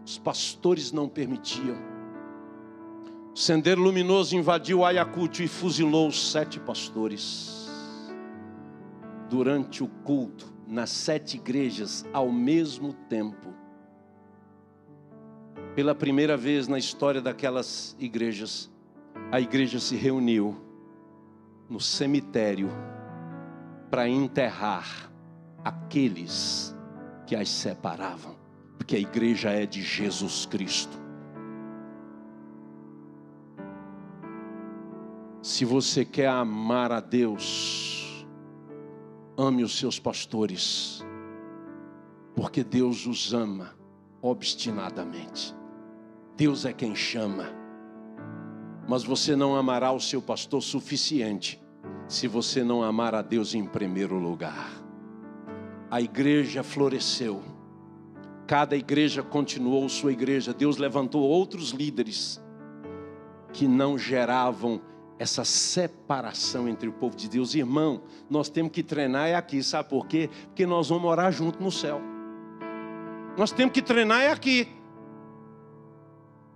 Os 0.04 0.18
pastores 0.18 0.92
não 0.92 1.08
permitiam. 1.08 1.97
O 3.38 3.40
Sendero 3.40 3.84
Luminoso 3.84 4.36
invadiu 4.36 4.84
Ayacucho 4.84 5.44
e 5.44 5.48
fuzilou 5.48 6.08
os 6.08 6.32
sete 6.32 6.60
pastores. 6.60 7.70
Durante 9.30 9.84
o 9.84 9.88
culto, 9.88 10.52
nas 10.66 10.90
sete 10.90 11.38
igrejas, 11.38 12.04
ao 12.12 12.32
mesmo 12.32 12.94
tempo. 12.94 13.54
Pela 15.76 15.94
primeira 15.94 16.36
vez 16.36 16.68
na 16.68 16.80
história 16.80 17.22
daquelas 17.22 17.96
igrejas, 18.00 18.72
a 19.32 19.40
igreja 19.40 19.80
se 19.80 19.96
reuniu 19.96 20.60
no 21.70 21.80
cemitério 21.80 22.70
para 23.92 24.10
enterrar 24.10 25.12
aqueles 25.64 26.76
que 27.28 27.36
as 27.36 27.50
separavam, 27.50 28.36
porque 28.80 28.96
a 28.96 29.00
igreja 29.00 29.52
é 29.52 29.68
de 29.68 29.84
Jesus 29.84 30.48
Cristo. 30.48 31.07
Se 35.42 35.64
você 35.66 36.04
quer 36.04 36.28
amar 36.28 36.92
a 36.92 37.00
Deus, 37.00 38.26
ame 39.38 39.64
os 39.64 39.78
seus 39.78 40.00
pastores, 40.00 41.06
porque 42.36 42.64
Deus 42.64 43.06
os 43.06 43.34
ama 43.34 43.76
obstinadamente. 44.22 45.56
Deus 46.36 46.66
é 46.66 46.74
quem 46.74 46.96
chama 46.96 47.58
mas 48.88 49.04
você 49.04 49.36
não 49.36 49.56
amará 49.56 49.92
o 49.92 50.00
seu 50.00 50.22
pastor 50.22 50.64
suficiente 50.64 51.62
se 52.08 52.26
você 52.26 52.64
não 52.64 52.82
amar 52.82 53.14
a 53.14 53.22
Deus 53.22 53.54
em 53.54 53.66
primeiro 53.66 54.18
lugar. 54.18 54.72
A 55.92 56.00
igreja 56.00 56.64
floresceu, 56.64 57.44
cada 58.48 58.78
igreja 58.78 59.22
continuou 59.22 59.90
sua 59.90 60.14
igreja. 60.14 60.54
Deus 60.54 60.78
levantou 60.78 61.22
outros 61.22 61.72
líderes 61.72 62.42
que 63.52 63.68
não 63.68 63.98
geravam 63.98 64.82
essa 65.20 65.44
separação 65.44 66.68
entre 66.68 66.88
o 66.88 66.94
povo 66.94 67.16
de 67.16 67.28
Deus. 67.28 67.56
Irmão, 67.56 68.02
nós 68.30 68.50
temos 68.50 68.72
que 68.72 68.84
treinar 68.84 69.28
é 69.28 69.36
aqui, 69.36 69.64
sabe 69.64 69.90
por 69.90 70.06
quê? 70.06 70.30
Porque 70.48 70.66
nós 70.66 70.90
vamos 70.90 71.04
morar 71.04 71.32
junto 71.32 71.62
no 71.62 71.72
céu. 71.72 72.02
Nós 73.38 73.52
temos 73.52 73.74
que 73.74 73.82
treinar 73.82 74.22
é 74.22 74.32
aqui. 74.32 74.68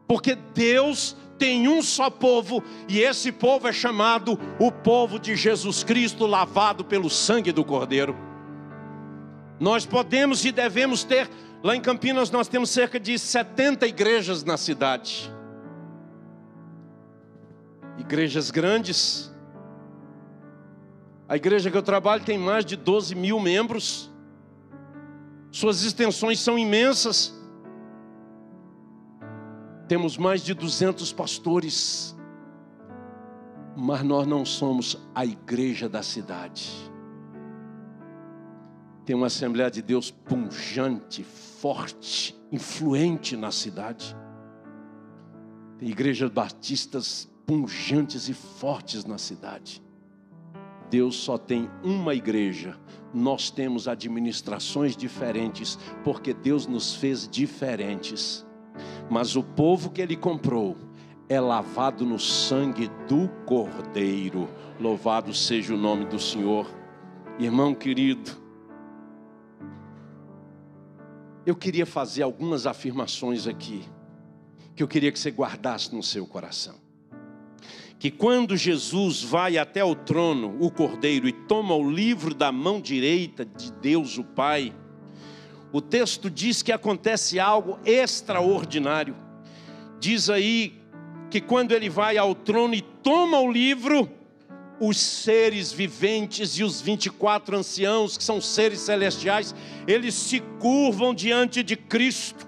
Porque 0.07 0.35
Deus 0.35 1.15
tem 1.37 1.67
um 1.67 1.81
só 1.81 2.09
povo, 2.09 2.63
e 2.87 2.99
esse 2.99 3.31
povo 3.31 3.67
é 3.67 3.73
chamado 3.73 4.39
o 4.59 4.71
povo 4.71 5.17
de 5.17 5.35
Jesus 5.35 5.83
Cristo, 5.83 6.27
lavado 6.27 6.85
pelo 6.85 7.09
sangue 7.09 7.51
do 7.51 7.65
Cordeiro. 7.65 8.15
Nós 9.59 9.85
podemos 9.85 10.45
e 10.45 10.51
devemos 10.51 11.03
ter, 11.03 11.27
lá 11.63 11.75
em 11.75 11.81
Campinas 11.81 12.29
nós 12.29 12.47
temos 12.47 12.69
cerca 12.69 12.99
de 12.99 13.17
70 13.17 13.87
igrejas 13.87 14.43
na 14.43 14.57
cidade 14.57 15.31
igrejas 17.97 18.51
grandes. 18.51 19.31
A 21.27 21.35
igreja 21.35 21.71
que 21.71 21.77
eu 21.77 21.83
trabalho 21.83 22.23
tem 22.23 22.37
mais 22.37 22.65
de 22.65 22.75
12 22.75 23.15
mil 23.15 23.39
membros, 23.39 24.11
suas 25.51 25.83
extensões 25.83 26.39
são 26.39 26.57
imensas. 26.57 27.33
Temos 29.87 30.17
mais 30.17 30.41
de 30.41 30.53
200 30.53 31.11
pastores, 31.11 32.15
mas 33.75 34.03
nós 34.03 34.25
não 34.25 34.45
somos 34.45 34.97
a 35.13 35.25
igreja 35.25 35.89
da 35.89 36.01
cidade. 36.01 36.69
Tem 39.05 39.15
uma 39.15 39.27
Assembleia 39.27 39.69
de 39.69 39.81
Deus 39.81 40.11
punjante, 40.11 41.23
forte, 41.23 42.39
influente 42.51 43.35
na 43.35 43.51
cidade. 43.51 44.15
Tem 45.77 45.89
igrejas 45.89 46.29
batistas 46.29 47.30
punjantes 47.45 48.29
e 48.29 48.33
fortes 48.33 49.05
na 49.05 49.17
cidade. 49.17 49.81
Deus 50.91 51.15
só 51.15 51.37
tem 51.37 51.69
uma 51.81 52.13
igreja. 52.13 52.77
Nós 53.13 53.49
temos 53.49 53.87
administrações 53.87 54.95
diferentes, 54.95 55.79
porque 56.03 56.33
Deus 56.33 56.67
nos 56.67 56.93
fez 56.93 57.27
diferentes. 57.29 58.45
Mas 59.09 59.37
o 59.37 59.41
povo 59.41 59.89
que 59.89 60.01
ele 60.01 60.17
comprou 60.17 60.75
é 61.29 61.39
lavado 61.39 62.05
no 62.05 62.19
sangue 62.19 62.89
do 63.07 63.29
Cordeiro. 63.45 64.49
Louvado 64.77 65.33
seja 65.33 65.73
o 65.73 65.77
nome 65.77 66.03
do 66.05 66.19
Senhor. 66.19 66.69
Irmão 67.39 67.73
querido, 67.73 68.31
eu 71.45 71.55
queria 71.55 71.85
fazer 71.85 72.23
algumas 72.23 72.67
afirmações 72.67 73.47
aqui, 73.47 73.83
que 74.75 74.83
eu 74.83 74.87
queria 74.89 75.11
que 75.11 75.17
você 75.17 75.31
guardasse 75.31 75.95
no 75.95 76.03
seu 76.03 76.27
coração 76.27 76.80
que 78.01 78.09
quando 78.09 78.57
Jesus 78.57 79.21
vai 79.21 79.59
até 79.59 79.83
o 79.83 79.93
trono, 79.93 80.57
o 80.59 80.71
Cordeiro, 80.71 81.27
e 81.27 81.31
toma 81.31 81.75
o 81.75 81.87
livro 81.87 82.33
da 82.33 82.51
mão 82.51 82.81
direita 82.81 83.45
de 83.45 83.71
Deus 83.73 84.17
o 84.17 84.23
Pai, 84.23 84.73
o 85.71 85.79
texto 85.79 86.27
diz 86.27 86.63
que 86.63 86.71
acontece 86.71 87.39
algo 87.39 87.77
extraordinário. 87.85 89.15
Diz 89.99 90.31
aí 90.31 90.81
que 91.29 91.39
quando 91.39 91.73
ele 91.73 91.91
vai 91.91 92.17
ao 92.17 92.33
trono 92.33 92.73
e 92.73 92.81
toma 92.81 93.39
o 93.39 93.51
livro, 93.51 94.09
os 94.79 94.99
seres 94.99 95.71
viventes 95.71 96.57
e 96.57 96.63
os 96.63 96.81
24 96.81 97.55
anciãos, 97.55 98.17
que 98.17 98.23
são 98.23 98.41
seres 98.41 98.79
celestiais, 98.79 99.53
eles 99.87 100.15
se 100.15 100.39
curvam 100.59 101.13
diante 101.13 101.61
de 101.61 101.75
Cristo 101.75 102.47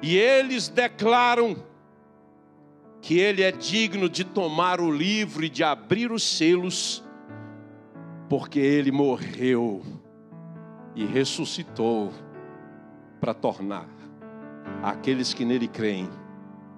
e 0.00 0.16
eles 0.16 0.68
declaram 0.68 1.73
que 3.04 3.18
ele 3.18 3.42
é 3.42 3.52
digno 3.52 4.08
de 4.08 4.24
tomar 4.24 4.80
o 4.80 4.90
livro 4.90 5.44
e 5.44 5.50
de 5.50 5.62
abrir 5.62 6.10
os 6.10 6.22
selos, 6.22 7.04
porque 8.30 8.58
ele 8.58 8.90
morreu 8.90 9.82
e 10.96 11.04
ressuscitou 11.04 12.10
para 13.20 13.34
tornar 13.34 13.86
aqueles 14.82 15.34
que 15.34 15.44
nele 15.44 15.68
creem 15.68 16.08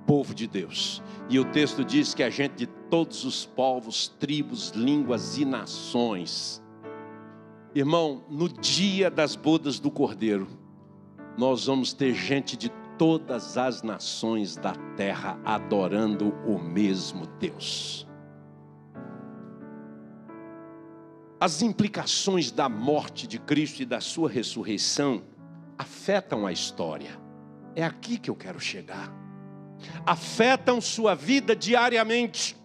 povo 0.04 0.34
de 0.34 0.48
Deus. 0.48 1.00
E 1.30 1.38
o 1.38 1.44
texto 1.44 1.84
diz 1.84 2.12
que 2.12 2.24
a 2.24 2.30
gente 2.30 2.56
de 2.56 2.66
todos 2.66 3.24
os 3.24 3.46
povos, 3.46 4.08
tribos, 4.18 4.70
línguas 4.70 5.38
e 5.38 5.44
nações. 5.44 6.60
Irmão, 7.72 8.24
no 8.28 8.48
dia 8.48 9.08
das 9.08 9.36
bodas 9.36 9.78
do 9.78 9.92
Cordeiro, 9.92 10.48
nós 11.38 11.66
vamos 11.66 11.92
ter 11.92 12.14
gente 12.14 12.56
de 12.56 12.68
todas 12.98 13.56
as 13.56 13.82
nações 13.82 14.56
da 14.56 14.72
terra 14.96 15.38
adorando 15.44 16.34
o 16.46 16.58
mesmo 16.58 17.26
Deus. 17.38 18.06
As 21.38 21.60
implicações 21.60 22.50
da 22.50 22.68
morte 22.68 23.26
de 23.26 23.38
Cristo 23.38 23.82
e 23.82 23.86
da 23.86 24.00
sua 24.00 24.28
ressurreição 24.30 25.22
afetam 25.76 26.46
a 26.46 26.52
história. 26.52 27.20
É 27.74 27.84
aqui 27.84 28.18
que 28.18 28.30
eu 28.30 28.34
quero 28.34 28.58
chegar. 28.58 29.12
Afetam 30.06 30.80
sua 30.80 31.14
vida 31.14 31.54
diariamente 31.54 32.56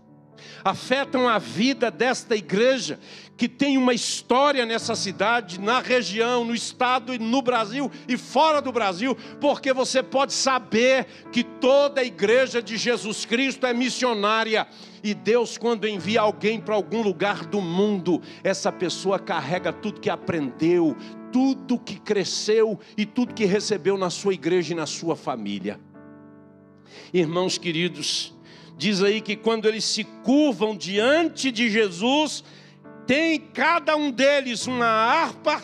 afetam 0.63 1.27
a 1.27 1.37
vida 1.37 1.89
desta 1.89 2.35
igreja, 2.35 2.99
que 3.37 3.47
tem 3.47 3.77
uma 3.77 3.93
história 3.93 4.65
nessa 4.65 4.95
cidade, 4.95 5.59
na 5.59 5.79
região, 5.79 6.45
no 6.45 6.53
estado 6.53 7.13
e 7.13 7.17
no 7.17 7.41
Brasil 7.41 7.89
e 8.07 8.17
fora 8.17 8.61
do 8.61 8.71
Brasil, 8.71 9.17
porque 9.39 9.73
você 9.73 10.03
pode 10.03 10.33
saber 10.33 11.07
que 11.31 11.43
toda 11.43 12.01
a 12.01 12.05
igreja 12.05 12.61
de 12.61 12.77
Jesus 12.77 13.25
Cristo 13.25 13.65
é 13.65 13.73
missionária. 13.73 14.67
E 15.03 15.15
Deus, 15.15 15.57
quando 15.57 15.87
envia 15.87 16.21
alguém 16.21 16.59
para 16.61 16.75
algum 16.75 17.01
lugar 17.01 17.45
do 17.45 17.59
mundo, 17.59 18.21
essa 18.43 18.71
pessoa 18.71 19.17
carrega 19.17 19.73
tudo 19.73 19.99
que 19.99 20.09
aprendeu, 20.09 20.95
tudo 21.31 21.79
que 21.79 21.99
cresceu 21.99 22.79
e 22.95 23.05
tudo 23.05 23.33
que 23.33 23.45
recebeu 23.45 23.97
na 23.97 24.09
sua 24.09 24.33
igreja 24.33 24.73
e 24.73 24.75
na 24.75 24.85
sua 24.85 25.15
família. 25.15 25.79
Irmãos 27.13 27.57
queridos, 27.57 28.33
diz 28.81 29.03
aí 29.03 29.21
que 29.21 29.35
quando 29.35 29.67
eles 29.67 29.85
se 29.85 30.03
curvam 30.03 30.75
diante 30.75 31.51
de 31.51 31.69
Jesus, 31.69 32.43
tem 33.05 33.39
cada 33.39 33.95
um 33.95 34.09
deles 34.09 34.65
uma 34.65 34.87
harpa, 34.87 35.61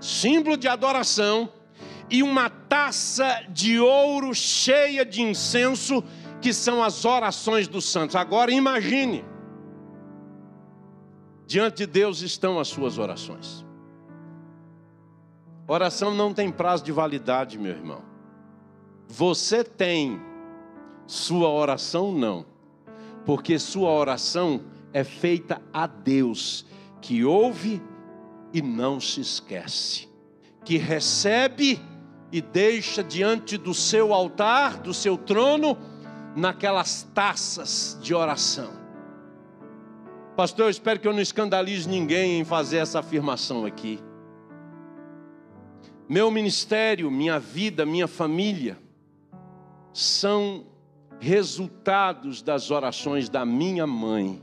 símbolo 0.00 0.56
de 0.56 0.66
adoração, 0.66 1.52
e 2.08 2.22
uma 2.22 2.48
taça 2.48 3.44
de 3.50 3.78
ouro 3.78 4.34
cheia 4.34 5.04
de 5.04 5.20
incenso, 5.20 6.02
que 6.40 6.54
são 6.54 6.82
as 6.82 7.04
orações 7.04 7.68
dos 7.68 7.84
santos. 7.84 8.16
Agora 8.16 8.50
imagine, 8.50 9.22
diante 11.46 11.76
de 11.76 11.86
Deus 11.86 12.22
estão 12.22 12.58
as 12.58 12.68
suas 12.68 12.96
orações. 12.96 13.66
Oração 15.68 16.14
não 16.14 16.32
tem 16.32 16.50
prazo 16.50 16.84
de 16.84 16.90
validade, 16.90 17.58
meu 17.58 17.72
irmão. 17.72 18.02
Você 19.06 19.62
tem 19.62 20.29
sua 21.10 21.48
oração 21.48 22.12
não, 22.12 22.46
porque 23.26 23.58
sua 23.58 23.90
oração 23.90 24.60
é 24.92 25.02
feita 25.02 25.60
a 25.72 25.84
Deus, 25.88 26.64
que 27.00 27.24
ouve 27.24 27.82
e 28.52 28.62
não 28.62 29.00
se 29.00 29.20
esquece, 29.20 30.08
que 30.64 30.76
recebe 30.76 31.80
e 32.30 32.40
deixa 32.40 33.02
diante 33.02 33.58
do 33.58 33.74
seu 33.74 34.14
altar, 34.14 34.78
do 34.78 34.94
seu 34.94 35.18
trono, 35.18 35.76
naquelas 36.36 37.02
taças 37.12 37.98
de 38.00 38.14
oração. 38.14 38.70
Pastor, 40.36 40.66
eu 40.66 40.70
espero 40.70 41.00
que 41.00 41.08
eu 41.08 41.12
não 41.12 41.20
escandalize 41.20 41.88
ninguém 41.88 42.38
em 42.38 42.44
fazer 42.44 42.76
essa 42.76 43.00
afirmação 43.00 43.66
aqui. 43.66 43.98
Meu 46.08 46.30
ministério, 46.30 47.10
minha 47.10 47.40
vida, 47.40 47.84
minha 47.84 48.06
família 48.06 48.78
são 49.92 50.69
resultados 51.20 52.40
das 52.40 52.70
orações 52.70 53.28
da 53.28 53.44
minha 53.44 53.86
mãe. 53.86 54.42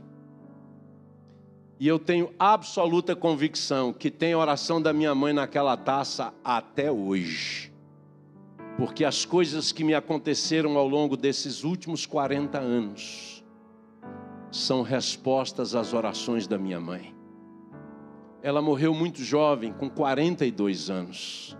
E 1.80 1.86
eu 1.86 1.98
tenho 1.98 2.32
absoluta 2.38 3.14
convicção 3.16 3.92
que 3.92 4.10
tem 4.10 4.34
oração 4.34 4.80
da 4.80 4.92
minha 4.92 5.14
mãe 5.14 5.32
naquela 5.32 5.76
taça 5.76 6.32
até 6.44 6.90
hoje. 6.90 7.72
Porque 8.76 9.04
as 9.04 9.24
coisas 9.24 9.72
que 9.72 9.82
me 9.82 9.92
aconteceram 9.92 10.78
ao 10.78 10.86
longo 10.86 11.16
desses 11.16 11.64
últimos 11.64 12.06
40 12.06 12.58
anos 12.58 13.44
são 14.50 14.82
respostas 14.82 15.74
às 15.74 15.92
orações 15.92 16.46
da 16.46 16.56
minha 16.56 16.80
mãe. 16.80 17.14
Ela 18.40 18.62
morreu 18.62 18.94
muito 18.94 19.22
jovem, 19.22 19.72
com 19.72 19.90
42 19.90 20.90
anos. 20.90 21.56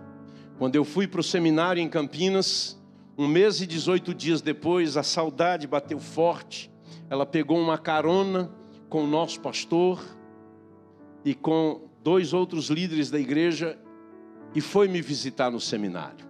Quando 0.57 0.75
eu 0.75 0.85
fui 0.85 1.07
para 1.07 1.19
o 1.19 1.23
seminário 1.23 1.81
em 1.81 1.89
Campinas, 1.89 2.78
um 3.19 3.27
mês 3.27 3.61
e 3.61 3.67
18 3.67 4.13
dias 4.13 4.41
depois, 4.41 4.97
a 4.97 5.03
saudade 5.03 5.67
bateu 5.67 5.99
forte. 5.99 6.71
Ela 7.09 7.25
pegou 7.25 7.59
uma 7.59 7.77
carona 7.77 8.51
com 8.87 9.03
o 9.03 9.07
nosso 9.07 9.39
pastor 9.41 10.01
e 11.25 11.35
com 11.35 11.89
dois 12.03 12.33
outros 12.33 12.69
líderes 12.69 13.11
da 13.11 13.19
igreja 13.19 13.77
e 14.55 14.61
foi 14.61 14.87
me 14.87 15.01
visitar 15.01 15.51
no 15.51 15.59
seminário. 15.59 16.27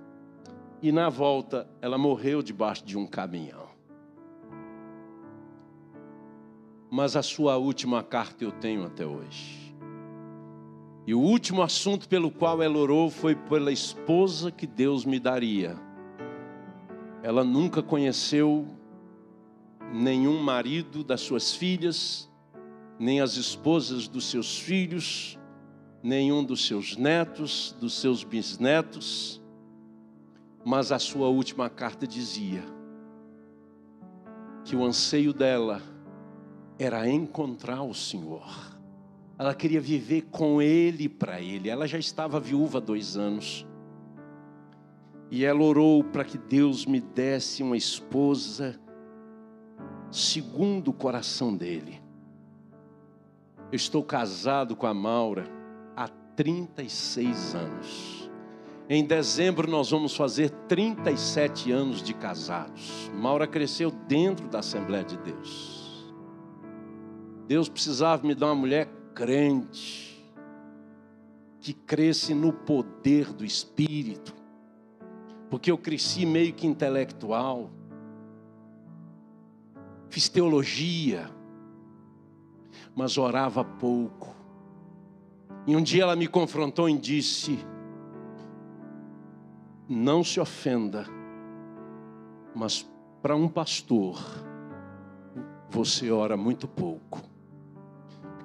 E 0.82 0.92
na 0.92 1.10
volta, 1.10 1.70
ela 1.82 1.98
morreu 1.98 2.42
debaixo 2.42 2.84
de 2.84 2.98
um 2.98 3.06
caminhão. 3.06 3.70
mas 6.92 7.16
a 7.16 7.22
sua 7.22 7.56
última 7.58 8.02
carta 8.02 8.44
eu 8.44 8.52
tenho 8.52 8.84
até 8.84 9.06
hoje. 9.06 9.76
E 11.06 11.14
o 11.14 11.20
último 11.20 11.62
assunto 11.62 12.08
pelo 12.10 12.32
qual 12.32 12.62
ela 12.62 12.78
orou 12.78 13.10
foi 13.10 13.36
pela 13.36 13.72
esposa 13.72 14.52
que 14.52 14.68
Deus 14.68 15.06
me 15.06 15.20
daria. 15.20 15.78
Ela 17.22 17.44
nunca 17.44 17.84
conheceu 17.84 18.66
nenhum 19.94 20.42
marido 20.42 21.04
das 21.04 21.22
suas 21.22 21.54
filhas, 21.54 22.30
nem 23.00 23.22
as 23.22 23.38
esposas 23.38 24.08
dos 24.08 24.30
seus 24.30 24.60
filhos, 24.60 25.38
nenhum 26.02 26.44
dos 26.44 26.66
seus 26.66 26.96
netos, 26.96 27.76
dos 27.80 27.94
seus 28.00 28.24
bisnetos, 28.24 29.42
mas 30.64 30.92
a 30.92 31.00
sua 31.00 31.28
última 31.28 31.70
carta 31.70 32.06
dizia 32.06 32.64
que 34.64 34.76
o 34.76 34.84
anseio 34.84 35.34
dela 35.34 35.82
era 36.78 37.10
encontrar 37.10 37.82
o 37.82 37.94
Senhor. 37.94 38.48
Ela 39.38 39.54
queria 39.54 39.82
viver 39.82 40.24
com 40.32 40.62
Ele 40.62 41.10
para 41.10 41.42
Ele. 41.42 41.70
Ela 41.70 41.88
já 41.88 41.98
estava 41.98 42.40
viúva 42.40 42.78
há 42.78 42.82
dois 42.82 43.18
anos. 43.18 43.66
E 45.32 45.46
ela 45.46 45.62
orou 45.62 46.04
para 46.04 46.24
que 46.24 46.38
Deus 46.38 46.86
me 46.86 47.00
desse 47.00 47.62
uma 47.62 47.78
esposa 47.78 48.80
segundo 50.12 50.90
o 50.90 50.94
coração 50.94 51.56
dele. 51.56 52.02
Eu 53.72 53.76
estou 53.76 54.04
casado 54.04 54.76
com 54.76 54.88
a 54.88 54.94
Maura 54.94 55.46
há 55.96 56.08
36 56.08 57.56
anos. 57.56 58.32
Em 58.90 59.06
dezembro 59.06 59.70
nós 59.70 59.92
vamos 59.92 60.16
fazer 60.16 60.50
37 60.68 61.72
anos 61.72 62.02
de 62.02 62.16
casados. 62.16 63.12
Maura 63.14 63.46
cresceu 63.46 63.92
dentro 63.92 64.48
da 64.48 64.60
Assembleia 64.60 65.04
de 65.04 65.16
Deus. 65.18 66.12
Deus 67.48 67.70
precisava 67.70 68.26
me 68.26 68.34
dar 68.34 68.48
uma 68.48 68.56
mulher 68.56 68.88
crente, 69.14 70.24
que 71.60 71.74
cresce 71.74 72.34
no 72.34 72.52
poder 72.52 73.32
do 73.34 73.46
Espírito, 73.46 74.34
porque 75.50 75.72
eu 75.72 75.78
cresci 75.78 76.26
meio 76.26 76.54
que 76.54 76.68
intelectual, 76.68 77.72
fiz 80.10 80.30
teologia, 80.30 81.30
mas 82.96 83.18
orava 83.18 83.64
pouco. 83.64 84.36
E 85.66 85.76
um 85.76 85.82
dia 85.82 86.04
ela 86.04 86.16
me 86.16 86.28
confrontou 86.28 86.90
e 86.90 86.98
disse: 86.98 87.60
Não 89.88 90.24
se 90.24 90.40
ofenda, 90.40 91.06
mas 92.54 92.88
para 93.22 93.36
um 93.36 93.48
pastor, 93.48 94.20
você 95.70 96.12
ora 96.12 96.38
muito 96.38 96.68
pouco, 96.68 97.22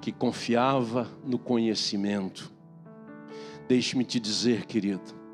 que 0.01 0.11
confiava 0.11 1.07
no 1.23 1.37
conhecimento. 1.37 2.51
Deixe-me 3.67 4.03
te 4.03 4.19
dizer, 4.19 4.65
querido, 4.65 5.24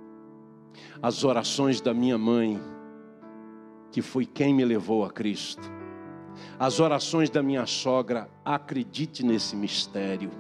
as 1.02 1.24
orações 1.24 1.82
da 1.82 1.94
minha 1.94 2.18
mãe, 2.18 2.60
que 3.92 4.02
foi 4.02 4.26
quem 4.26 4.54
me 4.54 4.64
levou 4.64 5.04
a 5.06 5.12
Cristo, 5.12 5.70
as 6.60 6.80
orações 6.80 7.30
da 7.30 7.44
minha 7.44 7.66
sogra, 7.66 8.30
acredite 8.44 9.26
nesse 9.26 9.56
mistério. 9.56 10.32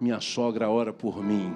Minha 0.00 0.20
sogra 0.20 0.68
ora 0.68 0.92
por 0.92 1.22
mim, 1.22 1.54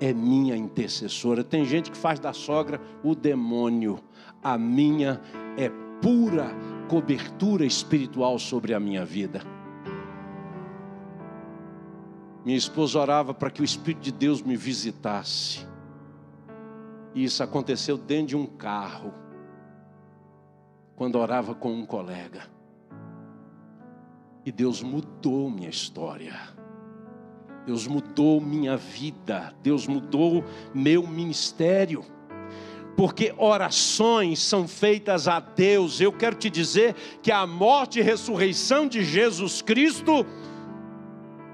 é 0.00 0.12
minha 0.12 0.56
intercessora. 0.56 1.42
Tem 1.42 1.64
gente 1.64 1.90
que 1.90 1.96
faz 1.96 2.20
da 2.20 2.32
sogra 2.32 2.80
o 3.02 3.14
demônio, 3.14 3.98
a 4.42 4.58
minha 4.58 5.20
é 5.56 5.70
pura 6.00 6.50
cobertura 6.88 7.64
espiritual 7.64 8.38
sobre 8.38 8.74
a 8.74 8.80
minha 8.80 9.04
vida. 9.04 9.42
Minha 12.44 12.58
esposa 12.58 13.00
orava 13.00 13.34
para 13.34 13.50
que 13.50 13.60
o 13.60 13.64
Espírito 13.64 14.02
de 14.02 14.12
Deus 14.12 14.40
me 14.40 14.56
visitasse. 14.56 15.66
E 17.16 17.24
isso 17.24 17.42
aconteceu 17.42 17.96
dentro 17.96 18.26
de 18.26 18.36
um 18.36 18.44
carro, 18.44 19.14
quando 20.94 21.16
orava 21.16 21.54
com 21.54 21.72
um 21.72 21.86
colega. 21.86 22.42
E 24.44 24.52
Deus 24.52 24.82
mudou 24.82 25.50
minha 25.50 25.70
história. 25.70 26.38
Deus 27.64 27.86
mudou 27.86 28.38
minha 28.38 28.76
vida. 28.76 29.54
Deus 29.62 29.86
mudou 29.86 30.44
meu 30.74 31.06
ministério. 31.06 32.04
Porque 32.94 33.34
orações 33.38 34.38
são 34.38 34.68
feitas 34.68 35.26
a 35.26 35.40
Deus. 35.40 36.02
Eu 36.02 36.12
quero 36.12 36.36
te 36.36 36.50
dizer 36.50 36.94
que 37.22 37.32
a 37.32 37.46
morte 37.46 37.98
e 37.98 38.02
ressurreição 38.02 38.86
de 38.86 39.02
Jesus 39.02 39.62
Cristo 39.62 40.26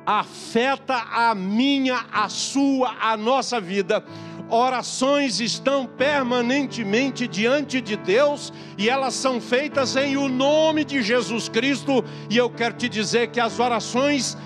afeta 0.05 0.95
a 0.95 1.35
minha, 1.35 2.05
a 2.13 2.29
sua, 2.29 2.95
a 3.01 3.17
nossa 3.17 3.61
vida 3.61 4.05
orações 4.53 5.41
estão 5.41 5.87
permanentemente 5.87 7.27
diante 7.27 7.81
de 7.81 7.97
Deus 7.97 8.53
e 8.77 8.89
elas 8.89 9.15
são 9.15 9.41
feitas 9.41 9.97
em 9.97 10.17
o 10.19 10.29
nome 10.29 10.85
de 10.85 11.03
Jesus 11.03 11.49
Cristo. 11.49 12.05
E 12.29 12.37
eu 12.37 12.51
quero 12.51 12.75
te 12.75 12.87
dizer 12.89 13.29
que 13.29 13.41
as 13.41 13.59
orações 13.59 14.37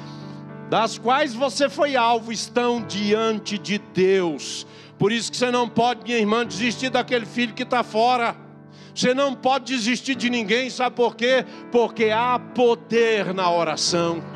das 0.70 0.96
quais 0.96 1.34
você 1.34 1.68
foi 1.68 1.96
alvo 1.96 2.32
estão 2.32 2.80
diante 2.82 3.58
de 3.58 3.78
Deus. 3.78 4.64
Por 4.96 5.10
isso 5.10 5.30
que 5.30 5.36
você 5.36 5.50
não 5.50 5.68
pode, 5.68 6.04
minha 6.04 6.18
irmã, 6.18 6.46
desistir 6.46 6.88
daquele 6.88 7.26
filho 7.26 7.52
que 7.52 7.64
está 7.64 7.82
fora. 7.82 8.36
Você 8.94 9.12
não 9.12 9.34
pode 9.34 9.74
desistir 9.74 10.14
de 10.14 10.30
ninguém, 10.30 10.70
sabe 10.70 10.96
por 10.96 11.16
quê? 11.16 11.44
Porque 11.70 12.10
há 12.10 12.38
poder 12.38 13.34
na 13.34 13.50
oração. 13.50 14.36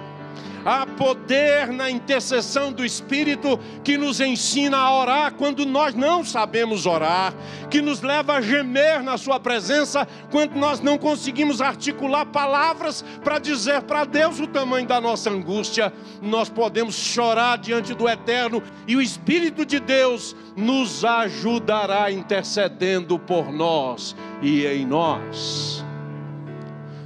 Há 0.65 0.87
poder 0.87 1.69
na 1.69 1.91
intercessão 1.91 2.71
do 2.71 2.85
Espírito 2.85 3.59
que 3.83 3.97
nos 3.97 4.21
ensina 4.21 4.77
a 4.77 4.99
orar 4.99 5.35
quando 5.35 5.65
nós 5.65 5.95
não 5.95 6.23
sabemos 6.23 6.85
orar, 6.85 7.33
que 7.71 7.81
nos 7.81 8.03
leva 8.03 8.35
a 8.35 8.41
gemer 8.43 9.03
na 9.03 9.17
Sua 9.17 9.41
presença 9.41 10.07
quando 10.31 10.57
nós 10.57 10.81
não 10.81 10.99
conseguimos 10.99 11.63
articular 11.63 12.27
palavras 12.27 13.03
para 13.25 13.39
dizer 13.39 13.83
para 13.83 14.05
Deus 14.05 14.39
o 14.39 14.47
tamanho 14.47 14.87
da 14.87 15.01
nossa 15.01 15.31
angústia. 15.31 15.93
Nós 16.21 16.51
podemos 16.51 16.95
chorar 16.95 17.57
diante 17.57 17.95
do 17.95 18.09
Eterno 18.09 18.63
e 18.87 18.97
o 18.97 19.01
Espírito 19.01 19.65
de 19.65 19.81
Deus 19.81 20.37
nos 20.55 21.05
ajudará 21.05 22.11
intercedendo 22.11 23.19
por 23.19 23.51
nós 23.51 24.15
e 24.43 24.67
em 24.67 24.85
nós. 24.85 25.85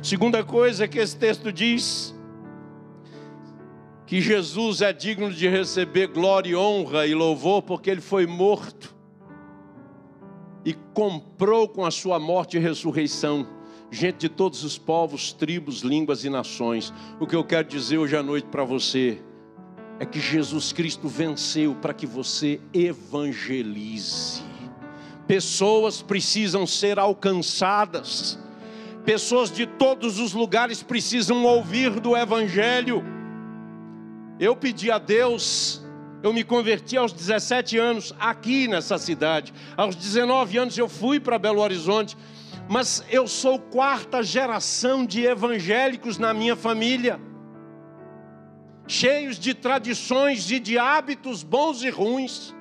Segunda 0.02 0.44
coisa 0.44 0.86
que 0.86 0.98
esse 0.98 1.16
texto 1.16 1.50
diz 1.50 2.13
que 4.06 4.20
Jesus 4.20 4.82
é 4.82 4.92
digno 4.92 5.32
de 5.32 5.48
receber 5.48 6.08
glória, 6.08 6.58
honra 6.58 7.06
e 7.06 7.14
louvor, 7.14 7.62
porque 7.62 7.90
ele 7.90 8.00
foi 8.00 8.26
morto 8.26 8.94
e 10.64 10.74
comprou 10.92 11.68
com 11.68 11.84
a 11.84 11.90
sua 11.90 12.18
morte 12.18 12.56
e 12.56 12.60
ressurreição 12.60 13.46
gente 13.94 14.18
de 14.18 14.28
todos 14.28 14.64
os 14.64 14.76
povos, 14.76 15.32
tribos, 15.32 15.80
línguas 15.80 16.24
e 16.24 16.28
nações. 16.28 16.92
O 17.20 17.26
que 17.26 17.36
eu 17.36 17.44
quero 17.44 17.68
dizer 17.68 17.98
hoje 17.98 18.16
à 18.16 18.22
noite 18.22 18.48
para 18.50 18.64
você 18.64 19.22
é 20.00 20.04
que 20.04 20.18
Jesus 20.18 20.72
Cristo 20.72 21.08
venceu 21.08 21.76
para 21.76 21.94
que 21.94 22.06
você 22.06 22.60
evangelize. 22.72 24.42
Pessoas 25.26 26.02
precisam 26.02 26.66
ser 26.66 26.98
alcançadas. 26.98 28.38
Pessoas 29.04 29.50
de 29.50 29.66
todos 29.66 30.18
os 30.18 30.32
lugares 30.32 30.82
precisam 30.82 31.44
ouvir 31.44 32.00
do 32.00 32.16
Evangelho. 32.16 33.04
Eu 34.38 34.56
pedi 34.56 34.90
a 34.90 34.98
Deus, 34.98 35.80
eu 36.22 36.32
me 36.32 36.42
converti 36.42 36.96
aos 36.96 37.12
17 37.12 37.78
anos 37.78 38.14
aqui 38.18 38.66
nessa 38.66 38.98
cidade. 38.98 39.54
Aos 39.76 39.94
19 39.94 40.58
anos 40.58 40.76
eu 40.76 40.88
fui 40.88 41.20
para 41.20 41.38
Belo 41.38 41.60
Horizonte, 41.60 42.16
mas 42.68 43.04
eu 43.10 43.28
sou 43.28 43.58
quarta 43.58 44.22
geração 44.22 45.06
de 45.06 45.24
evangélicos 45.24 46.18
na 46.18 46.34
minha 46.34 46.56
família. 46.56 47.20
Cheios 48.86 49.38
de 49.38 49.54
tradições 49.54 50.50
e 50.50 50.58
de 50.58 50.78
hábitos 50.78 51.42
bons 51.42 51.82
e 51.82 51.90
ruins. 51.90 52.54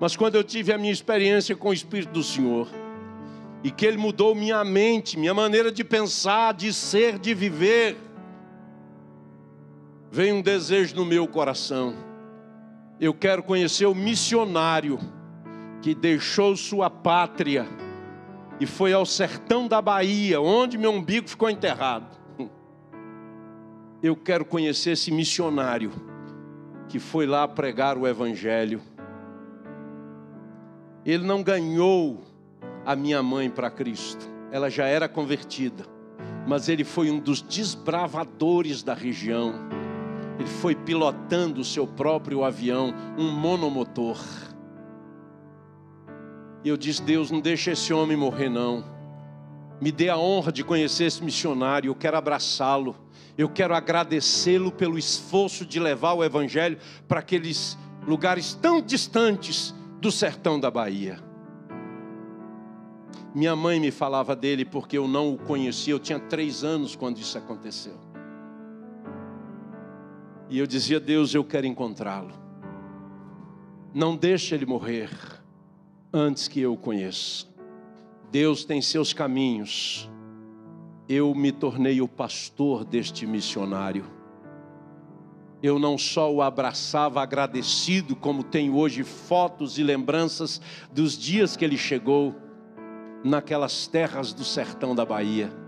Mas 0.00 0.16
quando 0.16 0.36
eu 0.36 0.42
tive 0.42 0.72
a 0.72 0.78
minha 0.78 0.92
experiência 0.92 1.54
com 1.54 1.68
o 1.68 1.74
Espírito 1.74 2.12
do 2.12 2.22
Senhor, 2.24 2.68
e 3.62 3.70
que 3.70 3.86
Ele 3.86 3.96
mudou 3.96 4.34
minha 4.34 4.64
mente, 4.64 5.18
minha 5.18 5.34
maneira 5.34 5.70
de 5.70 5.84
pensar, 5.84 6.54
de 6.54 6.72
ser, 6.72 7.18
de 7.18 7.32
viver, 7.32 7.96
vem 10.12 10.30
um 10.30 10.42
desejo 10.42 10.94
no 10.94 11.06
meu 11.06 11.26
coração. 11.26 11.94
Eu 13.00 13.14
quero 13.14 13.42
conhecer 13.42 13.86
o 13.86 13.94
missionário 13.94 14.98
que 15.80 15.94
deixou 15.94 16.54
sua 16.54 16.90
pátria 16.90 17.66
e 18.60 18.66
foi 18.66 18.92
ao 18.92 19.06
sertão 19.06 19.66
da 19.66 19.80
Bahia, 19.80 20.38
onde 20.38 20.76
meu 20.76 20.92
umbigo 20.92 21.30
ficou 21.30 21.48
enterrado. 21.48 22.06
Eu 24.02 24.14
quero 24.14 24.44
conhecer 24.44 24.90
esse 24.90 25.10
missionário 25.10 25.90
que 26.90 26.98
foi 26.98 27.24
lá 27.24 27.48
pregar 27.48 27.96
o 27.96 28.06
Evangelho. 28.06 28.82
Ele 31.06 31.24
não 31.24 31.42
ganhou 31.42 32.22
a 32.84 32.94
minha 32.94 33.22
mãe 33.22 33.48
para 33.48 33.70
Cristo, 33.70 34.28
ela 34.50 34.68
já 34.68 34.84
era 34.84 35.08
convertida. 35.08 35.90
mas 36.46 36.68
ele 36.68 36.84
foi 36.84 37.10
um 37.10 37.18
dos 37.18 37.40
desbravadores 37.40 38.82
da 38.82 38.94
região. 38.94 39.54
Ele 40.42 40.50
foi 40.50 40.74
pilotando 40.74 41.60
o 41.60 41.64
seu 41.64 41.86
próprio 41.86 42.42
avião, 42.42 42.92
um 43.16 43.30
monomotor. 43.30 44.18
E 46.64 46.68
eu 46.68 46.76
disse: 46.76 47.00
Deus, 47.00 47.30
não 47.30 47.40
deixa 47.40 47.70
esse 47.70 47.94
homem 47.94 48.16
morrer, 48.16 48.48
não. 48.48 48.84
Me 49.80 49.92
dê 49.92 50.08
a 50.08 50.18
honra 50.18 50.50
de 50.50 50.64
conhecer 50.64 51.04
esse 51.04 51.22
missionário, 51.22 51.88
eu 51.88 51.94
quero 51.94 52.16
abraçá-lo. 52.16 52.96
Eu 53.38 53.48
quero 53.48 53.72
agradecê-lo 53.72 54.72
pelo 54.72 54.98
esforço 54.98 55.64
de 55.64 55.78
levar 55.78 56.12
o 56.12 56.24
Evangelho 56.24 56.76
para 57.06 57.20
aqueles 57.20 57.78
lugares 58.04 58.52
tão 58.52 58.82
distantes 58.82 59.72
do 60.00 60.10
sertão 60.10 60.58
da 60.58 60.70
Bahia. 60.72 61.20
Minha 63.32 63.54
mãe 63.54 63.78
me 63.78 63.92
falava 63.92 64.34
dele 64.34 64.64
porque 64.64 64.98
eu 64.98 65.06
não 65.06 65.32
o 65.32 65.38
conhecia, 65.38 65.94
eu 65.94 66.00
tinha 66.00 66.18
três 66.18 66.64
anos 66.64 66.96
quando 66.96 67.18
isso 67.18 67.38
aconteceu. 67.38 68.01
E 70.52 70.58
eu 70.58 70.66
dizia: 70.66 71.00
Deus, 71.00 71.34
eu 71.34 71.42
quero 71.42 71.66
encontrá-lo. 71.66 72.30
Não 73.94 74.14
deixe 74.14 74.54
ele 74.54 74.66
morrer 74.66 75.08
antes 76.12 76.46
que 76.46 76.60
eu 76.60 76.74
o 76.74 76.76
conheça. 76.76 77.46
Deus 78.30 78.62
tem 78.62 78.82
seus 78.82 79.14
caminhos. 79.14 80.10
Eu 81.08 81.34
me 81.34 81.52
tornei 81.52 82.02
o 82.02 82.06
pastor 82.06 82.84
deste 82.84 83.26
missionário. 83.26 84.04
Eu 85.62 85.78
não 85.78 85.96
só 85.96 86.30
o 86.30 86.42
abraçava 86.42 87.22
agradecido, 87.22 88.14
como 88.14 88.44
tenho 88.44 88.76
hoje 88.76 89.02
fotos 89.04 89.78
e 89.78 89.82
lembranças 89.82 90.60
dos 90.92 91.16
dias 91.16 91.56
que 91.56 91.64
ele 91.64 91.78
chegou 91.78 92.36
naquelas 93.24 93.86
terras 93.86 94.34
do 94.34 94.44
sertão 94.44 94.94
da 94.94 95.06
Bahia. 95.06 95.61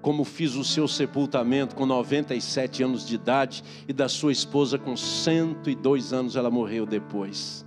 Como 0.00 0.24
fiz 0.24 0.54
o 0.54 0.64
seu 0.64 0.86
sepultamento 0.86 1.74
com 1.74 1.84
97 1.84 2.82
anos 2.82 3.06
de 3.06 3.14
idade 3.14 3.64
e 3.86 3.92
da 3.92 4.08
sua 4.08 4.32
esposa 4.32 4.78
com 4.78 4.96
102 4.96 6.12
anos, 6.12 6.36
ela 6.36 6.50
morreu 6.50 6.86
depois 6.86 7.66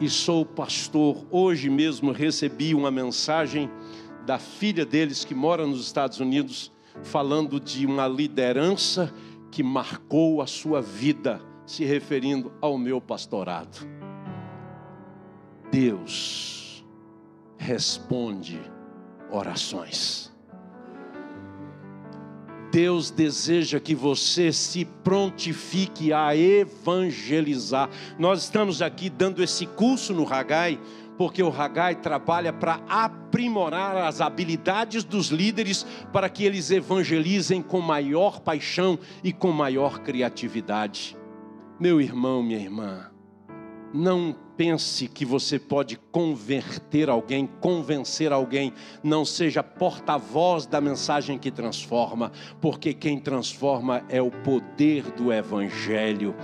e 0.00 0.08
sou 0.08 0.44
pastor. 0.44 1.26
Hoje 1.30 1.70
mesmo 1.70 2.12
recebi 2.12 2.74
uma 2.74 2.90
mensagem 2.90 3.70
da 4.26 4.38
filha 4.38 4.84
deles 4.84 5.24
que 5.24 5.34
mora 5.34 5.66
nos 5.66 5.80
Estados 5.80 6.20
Unidos, 6.20 6.72
falando 7.02 7.60
de 7.60 7.86
uma 7.86 8.06
liderança 8.06 9.12
que 9.50 9.62
marcou 9.62 10.40
a 10.42 10.46
sua 10.46 10.80
vida, 10.80 11.40
se 11.66 11.84
referindo 11.84 12.52
ao 12.60 12.76
meu 12.76 13.00
pastorado. 13.00 13.86
Deus 15.70 16.84
responde 17.56 18.60
orações. 19.30 20.33
Deus 22.74 23.08
deseja 23.08 23.78
que 23.78 23.94
você 23.94 24.52
se 24.52 24.84
prontifique 24.84 26.12
a 26.12 26.36
evangelizar. 26.36 27.88
Nós 28.18 28.42
estamos 28.42 28.82
aqui 28.82 29.08
dando 29.08 29.44
esse 29.44 29.64
curso 29.64 30.12
no 30.12 30.24
Ragai, 30.24 30.80
porque 31.16 31.40
o 31.40 31.50
Ragai 31.50 31.94
trabalha 31.94 32.52
para 32.52 32.80
aprimorar 32.88 33.96
as 33.98 34.20
habilidades 34.20 35.04
dos 35.04 35.28
líderes 35.28 35.86
para 36.12 36.28
que 36.28 36.42
eles 36.42 36.72
evangelizem 36.72 37.62
com 37.62 37.80
maior 37.80 38.40
paixão 38.40 38.98
e 39.22 39.32
com 39.32 39.52
maior 39.52 40.00
criatividade. 40.00 41.16
Meu 41.78 42.00
irmão, 42.00 42.42
minha 42.42 42.58
irmã, 42.58 43.08
não 43.92 44.34
pense 44.56 45.08
que 45.08 45.24
você 45.24 45.58
pode 45.58 45.96
converter 46.10 47.08
alguém, 47.08 47.48
convencer 47.60 48.32
alguém. 48.32 48.72
Não 49.02 49.24
seja 49.24 49.62
porta-voz 49.62 50.66
da 50.66 50.80
mensagem 50.80 51.38
que 51.38 51.50
transforma, 51.50 52.32
porque 52.60 52.94
quem 52.94 53.18
transforma 53.18 54.04
é 54.08 54.20
o 54.20 54.30
poder 54.30 55.10
do 55.12 55.32
Evangelho. 55.32 56.34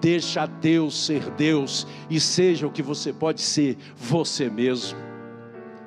Deixa 0.00 0.46
Deus 0.46 1.06
ser 1.06 1.30
Deus 1.30 1.86
e 2.08 2.20
seja 2.20 2.66
o 2.66 2.70
que 2.70 2.82
você 2.82 3.12
pode 3.12 3.40
ser, 3.40 3.76
você 3.96 4.48
mesmo. 4.50 5.06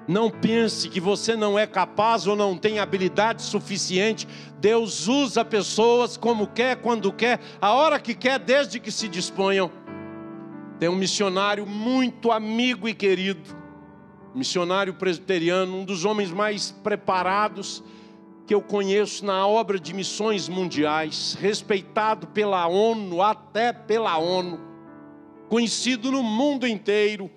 Não 0.09 0.31
pense 0.31 0.89
que 0.89 0.99
você 0.99 1.35
não 1.35 1.59
é 1.59 1.67
capaz 1.67 2.25
ou 2.25 2.35
não 2.35 2.57
tem 2.57 2.79
habilidade 2.79 3.43
suficiente. 3.43 4.27
Deus 4.59 5.07
usa 5.07 5.45
pessoas 5.45 6.17
como 6.17 6.47
quer, 6.47 6.77
quando 6.77 7.13
quer, 7.13 7.39
a 7.61 7.73
hora 7.75 7.99
que 7.99 8.15
quer, 8.15 8.39
desde 8.39 8.79
que 8.79 8.91
se 8.91 9.07
disponham. 9.07 9.69
Tem 10.79 10.87
um 10.87 10.95
missionário 10.95 11.65
muito 11.65 12.31
amigo 12.31 12.87
e 12.87 12.93
querido, 12.93 13.53
missionário 14.33 14.93
presbiteriano, 14.93 15.75
um 15.75 15.83
dos 15.83 16.05
homens 16.05 16.31
mais 16.31 16.71
preparados 16.71 17.83
que 18.47 18.55
eu 18.55 18.61
conheço 18.61 19.25
na 19.25 19.45
obra 19.45 19.77
de 19.77 19.93
missões 19.93 20.47
mundiais, 20.47 21.37
respeitado 21.39 22.27
pela 22.27 22.65
ONU, 22.65 23.21
até 23.21 23.73
pela 23.73 24.17
ONU, 24.17 24.57
conhecido 25.49 26.13
no 26.13 26.23
mundo 26.23 26.65
inteiro 26.65 27.29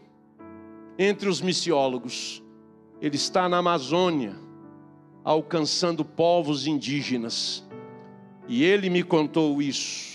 entre 0.97 1.28
os 1.28 1.40
missiólogos. 1.40 2.40
Ele 3.01 3.16
está 3.16 3.49
na 3.49 3.59
Amazônia, 3.59 4.36
alcançando 5.24 6.05
povos 6.05 6.68
indígenas. 6.68 7.66
E 8.47 8.62
ele 8.62 8.88
me 8.88 9.03
contou 9.03 9.61
isso 9.61 10.11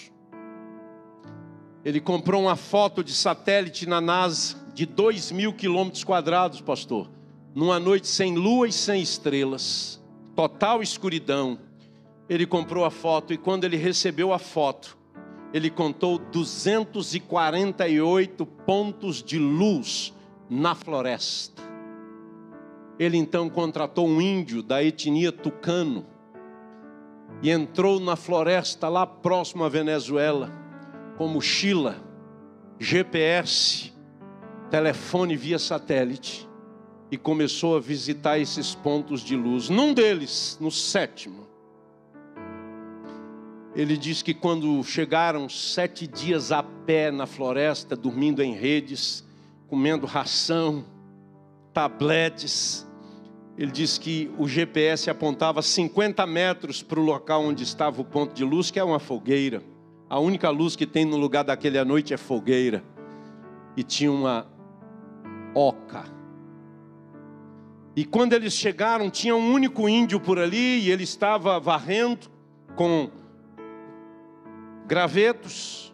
ele 1.87 1.99
comprou 2.01 2.41
uma 2.41 2.57
foto 2.57 3.01
de 3.01 3.13
satélite 3.13 3.87
na 3.87 4.01
NASA 4.01 4.57
de 4.73 4.85
2 4.85 5.31
mil 5.31 5.53
quilômetros 5.53 6.03
quadrados, 6.03 6.59
pastor. 6.59 7.09
Numa 7.55 7.79
noite 7.79 8.07
sem 8.07 8.35
lua 8.35 8.67
e 8.67 8.73
sem 8.73 9.01
estrelas, 9.01 10.03
total 10.35 10.83
escuridão. 10.83 11.57
Ele 12.27 12.45
comprou 12.45 12.83
a 12.83 12.91
foto 12.91 13.33
e 13.33 13.37
quando 13.37 13.63
ele 13.63 13.77
recebeu 13.77 14.33
a 14.33 14.37
foto, 14.37 14.97
ele 15.53 15.69
contou 15.69 16.19
248 16.19 18.45
pontos 18.45 19.23
de 19.23 19.39
luz 19.39 20.13
na 20.49 20.75
floresta. 20.75 21.63
Ele 22.99 23.15
então 23.15 23.49
contratou 23.49 24.09
um 24.09 24.19
índio 24.19 24.61
da 24.61 24.83
etnia 24.83 25.31
tucano 25.31 26.05
e 27.41 27.49
entrou 27.49 27.97
na 27.97 28.17
floresta 28.17 28.89
lá 28.89 29.07
próximo 29.07 29.63
à 29.63 29.69
Venezuela 29.69 30.66
com 31.17 31.27
mochila, 31.27 31.97
GPS, 32.79 33.91
telefone 34.69 35.35
via 35.35 35.57
satélite 35.57 36.47
e 37.09 37.17
começou 37.17 37.75
a 37.75 37.79
visitar 37.79 38.37
esses 38.37 38.75
pontos 38.75 39.21
de 39.21 39.35
luz. 39.35 39.69
Num 39.69 39.93
deles, 39.93 40.57
no 40.61 40.69
sétimo, 40.69 41.47
ele 43.75 43.97
diz 43.97 44.21
que 44.21 44.33
quando 44.33 44.83
chegaram 44.83 45.47
sete 45.49 46.05
dias 46.05 46.51
a 46.51 46.61
pé 46.61 47.11
na 47.11 47.25
floresta, 47.25 47.95
dormindo 47.95 48.41
em 48.41 48.53
redes, 48.53 49.25
comendo 49.67 50.05
ração, 50.05 50.85
tabletes, 51.73 52.87
ele 53.57 53.71
diz 53.71 53.97
que 53.97 54.31
o 54.37 54.47
GPS 54.47 55.09
apontava 55.09 55.61
50 55.61 56.25
metros 56.27 56.83
para 56.83 56.99
o 56.99 57.03
local 57.03 57.43
onde 57.43 57.63
estava 57.63 58.01
o 58.01 58.05
ponto 58.05 58.33
de 58.33 58.43
luz, 58.43 58.69
que 58.69 58.79
é 58.79 58.83
uma 58.83 58.99
fogueira. 58.99 59.63
A 60.09 60.19
única 60.19 60.49
luz 60.49 60.75
que 60.75 60.85
tem 60.85 61.03
no 61.03 61.17
lugar 61.17 61.43
daquele 61.43 61.77
à 61.77 61.83
noite 61.83 62.13
é 62.13 62.17
fogueira. 62.17 62.83
E 63.75 63.83
tinha 63.83 64.11
uma 64.11 64.47
oca. 65.53 66.05
E 67.95 68.05
quando 68.05 68.33
eles 68.33 68.53
chegaram, 68.53 69.09
tinha 69.09 69.35
um 69.35 69.51
único 69.51 69.89
índio 69.89 70.19
por 70.19 70.39
ali 70.39 70.81
e 70.81 70.91
ele 70.91 71.03
estava 71.03 71.59
varrendo 71.59 72.27
com 72.75 73.09
gravetos. 74.85 75.93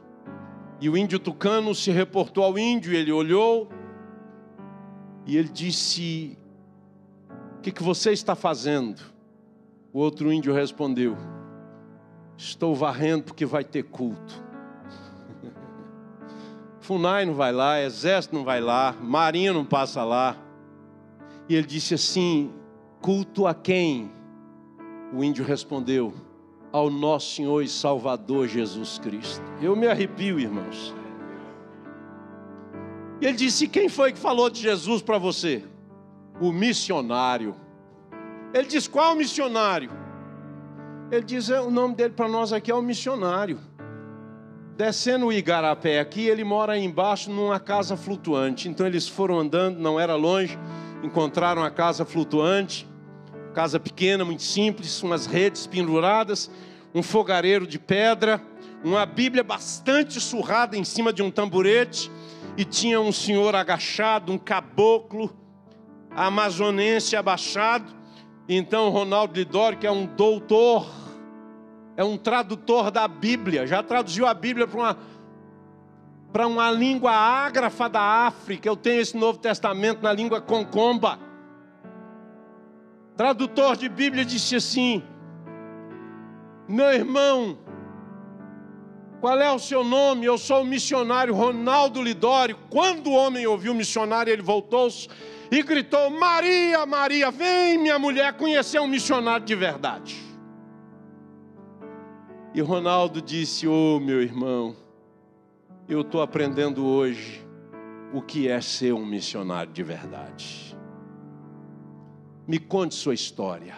E 0.79 0.89
o 0.89 0.97
índio 0.97 1.17
tucano 1.17 1.73
se 1.73 1.91
reportou 1.91 2.43
ao 2.43 2.59
índio, 2.59 2.93
ele 2.93 3.11
olhou 3.11 3.69
e 5.25 5.37
ele 5.37 5.49
disse: 5.49 6.37
O 7.57 7.61
que, 7.61 7.71
que 7.71 7.81
você 7.81 8.11
está 8.11 8.35
fazendo? 8.35 9.01
O 9.93 9.99
outro 9.99 10.31
índio 10.31 10.53
respondeu: 10.53 11.15
Estou 12.37 12.75
varrendo 12.75 13.23
porque 13.23 13.45
vai 13.45 13.63
ter 13.63 13.83
culto. 13.83 14.43
Funai 16.79 17.25
não 17.25 17.33
vai 17.33 17.53
lá, 17.53 17.81
Exército 17.81 18.35
não 18.35 18.43
vai 18.43 18.59
lá, 18.59 18.93
Marinha 19.01 19.53
não 19.53 19.63
passa 19.63 20.03
lá. 20.03 20.35
E 21.47 21.55
ele 21.55 21.65
disse 21.65 21.93
assim: 21.93 22.51
culto 23.01 23.47
a 23.47 23.53
quem? 23.53 24.11
O 25.13 25.23
índio 25.23 25.45
respondeu: 25.45 26.13
ao 26.73 26.89
nosso 26.89 27.35
Senhor 27.35 27.61
e 27.61 27.69
Salvador 27.69 28.47
Jesus 28.47 28.99
Cristo. 28.99 29.43
Eu 29.61 29.75
me 29.75 29.87
arrepio, 29.87 30.39
irmãos. 30.39 30.93
E 33.21 33.25
ele 33.25 33.37
disse: 33.37 33.67
quem 33.67 33.87
foi 33.87 34.11
que 34.11 34.19
falou 34.19 34.49
de 34.49 34.59
Jesus 34.59 35.01
para 35.01 35.17
você? 35.17 35.63
O 36.41 36.51
missionário. 36.51 37.55
Ele 38.53 38.67
disse: 38.67 38.89
qual 38.89 39.15
missionário? 39.15 40.02
Ele 41.13 41.23
diz: 41.23 41.49
é, 41.49 41.61
o 41.61 41.69
nome 41.69 41.95
dele 41.95 42.13
para 42.13 42.27
nós 42.27 42.51
aqui 42.51 42.71
é 42.71 42.75
o 42.75 42.81
missionário. 42.81 43.59
Descendo 44.75 45.27
o 45.27 45.33
Igarapé 45.33 45.99
aqui, 45.99 46.27
ele 46.27 46.43
mora 46.43 46.77
embaixo 46.77 47.29
numa 47.29 47.59
casa 47.59 47.95
flutuante. 47.95 48.67
Então 48.67 48.87
eles 48.87 49.07
foram 49.07 49.39
andando, 49.39 49.77
não 49.77 49.99
era 49.99 50.15
longe, 50.15 50.57
encontraram 51.03 51.63
a 51.63 51.69
casa 51.69 52.03
flutuante, 52.03 52.87
Casa 53.53 53.79
pequena, 53.79 54.25
muito 54.25 54.41
simples, 54.41 55.03
umas 55.03 55.27
redes 55.27 55.67
penduradas, 55.67 56.49
um 56.93 57.03
fogareiro 57.03 57.67
de 57.67 57.77
pedra, 57.77 58.41
uma 58.83 59.05
Bíblia 59.05 59.43
bastante 59.43 60.19
surrada 60.19 60.75
em 60.75 60.83
cima 60.83 61.13
de 61.13 61.21
um 61.21 61.29
tamborete, 61.29 62.11
e 62.57 62.65
tinha 62.65 62.99
um 62.99 63.11
senhor 63.11 63.55
agachado, 63.55 64.31
um 64.31 64.39
caboclo 64.39 65.31
amazonense 66.15 67.15
abaixado. 67.15 67.93
Então, 68.49 68.89
Ronaldo 68.89 69.35
Lidório, 69.35 69.77
que 69.77 69.85
é 69.85 69.91
um 69.91 70.07
doutor, 70.07 70.87
é 71.95 72.03
um 72.03 72.17
tradutor 72.17 72.89
da 72.89 73.07
Bíblia, 73.07 73.67
já 73.67 73.83
traduziu 73.83 74.25
a 74.25 74.33
Bíblia 74.33 74.67
para 74.67 74.79
uma, 74.79 74.97
para 76.31 76.47
uma 76.47 76.71
língua 76.71 77.11
ágrafa 77.11 77.87
da 77.87 78.01
África. 78.01 78.67
Eu 78.67 78.75
tenho 78.75 79.01
esse 79.01 79.15
Novo 79.15 79.37
Testamento 79.37 80.01
na 80.01 80.11
língua 80.11 80.41
concomba. 80.41 81.19
Tradutor 83.15 83.77
de 83.77 83.87
Bíblia 83.87 84.25
disse 84.25 84.55
assim: 84.55 85.03
Meu 86.67 86.91
irmão, 86.91 87.59
qual 89.21 89.39
é 89.39 89.51
o 89.51 89.59
seu 89.59 89.83
nome? 89.83 90.25
Eu 90.25 90.37
sou 90.39 90.63
o 90.63 90.65
missionário 90.65 91.35
Ronaldo 91.35 92.01
Lidório. 92.01 92.57
Quando 92.71 93.11
o 93.11 93.13
homem 93.13 93.45
ouviu 93.45 93.71
o 93.71 93.75
missionário, 93.75 94.33
ele 94.33 94.41
voltou-se 94.41 95.07
e 95.51 95.61
gritou: 95.61 96.09
Maria, 96.09 96.87
Maria, 96.87 97.29
vem 97.29 97.77
minha 97.77 97.99
mulher 97.99 98.33
conhecer 98.33 98.81
um 98.81 98.87
missionário 98.87 99.45
de 99.45 99.53
verdade. 99.53 100.32
E 102.53 102.61
Ronaldo 102.61 103.21
disse: 103.21 103.67
Ô 103.67 103.97
oh, 103.97 103.99
meu 103.99 104.21
irmão, 104.21 104.75
eu 105.87 106.01
estou 106.01 106.21
aprendendo 106.21 106.85
hoje 106.85 107.45
o 108.13 108.21
que 108.21 108.47
é 108.47 108.61
ser 108.61 108.93
um 108.93 109.05
missionário 109.05 109.71
de 109.71 109.83
verdade. 109.83 110.77
Me 112.47 112.59
conte 112.59 112.95
sua 112.95 113.13
história. 113.13 113.75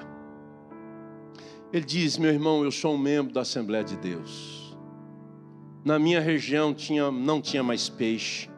Ele 1.71 1.86
diz: 1.86 2.17
Meu 2.17 2.32
irmão, 2.32 2.63
eu 2.63 2.71
sou 2.71 2.95
um 2.95 2.97
membro 2.97 3.34
da 3.34 3.41
Assembleia 3.41 3.84
de 3.84 3.95
Deus 3.97 4.65
na 5.86 5.99
minha 5.99 6.19
região 6.19 6.73
tinha, 6.73 7.11
não 7.11 7.39
tinha 7.39 7.61
mais 7.61 7.88
peixe. 7.88 8.49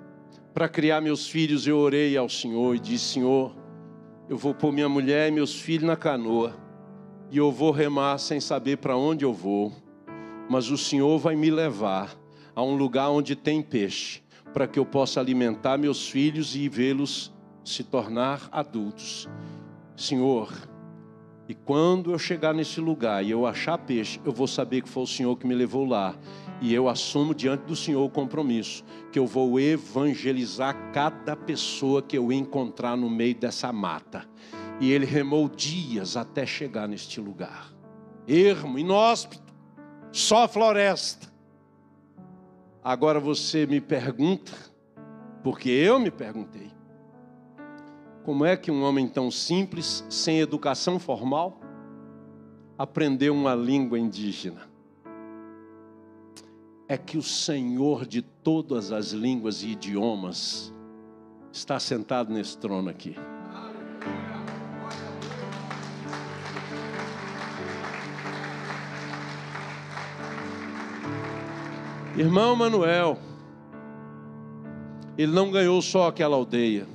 Para 0.54 0.70
criar 0.70 1.02
meus 1.02 1.28
filhos, 1.28 1.68
eu 1.68 1.78
orei 1.78 2.16
ao 2.16 2.30
Senhor 2.30 2.74
e 2.74 2.80
disse: 2.80 3.16
Senhor, 3.16 3.54
eu 4.30 4.38
vou 4.38 4.54
pôr 4.54 4.72
minha 4.72 4.88
mulher 4.88 5.28
e 5.28 5.32
meus 5.32 5.54
filhos 5.54 5.86
na 5.86 5.98
canoa, 5.98 6.56
e 7.30 7.38
eu 7.38 7.52
vou 7.52 7.72
remar 7.72 8.18
sem 8.18 8.40
saber 8.40 8.78
para 8.78 8.96
onde 8.96 9.26
eu 9.26 9.34
vou, 9.34 9.74
mas 10.50 10.70
o 10.70 10.78
Senhor 10.78 11.18
vai 11.20 11.36
me 11.36 11.50
levar 11.50 12.16
a 12.56 12.64
um 12.64 12.76
lugar 12.76 13.10
onde 13.10 13.36
tem 13.36 13.62
peixe, 13.62 14.22
para 14.54 14.68
que 14.68 14.80
eu 14.80 14.86
possa 14.86 15.20
alimentar 15.20 15.78
meus 15.78 16.10
filhos 16.10 16.56
e 16.56 16.68
vê-los 16.68 17.34
se 17.64 17.84
tornar 17.84 18.48
adultos. 18.52 19.28
Senhor, 19.96 20.52
e 21.50 21.54
quando 21.54 22.12
eu 22.12 22.20
chegar 22.20 22.54
nesse 22.54 22.82
lugar 22.82 23.24
e 23.24 23.32
eu 23.32 23.46
achar 23.46 23.78
peixe, 23.78 24.20
eu 24.26 24.32
vou 24.32 24.48
saber 24.48 24.82
que 24.82 24.90
foi 24.90 25.04
o 25.04 25.08
Senhor 25.08 25.36
que 25.38 25.48
me 25.48 25.56
levou 25.56 25.86
lá 25.86 26.16
e 26.62 26.74
eu 26.74 26.90
assumo 26.90 27.36
diante 27.36 27.62
do 27.62 27.76
Senhor 27.76 28.04
o 28.04 28.10
compromisso 28.10 28.84
que 29.12 29.20
eu 29.20 29.28
vou 29.28 29.60
evangelizar 29.60 30.92
cada 30.92 31.36
pessoa 31.36 32.02
que 32.02 32.18
eu 32.18 32.32
encontrar 32.32 32.98
no 32.98 33.10
meio 33.10 33.36
dessa 33.36 33.72
mata. 33.72 34.26
E 34.80 34.92
ele 34.92 35.06
remou 35.06 35.48
dias 35.48 36.18
até 36.18 36.46
chegar 36.46 36.88
neste 36.88 37.20
lugar. 37.20 37.74
Ermo, 38.28 38.78
inóspito, 38.78 39.47
só 40.12 40.48
floresta. 40.48 41.28
Agora 42.84 43.20
você 43.20 43.66
me 43.66 43.82
pergunta, 43.82 44.52
porque 45.44 45.70
eu 45.70 46.00
me 46.00 46.12
perguntei, 46.12 46.72
como 48.24 48.46
é 48.46 48.58
que 48.58 48.72
um 48.72 48.84
homem 48.84 49.08
tão 49.08 49.30
simples, 49.32 50.06
sem 50.10 50.40
educação 50.40 51.00
formal, 51.00 51.60
aprendeu 52.78 53.34
uma 53.34 53.56
língua 53.56 53.98
indígena? 53.98 54.68
é 56.88 56.98
que 56.98 57.18
o 57.18 57.24
Senhor 57.24 58.06
de 58.06 58.22
todas 58.22 58.92
as 58.92 59.12
línguas 59.12 59.62
e 59.62 59.70
idiomas 59.70 60.74
está 61.52 61.80
sentado 61.80 62.32
nesse 62.32 62.58
trono 62.58 62.90
aqui. 62.90 63.16
Irmão 72.18 72.56
Manuel, 72.56 73.20
ele 75.16 75.32
não 75.32 75.52
ganhou 75.52 75.80
só 75.84 76.08
aquela 76.08 76.36
aldeia, 76.36 76.88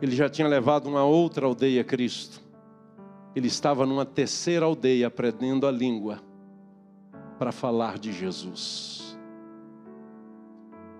ele 0.00 0.14
já 0.14 0.28
tinha 0.28 0.46
levado 0.46 0.88
uma 0.88 1.02
outra 1.02 1.44
aldeia 1.44 1.80
a 1.80 1.84
Cristo. 1.84 2.40
Ele 3.34 3.48
estava 3.48 3.84
numa 3.84 4.06
terceira 4.06 4.64
aldeia 4.64 5.08
aprendendo 5.08 5.66
a 5.66 5.72
língua 5.72 6.20
para 7.36 7.50
falar 7.50 7.98
de 7.98 8.12
Jesus. 8.12 8.99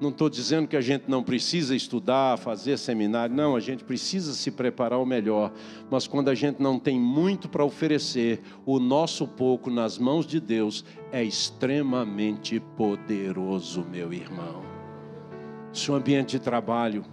Não 0.00 0.08
estou 0.08 0.30
dizendo 0.30 0.66
que 0.66 0.76
a 0.76 0.80
gente 0.80 1.04
não 1.08 1.22
precisa 1.22 1.76
estudar, 1.76 2.38
fazer 2.38 2.78
seminário, 2.78 3.34
não, 3.34 3.54
a 3.54 3.60
gente 3.60 3.84
precisa 3.84 4.32
se 4.32 4.50
preparar 4.50 4.98
o 4.98 5.04
melhor, 5.04 5.52
mas 5.90 6.06
quando 6.06 6.30
a 6.30 6.34
gente 6.34 6.62
não 6.62 6.78
tem 6.78 6.98
muito 6.98 7.48
para 7.48 7.64
oferecer, 7.64 8.40
o 8.64 8.78
nosso 8.78 9.28
pouco 9.28 9.68
nas 9.68 9.98
mãos 9.98 10.26
de 10.26 10.40
Deus 10.40 10.84
é 11.12 11.22
extremamente 11.22 12.58
poderoso, 12.76 13.84
meu 13.90 14.12
irmão. 14.12 14.62
Seu 15.72 15.94
ambiente 15.94 16.30
de 16.30 16.38
trabalho, 16.38 17.04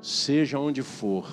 seja 0.00 0.58
onde 0.58 0.82
for, 0.82 1.28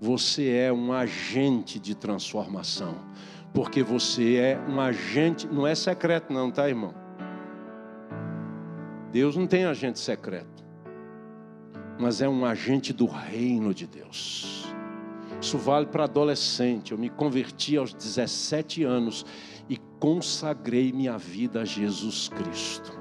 você 0.00 0.48
é 0.48 0.72
um 0.72 0.92
agente 0.94 1.78
de 1.78 1.94
transformação 1.94 3.10
porque 3.52 3.82
você 3.82 4.36
é 4.36 4.60
um 4.68 4.80
agente, 4.80 5.46
não 5.46 5.66
é 5.66 5.74
secreto, 5.74 6.32
não, 6.32 6.50
tá, 6.50 6.68
irmão? 6.68 6.94
Deus 9.12 9.36
não 9.36 9.46
tem 9.46 9.64
agente 9.64 9.98
secreto, 9.98 10.64
mas 11.98 12.20
é 12.20 12.28
um 12.28 12.44
agente 12.44 12.92
do 12.92 13.06
reino 13.06 13.74
de 13.74 13.86
Deus. 13.86 14.66
Isso 15.40 15.56
vale 15.56 15.86
para 15.86 16.04
adolescente. 16.04 16.92
Eu 16.92 16.98
me 16.98 17.08
converti 17.08 17.76
aos 17.76 17.92
17 17.94 18.84
anos 18.84 19.24
e 19.68 19.78
consagrei 19.98 20.92
minha 20.92 21.16
vida 21.16 21.62
a 21.62 21.64
Jesus 21.64 22.28
Cristo. 22.28 22.92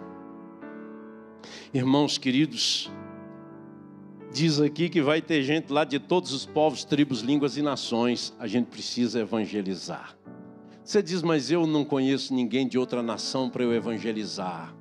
Irmãos 1.74 2.18
queridos, 2.18 2.90
diz 4.32 4.60
aqui 4.60 4.90
que 4.90 5.02
vai 5.02 5.22
ter 5.22 5.44
gente 5.44 5.72
lá 5.72 5.84
de 5.84 6.00
todos 6.00 6.32
os 6.34 6.46
povos, 6.46 6.84
tribos, 6.84 7.22
línguas 7.22 7.58
e 7.58 7.62
nações. 7.62 8.34
A 8.40 8.48
gente 8.48 8.68
precisa 8.68 9.20
evangelizar. 9.20 10.18
Você 10.84 11.04
diz, 11.04 11.22
mas 11.22 11.52
eu 11.52 11.68
não 11.68 11.86
conheço 11.86 12.34
ninguém 12.34 12.68
de 12.68 12.80
outra 12.80 13.04
nação 13.04 13.50
para 13.50 13.64
eu 13.64 13.72
evangelizar. 13.74 14.74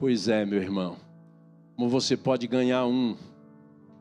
Pois 0.00 0.28
é, 0.28 0.46
meu 0.46 0.62
irmão. 0.62 0.96
Como 1.76 1.90
você 1.90 2.16
pode 2.16 2.46
ganhar 2.46 2.86
um, 2.86 3.18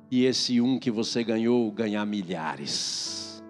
e 0.10 0.24
esse 0.24 0.62
um 0.62 0.80
que 0.80 0.90
você 0.90 1.26
ganhou, 1.26 1.70
ganhar 1.74 2.06
milhares. 2.06 3.44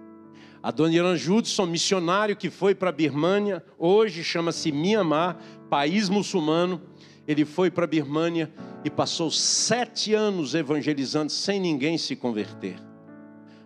A 0.64 0.72
dona 0.72 0.96
Irã 0.96 1.16
Judson, 1.16 1.68
missionário 1.68 2.36
que 2.36 2.50
foi 2.50 2.74
para 2.74 2.90
a 2.90 2.92
Birmânia, 2.92 3.64
hoje 3.78 4.24
chama-se 4.24 4.72
Myanmar, 4.72 5.38
país 5.70 6.10
muçulmano. 6.10 6.82
Ele 7.28 7.46
foi 7.46 7.70
para 7.70 7.84
a 7.84 7.88
Birmânia 7.88 8.52
e 8.84 8.90
passou 8.90 9.30
sete 9.30 10.16
anos 10.16 10.56
evangelizando 10.56 11.32
sem 11.32 11.60
ninguém 11.60 12.00
se 12.00 12.16
converter. 12.16 12.80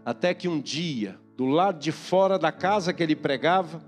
Até 0.04 0.34
que 0.34 0.50
um 0.50 0.60
dia, 0.60 1.18
do 1.38 1.46
lado 1.46 1.80
de 1.80 1.94
fora 1.94 2.38
da 2.38 2.52
casa 2.52 2.92
que 2.92 3.02
ele 3.02 3.16
pregava, 3.16 3.82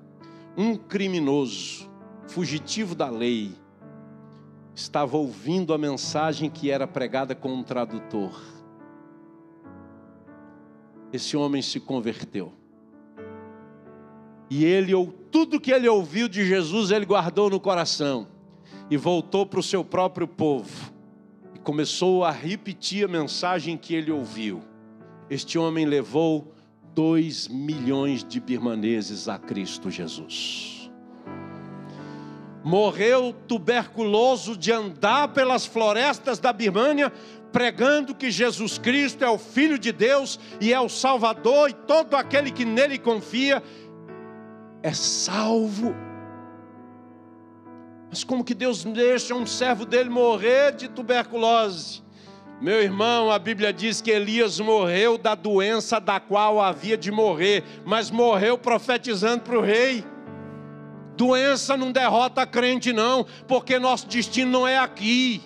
um 0.56 0.78
criminoso, 0.78 1.92
fugitivo 2.28 2.96
da 2.96 3.10
lei, 3.10 3.52
estava 4.76 5.16
ouvindo 5.16 5.74
a 5.74 5.78
mensagem 5.78 6.50
que 6.50 6.70
era 6.70 6.86
pregada 6.86 7.34
com 7.34 7.54
um 7.54 7.64
tradutor. 7.64 8.40
Esse 11.14 11.38
homem 11.38 11.62
se 11.62 11.80
converteu. 11.80 12.52
E 14.50 14.66
ele, 14.66 14.92
tudo 15.32 15.60
que 15.60 15.72
ele 15.72 15.88
ouviu 15.88 16.28
de 16.28 16.46
Jesus, 16.46 16.92
ele 16.92 17.06
guardou 17.06 17.50
no 17.50 17.60
coração. 17.60 18.28
E 18.92 18.98
voltou 18.98 19.46
para 19.46 19.60
o 19.60 19.64
seu 19.64 19.84
próprio 19.84 20.28
povo. 20.28 20.94
E 21.56 21.60
começou 21.60 22.26
a 22.26 22.32
repetir 22.32 23.06
a 23.06 23.08
mensagem 23.08 23.78
que 23.78 23.96
ele 23.96 24.12
ouviu. 24.12 24.62
Este 25.30 25.58
homem 25.58 25.86
levou 25.86 26.54
dois 26.94 27.48
milhões 27.48 28.24
de 28.24 28.40
birmaneses 28.40 29.28
a 29.28 29.40
Cristo 29.40 29.90
Jesus. 29.90 30.85
Morreu 32.66 33.32
tuberculoso 33.48 34.58
de 34.58 34.72
andar 34.72 35.28
pelas 35.28 35.68
florestas 35.68 36.40
da 36.40 36.52
Birmânia, 36.52 37.14
pregando 37.52 38.16
que 38.16 38.32
Jesus 38.32 38.80
Cristo 38.80 39.24
é 39.24 39.30
o 39.30 39.38
Filho 39.38 39.78
de 39.78 39.92
Deus 39.92 40.40
e 40.60 40.74
é 40.74 40.80
o 40.80 40.90
Salvador, 40.90 41.70
e 41.70 41.74
todo 41.74 42.16
aquele 42.16 42.50
que 42.50 42.66
nele 42.66 42.98
confia 42.98 43.62
é 44.82 44.92
salvo. 44.94 45.96
Mas 48.10 48.24
como 48.24 48.44
que 48.44 48.56
Deus 48.56 48.84
deixa 48.84 49.36
um 49.36 49.46
servo 49.46 49.86
dele 49.86 50.10
morrer 50.10 50.72
de 50.72 50.88
tuberculose? 50.88 52.02
Meu 52.60 52.82
irmão, 52.82 53.30
a 53.30 53.38
Bíblia 53.38 53.72
diz 53.72 54.02
que 54.02 54.10
Elias 54.10 54.60
morreu 54.60 55.20
da 55.20 55.36
doença 55.36 56.00
da 56.00 56.20
qual 56.20 56.60
havia 56.60 56.98
de 56.98 57.12
morrer, 57.12 57.64
mas 57.86 58.10
morreu 58.10 58.58
profetizando 58.58 59.44
para 59.44 59.60
o 59.60 59.62
rei. 59.62 60.04
Doença 61.16 61.78
não 61.78 61.92
derrota 61.92 62.46
crente, 62.46 62.92
não, 62.92 63.26
porque 63.48 63.80
nosso 63.80 64.08
destino 64.08 64.52
não 64.52 64.68
é 64.68 64.78
aqui. 64.78 65.42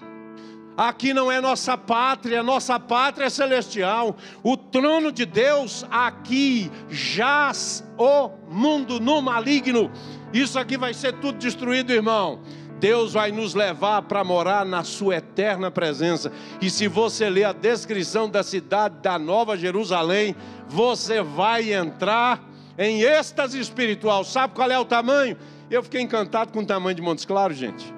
Aqui 0.76 1.14
não 1.14 1.30
é 1.30 1.42
nossa 1.42 1.78
pátria, 1.78 2.42
nossa 2.42 2.80
pátria 2.80 3.26
é 3.26 3.30
celestial. 3.30 4.16
O 4.42 4.56
trono 4.56 5.12
de 5.12 5.26
Deus 5.26 5.86
aqui 5.92 6.72
jaz 6.90 7.84
o 7.98 8.30
mundo 8.50 8.98
no 9.00 9.22
maligno. 9.22 9.92
Isso 10.34 10.58
aqui 10.58 10.78
vai 10.78 10.94
ser 10.94 11.14
tudo 11.20 11.38
destruído, 11.38 11.92
irmão. 11.92 12.40
Deus 12.80 13.12
vai 13.12 13.30
nos 13.30 13.54
levar 13.54 14.04
para 14.04 14.24
morar 14.24 14.66
na 14.66 14.86
sua 14.86 15.18
eterna 15.18 15.70
presença. 15.70 16.32
E 16.62 16.70
se 16.70 16.88
você 16.88 17.30
ler 17.30 17.44
a 17.44 17.52
descrição 17.52 18.30
da 18.30 18.42
cidade 18.42 18.96
da 19.02 19.20
Nova 19.20 19.58
Jerusalém, 19.58 20.34
você 20.68 21.22
vai 21.22 21.74
entrar 21.74 22.42
em 22.78 23.02
êxtase 23.02 23.60
espiritual. 23.60 24.24
Sabe 24.24 24.56
qual 24.56 24.72
é 24.72 24.80
o 24.80 24.86
tamanho? 24.86 25.36
Eu 25.72 25.84
fiquei 25.84 26.02
encantado 26.02 26.52
com 26.52 26.62
o 26.62 26.66
tamanho 26.66 26.96
de 26.96 27.02
Montes 27.02 27.26
Claros, 27.26 27.56
gente. 27.56 27.94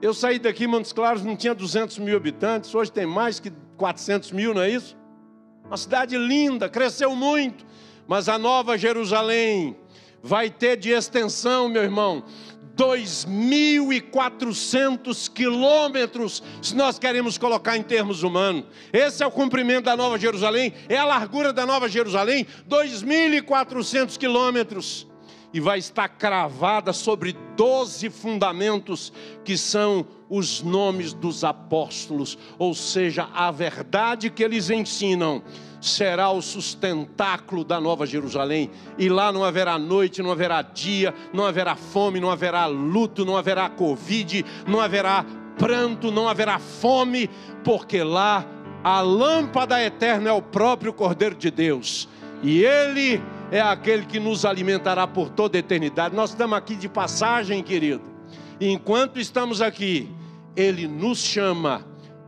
Eu 0.00 0.14
saí 0.14 0.38
daqui, 0.38 0.66
Montes 0.66 0.94
Claros 0.94 1.22
não 1.22 1.36
tinha 1.36 1.54
200 1.54 1.98
mil 1.98 2.16
habitantes, 2.16 2.74
hoje 2.74 2.90
tem 2.90 3.04
mais 3.04 3.38
que 3.38 3.52
400 3.76 4.32
mil, 4.32 4.54
não 4.54 4.62
é 4.62 4.70
isso? 4.70 4.96
Uma 5.66 5.76
cidade 5.76 6.16
linda, 6.16 6.70
cresceu 6.70 7.14
muito, 7.14 7.66
mas 8.08 8.30
a 8.30 8.38
Nova 8.38 8.78
Jerusalém 8.78 9.76
vai 10.22 10.48
ter 10.48 10.78
de 10.78 10.88
extensão, 10.90 11.68
meu 11.68 11.82
irmão, 11.82 12.24
2.400 12.74 15.30
quilômetros, 15.30 16.42
se 16.62 16.74
nós 16.74 16.98
queremos 16.98 17.36
colocar 17.36 17.76
em 17.76 17.82
termos 17.82 18.22
humanos. 18.22 18.64
Esse 18.90 19.22
é 19.22 19.26
o 19.26 19.30
comprimento 19.30 19.84
da 19.84 19.98
Nova 19.98 20.18
Jerusalém, 20.18 20.72
é 20.88 20.96
a 20.96 21.04
largura 21.04 21.52
da 21.52 21.66
Nova 21.66 21.90
Jerusalém, 21.90 22.46
2.400 22.66 24.16
quilômetros 24.16 25.06
e 25.56 25.60
vai 25.60 25.78
estar 25.78 26.06
cravada 26.06 26.92
sobre 26.92 27.34
doze 27.56 28.10
fundamentos, 28.10 29.10
que 29.42 29.56
são 29.56 30.06
os 30.28 30.60
nomes 30.60 31.14
dos 31.14 31.44
apóstolos, 31.44 32.36
ou 32.58 32.74
seja, 32.74 33.26
a 33.32 33.50
verdade 33.50 34.28
que 34.28 34.44
eles 34.44 34.68
ensinam 34.68 35.42
será 35.80 36.30
o 36.30 36.42
sustentáculo 36.42 37.64
da 37.64 37.80
Nova 37.80 38.04
Jerusalém, 38.04 38.70
e 38.98 39.08
lá 39.08 39.32
não 39.32 39.44
haverá 39.44 39.78
noite, 39.78 40.20
não 40.20 40.30
haverá 40.30 40.60
dia, 40.60 41.14
não 41.32 41.46
haverá 41.46 41.74
fome, 41.74 42.20
não 42.20 42.30
haverá 42.30 42.66
luto, 42.66 43.24
não 43.24 43.34
haverá 43.34 43.70
Covid, 43.70 44.44
não 44.66 44.78
haverá 44.78 45.24
pranto, 45.56 46.10
não 46.10 46.28
haverá 46.28 46.58
fome, 46.58 47.30
porque 47.64 48.02
lá 48.02 48.44
a 48.84 49.00
lâmpada 49.00 49.82
eterna 49.82 50.28
é 50.28 50.32
o 50.34 50.42
próprio 50.42 50.92
Cordeiro 50.92 51.34
de 51.34 51.50
Deus, 51.50 52.06
e 52.42 52.62
ele 52.62 53.22
é 53.50 53.60
aquele 53.60 54.04
que 54.04 54.18
nos 54.18 54.44
alimentará 54.44 55.06
por 55.06 55.28
toda 55.28 55.56
a 55.56 55.60
eternidade. 55.60 56.14
Nós 56.14 56.30
estamos 56.30 56.56
aqui 56.56 56.74
de 56.74 56.88
passagem, 56.88 57.62
querido. 57.62 58.02
Enquanto 58.60 59.20
estamos 59.20 59.62
aqui, 59.62 60.08
Ele 60.56 60.88
nos 60.88 61.18
chama 61.18 61.86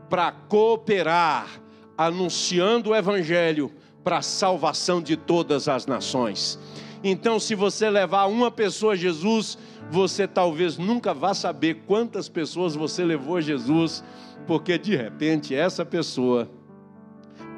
para 0.09 0.31
cooperar, 0.31 1.49
anunciando 1.97 2.91
o 2.91 2.95
Evangelho 2.95 3.73
para 4.05 4.19
a 4.19 4.23
salvação 4.23 5.03
de 5.03 5.17
todas 5.17 5.69
as 5.69 5.87
nações. 5.87 6.59
Então, 7.03 7.39
se 7.39 7.55
você 7.55 7.91
levar 7.91 8.27
uma 8.27 8.51
pessoa 8.51 8.93
a 8.93 8.97
Jesus, 8.97 9.59
você 9.91 10.27
talvez 10.27 10.79
nunca 10.79 11.15
vá 11.15 11.35
saber 11.35 11.83
quantas 11.87 12.29
pessoas 12.29 12.75
você 12.75 13.05
levou 13.05 13.37
a 13.37 13.41
Jesus, 13.41 14.05
porque 14.47 14.79
de 14.79 14.97
repente 14.97 15.55
essa 15.55 15.85
pessoa 15.85 16.49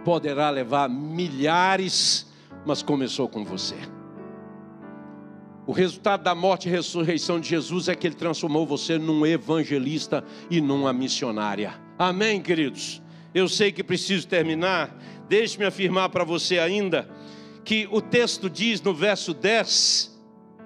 poderá 0.04 0.50
levar 0.50 0.88
milhares 0.88 2.29
mas 2.64 2.82
começou 2.82 3.28
com 3.28 3.44
você. 3.44 3.76
O 5.66 5.72
resultado 5.72 6.22
da 6.22 6.34
morte 6.34 6.68
e 6.68 6.70
ressurreição 6.70 7.38
de 7.38 7.48
Jesus 7.48 7.88
é 7.88 7.94
que 7.94 8.06
ele 8.06 8.14
transformou 8.14 8.66
você 8.66 8.98
num 8.98 9.24
evangelista 9.24 10.24
e 10.50 10.61
numa 10.61 10.92
missionária. 10.92 11.74
Amém, 11.98 12.40
queridos? 12.40 13.00
Eu 13.34 13.48
sei 13.48 13.70
que 13.70 13.84
preciso 13.84 14.26
terminar. 14.26 14.96
Deixe-me 15.28 15.64
afirmar 15.64 16.08
para 16.08 16.24
você 16.24 16.58
ainda 16.58 17.08
que 17.64 17.88
o 17.90 18.00
texto 18.00 18.48
diz 18.48 18.80
no 18.80 18.94
verso 18.94 19.32
10, 19.32 20.18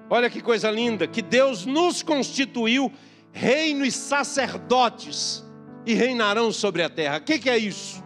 olha 0.09 0.29
que 0.29 0.41
coisa 0.41 0.71
linda, 0.71 1.05
que 1.05 1.21
Deus 1.21 1.65
nos 1.65 2.01
constituiu 2.01 2.91
reino 3.31 3.85
e 3.85 3.91
sacerdotes 3.91 5.43
e 5.85 5.93
reinarão 5.93 6.51
sobre 6.51 6.81
a 6.81 6.89
terra. 6.89 7.17
O 7.17 7.21
que, 7.21 7.37
que 7.37 7.49
é 7.49 7.57
isso? 7.57 8.03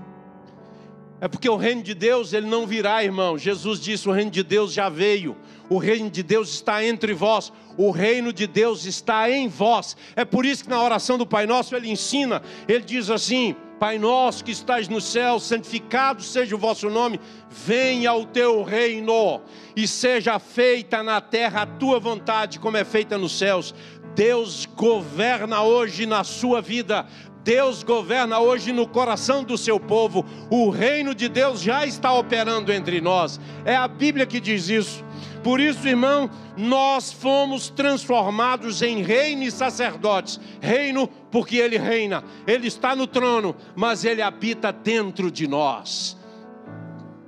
É 1.22 1.28
porque 1.28 1.50
o 1.50 1.58
reino 1.58 1.84
de 1.84 1.94
Deus 1.94 2.32
ele 2.34 2.48
não 2.48 2.66
virá, 2.66 3.04
irmão. 3.04 3.38
Jesus 3.38 3.80
disse: 3.80 4.08
o 4.08 4.12
reino 4.12 4.32
de 4.32 4.44
Deus 4.44 4.74
já 4.74 4.90
veio. 4.90 5.36
O 5.70 5.78
reino 5.78 6.10
de 6.10 6.24
Deus 6.24 6.50
está 6.50 6.84
entre 6.84 7.14
vós. 7.14 7.52
O 7.78 7.92
reino 7.92 8.34
de 8.34 8.48
Deus 8.48 8.86
está 8.86 9.30
em 9.30 9.48
vós. 9.48 9.96
É 10.16 10.26
por 10.26 10.46
isso 10.46 10.64
que 10.64 10.70
na 10.70 10.82
oração 10.82 11.18
do 11.18 11.28
Pai 11.28 11.46
Nosso 11.46 11.76
ele 11.76 11.90
ensina. 11.90 12.42
Ele 12.68 12.84
diz 12.84 13.10
assim: 13.10 13.56
Pai 13.80 13.98
nosso 13.98 14.44
que 14.44 14.52
estás 14.52 14.90
no 14.90 15.00
céu, 15.00 15.40
santificado 15.40 16.22
seja 16.22 16.54
o 16.54 16.60
vosso 16.60 16.90
nome. 16.90 17.18
Venha 17.50 18.14
o 18.14 18.26
teu 18.26 18.62
reino 18.62 19.42
e 19.74 19.88
seja 19.88 20.38
feita 20.38 21.02
na 21.02 21.22
terra 21.22 21.62
a 21.62 21.66
tua 21.66 21.98
vontade, 21.98 22.60
como 22.60 22.76
é 22.76 22.84
feita 22.84 23.18
nos 23.18 23.38
céus. 23.38 23.74
Deus 24.14 24.66
governa 24.66 25.62
hoje 25.64 26.06
na 26.06 26.26
sua 26.26 26.62
vida. 26.62 27.08
Deus 27.50 27.82
governa 27.82 28.40
hoje 28.40 28.72
no 28.72 28.88
coração 28.88 29.44
do 29.44 29.58
seu 29.58 29.80
povo, 29.80 30.24
o 30.52 30.70
reino 30.70 31.16
de 31.16 31.28
Deus 31.28 31.60
já 31.60 31.84
está 31.84 32.14
operando 32.14 32.72
entre 32.72 33.02
nós, 33.02 33.40
é 33.66 33.76
a 33.76 33.88
Bíblia 33.88 34.28
que 34.28 34.40
diz 34.40 34.70
isso. 34.70 35.04
Por 35.44 35.60
isso, 35.60 35.88
irmão, 35.88 36.30
nós 36.56 37.12
fomos 37.12 37.68
transformados 37.68 38.84
em 38.84 39.02
reino 39.02 39.42
e 39.42 39.50
sacerdotes. 39.50 40.40
Reino 40.62 41.08
porque 41.32 41.58
ele 41.58 41.80
reina, 41.80 42.24
ele 42.46 42.68
está 42.68 42.96
no 42.96 43.08
trono, 43.08 43.56
mas 43.76 44.06
ele 44.06 44.22
habita 44.22 44.72
dentro 44.72 45.32
de 45.32 45.48
nós. 45.48 46.16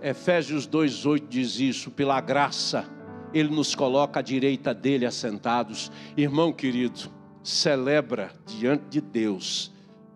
Efésios 0.03 0.67
2:8 0.67 1.26
diz 1.28 1.59
isso, 1.59 1.89
pela 1.89 2.22
graça 2.22 2.86
ele 3.34 3.49
nos 3.49 3.74
coloca 3.74 4.19
à 4.19 4.22
direita 4.22 4.72
dele 4.72 5.07
assentados. 5.07 5.91
Irmão 6.15 6.53
querido, 6.53 7.11
celebra 7.41 8.32
diante 8.45 8.84
de 8.88 9.01
Deus 9.01 9.72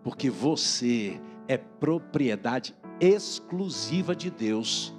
porque 0.06 0.30
você 0.30 1.20
é 1.48 1.58
propriedade 1.58 2.72
exclusiva 3.00 4.14
de 4.14 4.30
Deus 4.30 4.94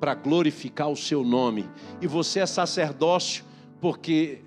para 0.00 0.14
glorificar 0.14 0.88
o 0.88 0.96
seu 0.96 1.22
nome. 1.22 1.68
E 2.00 2.06
você 2.06 2.40
é 2.40 2.46
sacerdócio 2.46 3.44
porque 3.82 4.42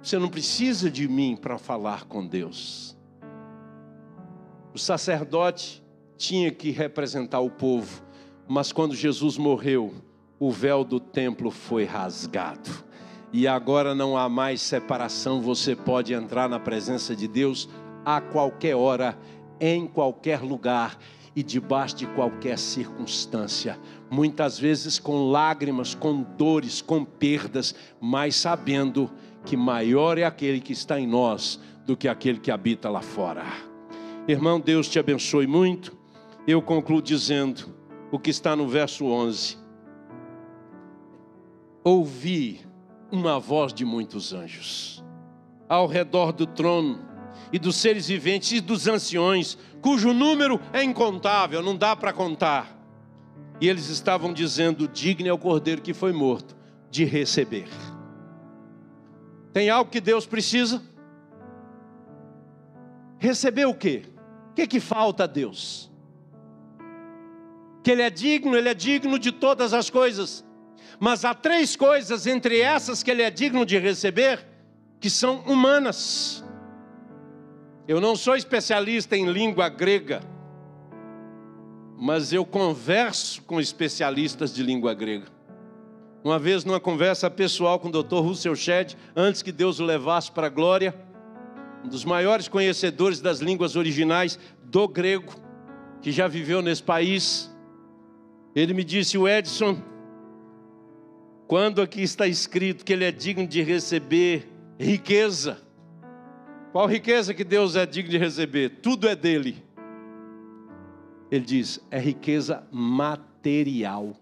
você 0.00 0.20
não 0.20 0.28
precisa 0.28 0.88
de 0.88 1.08
mim 1.08 1.34
para 1.34 1.58
falar 1.58 2.04
com 2.04 2.24
Deus. 2.24 2.96
O 4.72 4.78
sacerdote 4.78 5.82
tinha 6.16 6.52
que 6.52 6.70
representar 6.70 7.40
o 7.40 7.50
povo, 7.50 8.04
mas 8.46 8.70
quando 8.70 8.94
Jesus 8.94 9.36
morreu, 9.36 9.92
o 10.38 10.52
véu 10.52 10.84
do 10.84 11.00
templo 11.00 11.50
foi 11.50 11.82
rasgado. 11.82 12.70
E 13.32 13.48
agora 13.48 13.96
não 13.96 14.16
há 14.16 14.28
mais 14.28 14.60
separação, 14.60 15.40
você 15.40 15.74
pode 15.74 16.14
entrar 16.14 16.48
na 16.48 16.60
presença 16.60 17.16
de 17.16 17.26
Deus 17.26 17.68
a 18.04 18.20
qualquer 18.20 18.74
hora 18.74 19.18
em 19.60 19.86
qualquer 19.86 20.40
lugar 20.40 20.98
e 21.34 21.42
debaixo 21.42 21.96
de 21.96 22.06
qualquer 22.06 22.58
circunstância, 22.58 23.78
muitas 24.10 24.58
vezes 24.58 24.98
com 24.98 25.30
lágrimas, 25.30 25.94
com 25.94 26.22
dores, 26.22 26.82
com 26.82 27.04
perdas, 27.04 27.74
mas 28.00 28.34
sabendo 28.34 29.10
que 29.44 29.56
maior 29.56 30.18
é 30.18 30.24
aquele 30.24 30.60
que 30.60 30.72
está 30.72 30.98
em 30.98 31.06
nós 31.06 31.60
do 31.86 31.96
que 31.96 32.08
aquele 32.08 32.40
que 32.40 32.50
habita 32.50 32.90
lá 32.90 33.00
fora. 33.00 33.44
Irmão, 34.26 34.60
Deus 34.60 34.88
te 34.88 34.98
abençoe 34.98 35.46
muito. 35.46 35.96
Eu 36.46 36.60
concluo 36.60 37.00
dizendo 37.00 37.74
o 38.10 38.18
que 38.18 38.30
está 38.30 38.56
no 38.56 38.66
verso 38.66 39.06
11. 39.06 39.58
Ouvi 41.82 42.60
uma 43.10 43.38
voz 43.38 43.72
de 43.72 43.84
muitos 43.84 44.32
anjos 44.32 45.02
ao 45.68 45.86
redor 45.86 46.32
do 46.32 46.46
trono 46.46 46.98
e 47.52 47.58
dos 47.58 47.76
seres 47.76 48.08
viventes 48.08 48.52
e 48.52 48.60
dos 48.60 48.86
anciões, 48.86 49.58
cujo 49.80 50.12
número 50.12 50.60
é 50.72 50.82
incontável, 50.82 51.62
não 51.62 51.76
dá 51.76 51.96
para 51.96 52.12
contar. 52.12 52.78
E 53.60 53.68
eles 53.68 53.88
estavam 53.88 54.32
dizendo: 54.32 54.88
digno 54.88 55.28
é 55.28 55.32
o 55.32 55.38
cordeiro 55.38 55.82
que 55.82 55.92
foi 55.92 56.12
morto 56.12 56.56
de 56.90 57.04
receber. 57.04 57.68
Tem 59.52 59.68
algo 59.68 59.90
que 59.90 60.00
Deus 60.00 60.26
precisa? 60.26 60.82
Receber 63.18 63.66
o 63.66 63.74
quê? 63.74 64.04
O 64.50 64.54
que, 64.54 64.66
que 64.66 64.80
falta 64.80 65.24
a 65.24 65.26
Deus? 65.26 65.90
Que 67.82 67.90
Ele 67.90 68.02
é 68.02 68.10
digno, 68.10 68.56
Ele 68.56 68.68
é 68.68 68.74
digno 68.74 69.18
de 69.18 69.32
todas 69.32 69.74
as 69.74 69.90
coisas. 69.90 70.44
Mas 70.98 71.24
há 71.24 71.34
três 71.34 71.76
coisas 71.76 72.26
entre 72.26 72.60
essas 72.60 73.02
que 73.02 73.10
Ele 73.10 73.22
é 73.22 73.30
digno 73.30 73.64
de 73.66 73.78
receber 73.78 74.46
que 75.00 75.10
são 75.10 75.40
humanas. 75.40 76.39
Eu 77.90 78.00
não 78.00 78.14
sou 78.14 78.36
especialista 78.36 79.16
em 79.16 79.28
língua 79.32 79.68
grega, 79.68 80.20
mas 81.98 82.32
eu 82.32 82.46
converso 82.46 83.42
com 83.42 83.60
especialistas 83.60 84.54
de 84.54 84.62
língua 84.62 84.94
grega. 84.94 85.26
Uma 86.22 86.38
vez, 86.38 86.64
numa 86.64 86.78
conversa 86.78 87.28
pessoal 87.28 87.80
com 87.80 87.88
o 87.88 87.90
Dr. 87.90 88.20
Russell 88.20 88.54
Shedd, 88.54 88.94
antes 89.16 89.42
que 89.42 89.50
Deus 89.50 89.80
o 89.80 89.84
levasse 89.84 90.30
para 90.30 90.46
a 90.46 90.50
glória, 90.50 90.94
um 91.84 91.88
dos 91.88 92.04
maiores 92.04 92.46
conhecedores 92.46 93.20
das 93.20 93.40
línguas 93.40 93.74
originais 93.74 94.38
do 94.62 94.86
grego, 94.86 95.34
que 96.00 96.12
já 96.12 96.28
viveu 96.28 96.62
nesse 96.62 96.84
país, 96.84 97.50
ele 98.54 98.72
me 98.72 98.84
disse: 98.84 99.18
O 99.18 99.26
Edson, 99.26 99.82
quando 101.48 101.82
aqui 101.82 102.02
está 102.02 102.28
escrito 102.28 102.84
que 102.84 102.92
ele 102.92 103.04
é 103.04 103.10
digno 103.10 103.48
de 103.48 103.60
receber 103.62 104.48
riqueza, 104.78 105.60
qual 106.72 106.86
riqueza 106.86 107.34
que 107.34 107.44
Deus 107.44 107.76
é 107.76 107.84
digno 107.84 108.10
de 108.10 108.18
receber? 108.18 108.80
Tudo 108.80 109.08
é 109.08 109.16
dele. 109.16 109.62
Ele 111.30 111.44
diz: 111.44 111.80
é 111.90 111.98
riqueza 111.98 112.66
material. 112.70 114.16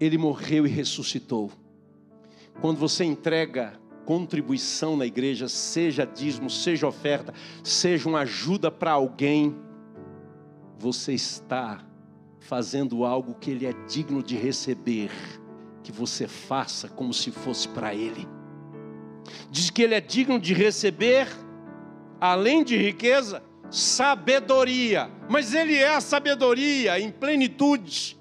Ele 0.00 0.18
morreu 0.18 0.66
e 0.66 0.70
ressuscitou. 0.70 1.50
Quando 2.60 2.78
você 2.78 3.04
entrega 3.04 3.80
contribuição 4.04 4.96
na 4.96 5.06
igreja, 5.06 5.48
seja 5.48 6.04
dízimo, 6.04 6.50
seja 6.50 6.86
oferta, 6.86 7.32
seja 7.62 8.08
uma 8.08 8.20
ajuda 8.20 8.70
para 8.70 8.92
alguém, 8.92 9.56
você 10.78 11.12
está 11.12 11.84
fazendo 12.40 13.04
algo 13.04 13.34
que 13.34 13.52
ele 13.52 13.66
é 13.66 13.72
digno 13.86 14.22
de 14.22 14.36
receber, 14.36 15.10
que 15.82 15.92
você 15.92 16.28
faça 16.28 16.88
como 16.88 17.12
se 17.12 17.30
fosse 17.30 17.68
para 17.68 17.94
ele. 17.94 18.28
Diz 19.50 19.70
que 19.70 19.82
ele 19.82 19.94
é 19.94 20.00
digno 20.00 20.38
de 20.38 20.54
receber, 20.54 21.28
além 22.20 22.62
de 22.62 22.76
riqueza, 22.76 23.42
sabedoria. 23.70 25.10
Mas 25.28 25.54
ele 25.54 25.76
é 25.76 25.94
a 25.94 26.00
sabedoria 26.00 26.98
em 27.00 27.10
plenitude. 27.10 28.18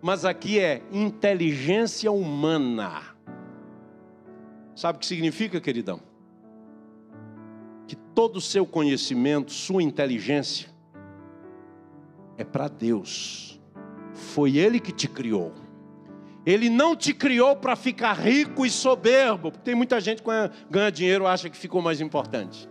Mas 0.00 0.24
aqui 0.24 0.58
é 0.58 0.82
inteligência 0.92 2.10
humana. 2.10 3.02
Sabe 4.74 4.96
o 4.96 5.00
que 5.00 5.06
significa, 5.06 5.60
queridão? 5.60 6.00
Que 7.86 7.96
todo 7.96 8.36
o 8.36 8.40
seu 8.40 8.64
conhecimento, 8.64 9.52
sua 9.52 9.82
inteligência, 9.82 10.68
é 12.36 12.44
para 12.44 12.68
Deus. 12.68 13.60
Foi 14.12 14.56
Ele 14.56 14.78
que 14.78 14.92
te 14.92 15.08
criou. 15.08 15.52
Ele 16.48 16.70
não 16.70 16.96
te 16.96 17.12
criou 17.12 17.54
para 17.56 17.76
ficar 17.76 18.14
rico 18.14 18.64
e 18.64 18.70
soberbo. 18.70 19.50
Porque 19.50 19.64
tem 19.66 19.74
muita 19.74 20.00
gente 20.00 20.22
que 20.22 20.30
ganha 20.70 20.90
dinheiro 20.90 21.26
acha 21.26 21.50
que 21.50 21.56
ficou 21.58 21.82
mais 21.82 22.00
importante. 22.00 22.66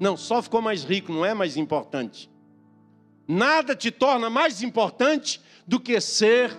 Não, 0.00 0.16
só 0.16 0.40
ficou 0.40 0.62
mais 0.62 0.82
rico, 0.82 1.12
não 1.12 1.26
é 1.26 1.34
mais 1.34 1.54
importante. 1.54 2.30
Nada 3.28 3.76
te 3.76 3.90
torna 3.90 4.30
mais 4.30 4.62
importante 4.62 5.42
do 5.66 5.78
que 5.78 6.00
ser 6.00 6.56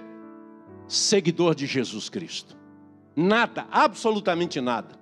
seguidor 0.87 1.55
de 1.55 1.65
Jesus 1.65 2.07
Cristo. 2.07 2.55
Nada, 3.15 3.65
absolutamente 3.71 4.61
nada. 4.61 4.93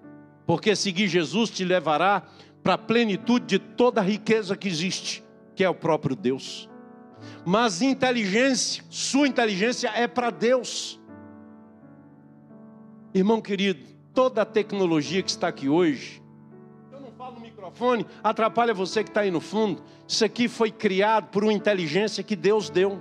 Porque 0.45 0.73
seguir 0.73 1.09
Jesus 1.09 1.49
te 1.49 1.65
levará 1.65 2.23
para 2.63 2.75
a 2.75 2.77
plenitude 2.77 3.45
de 3.45 3.59
toda 3.59 3.99
a 3.99 4.03
riqueza 4.05 4.55
que 4.55 4.69
existe, 4.69 5.21
que 5.53 5.65
é 5.65 5.69
o 5.69 5.75
próprio 5.75 6.15
Deus. 6.15 6.69
Mas 7.45 7.81
inteligência, 7.81 8.85
sua 8.89 9.27
inteligência 9.27 9.89
é 9.89 10.07
para 10.07 10.29
Deus. 10.29 10.97
Irmão 13.13 13.41
querido, 13.41 13.85
toda 14.13 14.41
a 14.41 14.45
tecnologia 14.45 15.21
que 15.23 15.29
está 15.29 15.47
aqui 15.47 15.69
hoje, 15.69 16.21
eu 16.91 16.99
não 16.99 17.11
falo 17.11 17.35
no 17.35 17.41
microfone, 17.41 18.05
atrapalha 18.23 18.73
você 18.73 19.03
que 19.03 19.09
está 19.09 19.21
aí 19.21 19.31
no 19.31 19.41
fundo. 19.41 19.83
Isso 20.07 20.23
aqui 20.23 20.47
foi 20.47 20.71
criado 20.71 21.29
por 21.29 21.43
uma 21.43 21.53
inteligência 21.53 22.23
que 22.23 22.35
Deus 22.35 22.69
deu. 22.69 22.99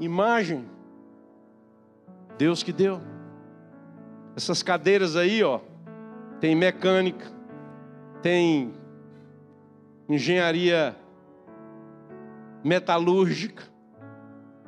Imagem 0.00 0.64
Deus 2.38 2.62
que 2.62 2.72
deu. 2.72 3.00
Essas 4.36 4.62
cadeiras 4.62 5.16
aí, 5.16 5.42
ó, 5.42 5.60
tem 6.40 6.54
mecânica, 6.54 7.26
tem 8.22 8.72
engenharia 10.08 10.96
metalúrgica, 12.62 13.64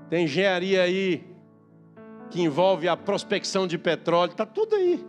tem 0.08 0.24
engenharia 0.24 0.82
aí 0.82 1.29
que 2.30 2.40
envolve 2.40 2.88
a 2.88 2.96
prospecção 2.96 3.66
de 3.66 3.76
petróleo, 3.76 4.30
está 4.30 4.46
tudo 4.46 4.76
aí. 4.76 5.04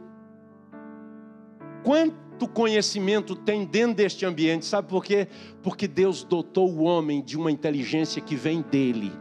Quanto 1.83 2.47
conhecimento 2.47 3.35
tem 3.35 3.65
dentro 3.65 3.95
deste 3.95 4.25
ambiente, 4.25 4.65
sabe 4.65 4.87
por 4.87 5.03
quê? 5.03 5.27
Porque 5.61 5.87
Deus 5.87 6.23
dotou 6.23 6.71
o 6.71 6.83
homem 6.83 7.21
de 7.23 7.37
uma 7.37 7.51
inteligência 7.51 8.21
que 8.21 8.35
vem 8.35 8.61
dele. 8.61 9.11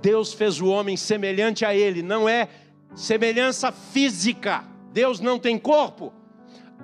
Deus 0.00 0.32
fez 0.32 0.60
o 0.60 0.66
homem 0.66 0.96
semelhante 0.96 1.64
a 1.64 1.74
ele, 1.74 2.02
não 2.02 2.28
é 2.28 2.48
semelhança 2.94 3.70
física. 3.70 4.64
Deus 4.92 5.20
não 5.20 5.38
tem 5.38 5.58
corpo, 5.58 6.12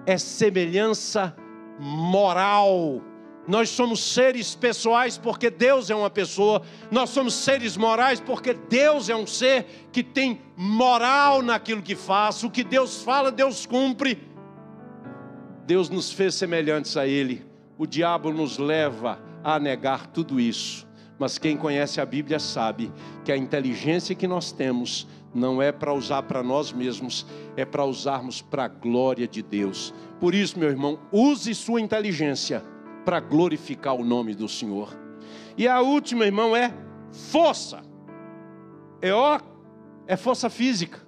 é 0.04 0.16
semelhança 0.16 1.34
moral. 1.78 3.02
Nós 3.46 3.70
somos 3.70 4.00
seres 4.00 4.54
pessoais 4.56 5.16
porque 5.16 5.48
Deus 5.50 5.88
é 5.88 5.94
uma 5.94 6.10
pessoa, 6.10 6.62
nós 6.90 7.10
somos 7.10 7.34
seres 7.34 7.76
morais 7.76 8.18
porque 8.18 8.52
Deus 8.52 9.08
é 9.08 9.14
um 9.14 9.26
ser 9.26 9.88
que 9.92 10.02
tem 10.02 10.40
moral 10.56 11.42
naquilo 11.42 11.80
que 11.80 11.94
faz, 11.94 12.42
o 12.42 12.50
que 12.50 12.64
Deus 12.64 13.02
fala, 13.02 13.30
Deus 13.30 13.64
cumpre. 13.64 14.18
Deus 15.64 15.88
nos 15.88 16.12
fez 16.12 16.34
semelhantes 16.34 16.96
a 16.96 17.06
Ele, 17.06 17.44
o 17.78 17.86
diabo 17.86 18.32
nos 18.32 18.58
leva 18.58 19.20
a 19.44 19.60
negar 19.60 20.06
tudo 20.08 20.40
isso. 20.40 20.86
Mas 21.18 21.38
quem 21.38 21.56
conhece 21.56 22.00
a 22.00 22.04
Bíblia 22.04 22.38
sabe 22.38 22.92
que 23.24 23.32
a 23.32 23.36
inteligência 23.36 24.14
que 24.14 24.26
nós 24.26 24.52
temos 24.52 25.06
não 25.32 25.62
é 25.62 25.70
para 25.70 25.92
usar 25.92 26.22
para 26.24 26.42
nós 26.42 26.72
mesmos, 26.72 27.26
é 27.56 27.64
para 27.64 27.84
usarmos 27.84 28.42
para 28.42 28.64
a 28.64 28.68
glória 28.68 29.26
de 29.26 29.42
Deus. 29.42 29.94
Por 30.20 30.34
isso, 30.34 30.58
meu 30.58 30.68
irmão, 30.68 30.98
use 31.12 31.54
sua 31.54 31.80
inteligência 31.80 32.62
para 33.06 33.20
glorificar 33.20 33.94
o 33.94 34.04
nome 34.04 34.34
do 34.34 34.48
Senhor. 34.48 34.92
E 35.56 35.68
a 35.68 35.80
última, 35.80 36.26
irmão, 36.26 36.56
é 36.56 36.74
força. 37.30 37.80
É 39.00 39.12
ó, 39.12 39.40
é 40.08 40.16
força 40.16 40.50
física. 40.50 41.06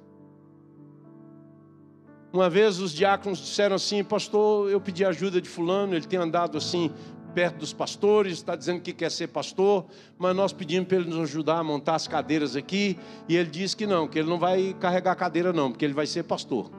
Uma 2.33 2.49
vez 2.49 2.79
os 2.79 2.93
diáconos 2.93 3.41
disseram 3.41 3.75
assim, 3.75 4.05
pastor, 4.05 4.71
eu 4.71 4.81
pedi 4.81 5.05
ajuda 5.05 5.41
de 5.41 5.49
fulano, 5.49 5.97
ele 5.97 6.07
tem 6.07 6.21
andado 6.21 6.57
assim 6.57 6.93
perto 7.35 7.59
dos 7.59 7.73
pastores, 7.73 8.35
está 8.35 8.55
dizendo 8.55 8.81
que 8.81 8.93
quer 8.93 9.11
ser 9.11 9.29
pastor, 9.29 9.85
mas 10.17 10.37
nós 10.37 10.53
pedimos 10.53 10.89
para 10.89 10.99
ele 10.99 11.11
nos 11.11 11.31
ajudar 11.31 11.59
a 11.59 11.65
montar 11.65 11.97
as 11.97 12.07
cadeiras 12.07 12.55
aqui, 12.55 12.97
e 13.29 13.37
ele 13.37 13.51
disse 13.51 13.77
que 13.77 13.87
não, 13.87 14.07
que 14.07 14.19
ele 14.19 14.29
não 14.29 14.39
vai 14.39 14.75
carregar 14.79 15.13
a 15.13 15.17
cadeira 15.17 15.53
não, 15.53 15.71
porque 15.71 15.85
ele 15.85 15.95
vai 15.95 16.07
ser 16.07 16.23
pastor. 16.23 16.71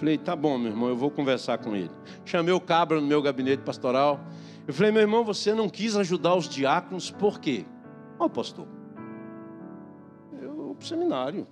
Falei, 0.00 0.18
tá 0.18 0.34
bom, 0.34 0.58
meu 0.58 0.72
irmão, 0.72 0.88
eu 0.88 0.96
vou 0.96 1.10
conversar 1.10 1.58
com 1.58 1.76
ele. 1.76 1.90
Chamei 2.24 2.52
o 2.52 2.60
cabra 2.60 3.00
no 3.00 3.06
meu 3.06 3.22
gabinete 3.22 3.62
pastoral. 3.62 4.18
Eu 4.66 4.74
falei, 4.74 4.90
meu 4.90 5.02
irmão, 5.02 5.22
você 5.24 5.54
não 5.54 5.68
quis 5.68 5.94
ajudar 5.94 6.34
os 6.34 6.48
diáconos, 6.48 7.10
por 7.10 7.38
quê? 7.38 7.64
Ó, 8.18 8.24
oh, 8.24 8.28
pastor, 8.28 8.66
eu 10.42 10.52
vou 10.54 10.74
para 10.74 10.84
o 10.84 10.88
seminário, 10.88 11.46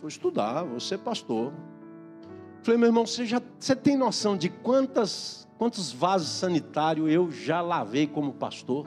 vou 0.00 0.08
estudar, 0.08 0.64
vou 0.64 0.80
ser 0.80 0.98
pastor. 0.98 1.52
Falei, 2.62 2.78
meu 2.78 2.88
irmão, 2.88 3.06
você 3.06 3.24
já 3.24 3.40
você 3.58 3.76
tem 3.76 3.96
noção 3.96 4.36
de 4.36 4.48
quantas 4.48 5.44
Quantos 5.58 5.92
vasos 5.92 6.28
sanitários 6.28 7.10
eu 7.10 7.30
já 7.30 7.60
lavei 7.60 8.06
como 8.06 8.32
pastor? 8.32 8.86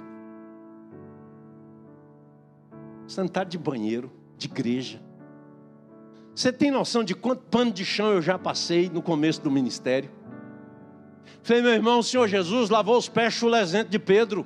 Sanitário 3.07 3.49
de 3.49 3.57
banheiro, 3.57 4.11
de 4.37 4.47
igreja. 4.47 5.01
Você 6.37 6.53
tem 6.53 6.69
noção 6.69 7.03
de 7.03 7.15
quanto 7.15 7.41
pano 7.45 7.71
de 7.71 7.83
chão 7.83 8.11
eu 8.11 8.21
já 8.21 8.37
passei 8.37 8.91
no 8.91 9.01
começo 9.01 9.41
do 9.41 9.49
ministério? 9.49 10.11
Falei, 11.41 11.63
meu 11.63 11.71
irmão, 11.71 11.97
o 11.97 12.03
Senhor 12.03 12.27
Jesus 12.27 12.69
lavou 12.69 12.95
os 12.95 13.09
pés 13.09 13.33
chulesento 13.33 13.89
de 13.89 13.97
Pedro. 13.97 14.45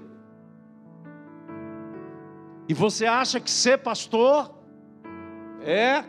E 2.69 2.73
você 2.73 3.05
acha 3.05 3.41
que 3.41 3.51
ser 3.51 3.79
pastor 3.79 4.55
é. 5.65 6.05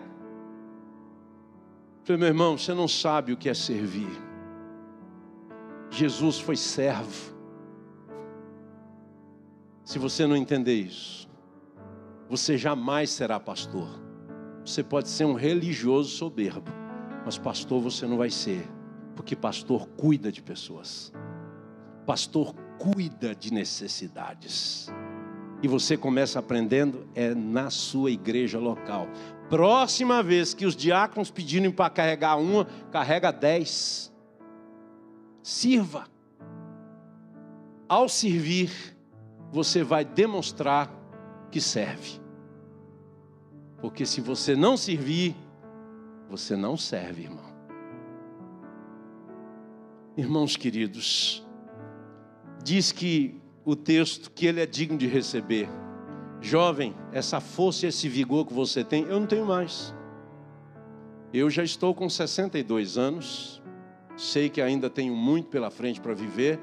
Falei, 2.04 2.20
meu 2.20 2.28
irmão, 2.28 2.56
você 2.56 2.72
não 2.72 2.86
sabe 2.86 3.32
o 3.32 3.36
que 3.36 3.48
é 3.48 3.54
servir. 3.54 4.22
Jesus 5.90 6.38
foi 6.38 6.54
servo. 6.54 7.34
Se 9.82 9.98
você 9.98 10.28
não 10.28 10.36
entender 10.36 10.76
isso, 10.76 11.28
você 12.28 12.56
jamais 12.56 13.10
será 13.10 13.40
pastor. 13.40 14.01
Você 14.64 14.82
pode 14.82 15.08
ser 15.08 15.24
um 15.24 15.34
religioso 15.34 16.10
soberbo, 16.10 16.70
mas 17.24 17.36
pastor 17.36 17.80
você 17.80 18.06
não 18.06 18.16
vai 18.16 18.30
ser, 18.30 18.68
porque 19.16 19.34
pastor 19.34 19.88
cuida 19.88 20.30
de 20.30 20.40
pessoas. 20.40 21.12
Pastor 22.06 22.54
cuida 22.78 23.34
de 23.34 23.52
necessidades. 23.52 24.88
E 25.62 25.68
você 25.68 25.96
começa 25.96 26.38
aprendendo 26.38 27.06
é 27.14 27.34
na 27.34 27.70
sua 27.70 28.10
igreja 28.10 28.58
local. 28.58 29.08
Próxima 29.48 30.22
vez 30.22 30.54
que 30.54 30.64
os 30.64 30.74
diáconos 30.74 31.30
pedirem 31.30 31.70
para 31.70 31.90
carregar 31.90 32.36
uma, 32.36 32.64
carrega 32.90 33.30
dez. 33.30 34.12
Sirva. 35.42 36.06
Ao 37.88 38.08
servir, 38.08 38.96
você 39.52 39.82
vai 39.84 40.04
demonstrar 40.04 40.90
que 41.50 41.60
serve. 41.60 42.21
Porque 43.82 44.06
se 44.06 44.20
você 44.20 44.54
não 44.54 44.76
servir, 44.76 45.34
você 46.30 46.56
não 46.56 46.76
serve, 46.76 47.24
irmão. 47.24 47.52
Irmãos 50.16 50.56
queridos, 50.56 51.44
diz 52.62 52.92
que 52.92 53.40
o 53.64 53.74
texto 53.74 54.30
que 54.30 54.46
ele 54.46 54.60
é 54.60 54.66
digno 54.66 54.96
de 54.96 55.08
receber. 55.08 55.68
Jovem, 56.40 56.94
essa 57.12 57.40
força 57.40 57.86
e 57.86 57.88
esse 57.88 58.08
vigor 58.08 58.46
que 58.46 58.52
você 58.52 58.84
tem, 58.84 59.02
eu 59.04 59.18
não 59.18 59.26
tenho 59.26 59.44
mais. 59.44 59.92
Eu 61.32 61.50
já 61.50 61.64
estou 61.64 61.92
com 61.92 62.08
62 62.08 62.96
anos, 62.96 63.60
sei 64.16 64.48
que 64.48 64.60
ainda 64.60 64.88
tenho 64.88 65.16
muito 65.16 65.48
pela 65.48 65.70
frente 65.70 66.00
para 66.00 66.14
viver, 66.14 66.60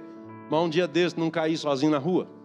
mas 0.49 0.63
um 0.63 0.69
dia 0.69 0.87
desse 0.87 1.19
não 1.19 1.29
caí 1.29 1.57
sozinho 1.57 1.91
na 1.91 1.97
rua. 1.97 2.38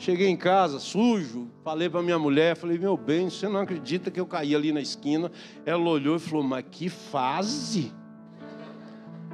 Cheguei 0.00 0.28
em 0.28 0.36
casa 0.36 0.78
sujo, 0.78 1.50
falei 1.62 1.90
para 1.90 2.00
minha 2.00 2.18
mulher, 2.18 2.56
falei, 2.56 2.78
meu 2.78 2.96
bem, 2.96 3.28
você 3.28 3.46
não 3.46 3.60
acredita 3.60 4.10
que 4.10 4.18
eu 4.18 4.24
caí 4.24 4.54
ali 4.54 4.72
na 4.72 4.80
esquina? 4.80 5.30
Ela 5.66 5.86
olhou 5.90 6.16
e 6.16 6.18
falou, 6.18 6.42
mas 6.42 6.64
que 6.70 6.88
fase! 6.88 7.92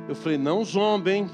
Eu 0.09 0.17
falei, 0.17 0.37
não 0.37 0.64
zomba, 0.64 1.12
hein? 1.12 1.31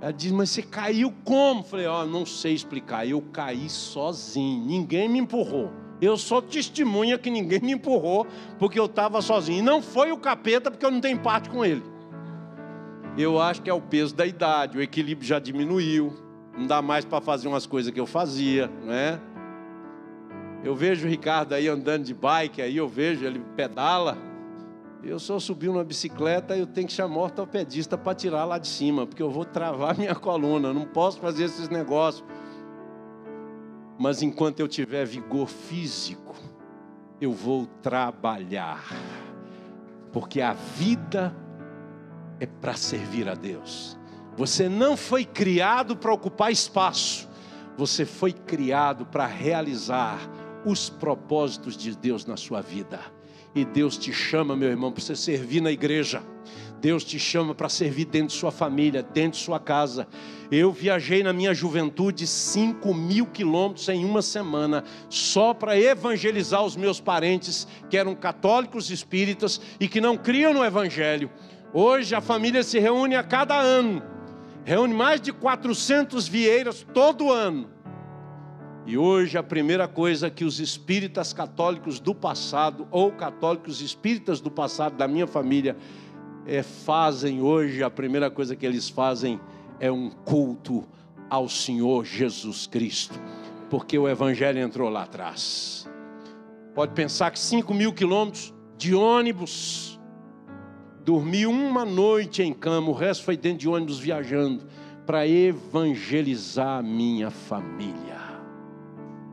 Ela 0.00 0.10
diz, 0.12 0.32
mas 0.32 0.50
você 0.50 0.60
caiu 0.60 1.14
como? 1.22 1.60
Eu 1.60 1.64
falei, 1.64 1.86
ó, 1.86 2.02
oh, 2.02 2.04
não 2.04 2.26
sei 2.26 2.52
explicar, 2.52 3.06
eu 3.06 3.22
caí 3.32 3.70
sozinho, 3.70 4.66
ninguém 4.66 5.08
me 5.08 5.20
empurrou. 5.20 5.70
Eu 6.00 6.16
sou 6.16 6.42
testemunha 6.42 7.16
que 7.16 7.30
ninguém 7.30 7.60
me 7.60 7.72
empurrou, 7.74 8.26
porque 8.58 8.78
eu 8.78 8.86
estava 8.86 9.22
sozinho. 9.22 9.60
E 9.60 9.62
não 9.62 9.80
foi 9.80 10.10
o 10.10 10.18
capeta, 10.18 10.68
porque 10.68 10.84
eu 10.84 10.90
não 10.90 11.00
tenho 11.00 11.20
parte 11.20 11.48
com 11.48 11.64
ele. 11.64 11.84
Eu 13.16 13.40
acho 13.40 13.62
que 13.62 13.70
é 13.70 13.72
o 13.72 13.80
peso 13.80 14.12
da 14.16 14.26
idade, 14.26 14.76
o 14.76 14.82
equilíbrio 14.82 15.28
já 15.28 15.38
diminuiu, 15.38 16.23
não 16.56 16.66
dá 16.66 16.80
mais 16.80 17.04
para 17.04 17.20
fazer 17.20 17.48
umas 17.48 17.66
coisas 17.66 17.92
que 17.92 18.00
eu 18.00 18.06
fazia, 18.06 18.70
não 18.84 18.92
é? 18.92 19.20
Eu 20.62 20.74
vejo 20.74 21.06
o 21.06 21.10
Ricardo 21.10 21.52
aí 21.52 21.68
andando 21.68 22.04
de 22.04 22.14
bike, 22.14 22.62
aí 22.62 22.76
eu 22.76 22.88
vejo 22.88 23.24
ele 23.24 23.40
pedala. 23.54 24.16
Eu 25.02 25.18
só 25.18 25.38
subi 25.38 25.68
uma 25.68 25.84
bicicleta, 25.84 26.56
eu 26.56 26.66
tenho 26.66 26.86
que 26.86 26.92
chamar 26.94 27.16
o 27.16 27.24
ortopedista 27.24 27.98
para 27.98 28.14
tirar 28.14 28.46
lá 28.46 28.56
de 28.56 28.68
cima, 28.68 29.06
porque 29.06 29.22
eu 29.22 29.30
vou 29.30 29.44
travar 29.44 29.96
minha 29.98 30.14
coluna, 30.14 30.72
não 30.72 30.86
posso 30.86 31.20
fazer 31.20 31.44
esses 31.44 31.68
negócios. 31.68 32.24
Mas 33.98 34.22
enquanto 34.22 34.60
eu 34.60 34.66
tiver 34.66 35.04
vigor 35.04 35.46
físico, 35.46 36.34
eu 37.20 37.32
vou 37.32 37.66
trabalhar, 37.82 38.82
porque 40.12 40.40
a 40.40 40.54
vida 40.54 41.36
é 42.40 42.46
para 42.46 42.74
servir 42.74 43.28
a 43.28 43.34
Deus. 43.34 43.98
Você 44.36 44.68
não 44.68 44.96
foi 44.96 45.24
criado 45.24 45.96
para 45.96 46.12
ocupar 46.12 46.50
espaço, 46.50 47.28
você 47.76 48.04
foi 48.04 48.32
criado 48.32 49.06
para 49.06 49.26
realizar 49.26 50.18
os 50.64 50.88
propósitos 50.88 51.76
de 51.76 51.96
Deus 51.96 52.26
na 52.26 52.36
sua 52.36 52.60
vida. 52.60 53.00
E 53.54 53.64
Deus 53.64 53.96
te 53.96 54.12
chama, 54.12 54.56
meu 54.56 54.68
irmão, 54.68 54.90
para 54.90 55.02
você 55.02 55.14
servir 55.14 55.60
na 55.60 55.70
igreja. 55.70 56.20
Deus 56.80 57.04
te 57.04 57.18
chama 57.18 57.54
para 57.54 57.68
servir 57.68 58.04
dentro 58.04 58.28
de 58.28 58.34
sua 58.34 58.50
família, 58.50 59.02
dentro 59.02 59.38
de 59.38 59.44
sua 59.44 59.60
casa. 59.60 60.06
Eu 60.50 60.72
viajei 60.72 61.22
na 61.22 61.32
minha 61.32 61.54
juventude 61.54 62.26
5 62.26 62.92
mil 62.92 63.26
quilômetros 63.26 63.88
em 63.88 64.04
uma 64.04 64.20
semana, 64.20 64.82
só 65.08 65.54
para 65.54 65.78
evangelizar 65.78 66.62
os 66.62 66.76
meus 66.76 67.00
parentes, 67.00 67.66
que 67.88 67.96
eram 67.96 68.14
católicos 68.14 68.90
espíritas 68.90 69.60
e 69.78 69.86
que 69.86 70.00
não 70.00 70.16
criam 70.16 70.52
no 70.52 70.64
Evangelho. 70.64 71.30
Hoje 71.72 72.14
a 72.14 72.20
família 72.20 72.62
se 72.62 72.78
reúne 72.78 73.16
a 73.16 73.22
cada 73.22 73.58
ano, 73.58 74.02
reúne 74.64 74.94
mais 74.94 75.20
de 75.20 75.32
400 75.32 76.26
vieiras 76.26 76.86
todo 76.94 77.30
ano. 77.30 77.68
E 78.86 78.98
hoje 78.98 79.38
a 79.38 79.42
primeira 79.42 79.88
coisa 79.88 80.30
que 80.30 80.44
os 80.44 80.60
espíritas 80.60 81.32
católicos 81.32 81.98
do 81.98 82.14
passado, 82.14 82.86
ou 82.90 83.12
católicos 83.12 83.80
espíritas 83.80 84.40
do 84.40 84.50
passado 84.50 84.96
da 84.96 85.08
minha 85.08 85.26
família, 85.26 85.76
é, 86.46 86.62
fazem 86.62 87.40
hoje, 87.40 87.82
a 87.82 87.88
primeira 87.88 88.30
coisa 88.30 88.54
que 88.54 88.66
eles 88.66 88.88
fazem 88.88 89.40
é 89.80 89.90
um 89.90 90.10
culto 90.10 90.84
ao 91.30 91.48
Senhor 91.48 92.04
Jesus 92.04 92.66
Cristo, 92.66 93.18
porque 93.70 93.98
o 93.98 94.08
Evangelho 94.08 94.58
entrou 94.58 94.90
lá 94.90 95.04
atrás. 95.04 95.88
Pode 96.74 96.92
pensar 96.92 97.30
que 97.30 97.38
5 97.38 97.72
mil 97.72 97.92
quilômetros 97.92 98.52
de 98.76 98.94
ônibus, 98.94 99.93
dormi 101.04 101.46
uma 101.46 101.84
noite 101.84 102.42
em 102.42 102.52
cama, 102.52 102.88
o 102.88 102.94
resto 102.94 103.24
foi 103.24 103.36
dentro 103.36 103.58
de 103.58 103.68
ônibus 103.68 103.98
viajando, 103.98 104.64
para 105.06 105.28
evangelizar 105.28 106.78
a 106.78 106.82
minha 106.82 107.30
família. 107.30 108.24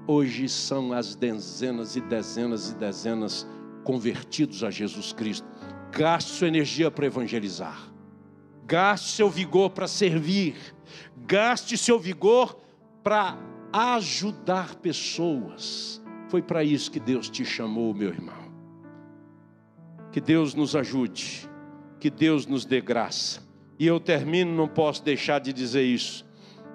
Hoje 0.05 0.49
são 0.49 0.91
as 0.91 1.15
dezenas 1.15 1.95
e 1.95 2.01
dezenas 2.01 2.71
e 2.71 2.75
dezenas 2.75 3.47
convertidos 3.85 4.63
a 4.65 4.69
Jesus 4.69 5.13
Cristo. 5.13 5.47
Gaste 5.91 6.31
sua 6.31 6.49
energia 6.49 6.91
para 6.91 7.05
evangelizar. 7.05 7.89
Gaste 8.65 9.11
seu 9.11 9.29
vigor 9.29 9.69
para 9.69 9.87
servir. 9.87 10.55
Gaste 11.25 11.77
seu 11.77 11.97
vigor 11.97 12.59
para 13.01 13.37
ajudar 13.71 14.75
pessoas. 14.75 16.01
Foi 16.27 16.41
para 16.41 16.63
isso 16.63 16.91
que 16.91 16.99
Deus 16.99 17.29
te 17.29 17.45
chamou, 17.45 17.93
meu 17.93 18.09
irmão. 18.09 18.51
Que 20.11 20.19
Deus 20.19 20.53
nos 20.53 20.75
ajude. 20.75 21.49
Que 22.01 22.09
Deus 22.09 22.45
nos 22.45 22.65
dê 22.65 22.81
graça. 22.81 23.41
E 23.79 23.87
eu 23.87 23.97
termino, 23.97 24.53
não 24.53 24.67
posso 24.67 25.01
deixar 25.01 25.39
de 25.39 25.53
dizer 25.53 25.83
isso. 25.83 26.25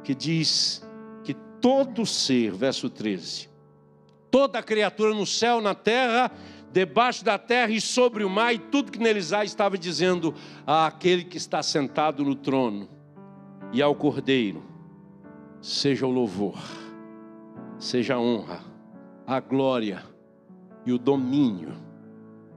Que 0.03 0.15
diz 0.15 0.87
todo 1.61 2.07
ser, 2.07 2.53
verso 2.53 2.89
13, 2.89 3.49
toda 4.31 4.63
criatura 4.63 5.13
no 5.13 5.27
céu, 5.27 5.61
na 5.61 5.75
terra, 5.75 6.31
debaixo 6.73 7.25
da 7.25 7.39
terra 7.39 7.73
e 7.73 7.81
sobre 7.81 8.23
o 8.23 8.31
mar, 8.31 8.55
e 8.55 8.59
tudo 8.59 8.93
que 8.93 9.01
neles 9.01 9.33
há, 9.33 9.45
estava 9.45 9.77
dizendo 9.77 10.35
àquele 10.67 11.25
que 11.25 11.37
está 11.37 11.63
sentado 11.63 12.23
no 12.23 12.35
trono 12.35 12.89
e 13.73 13.83
ao 13.83 13.95
cordeiro: 13.97 14.63
seja 15.61 16.07
o 16.07 16.11
louvor, 16.11 16.59
seja 17.79 18.15
a 18.15 18.21
honra, 18.21 18.61
a 19.27 19.41
glória 19.41 20.05
e 20.85 20.93
o 20.93 20.99
domínio 20.99 21.75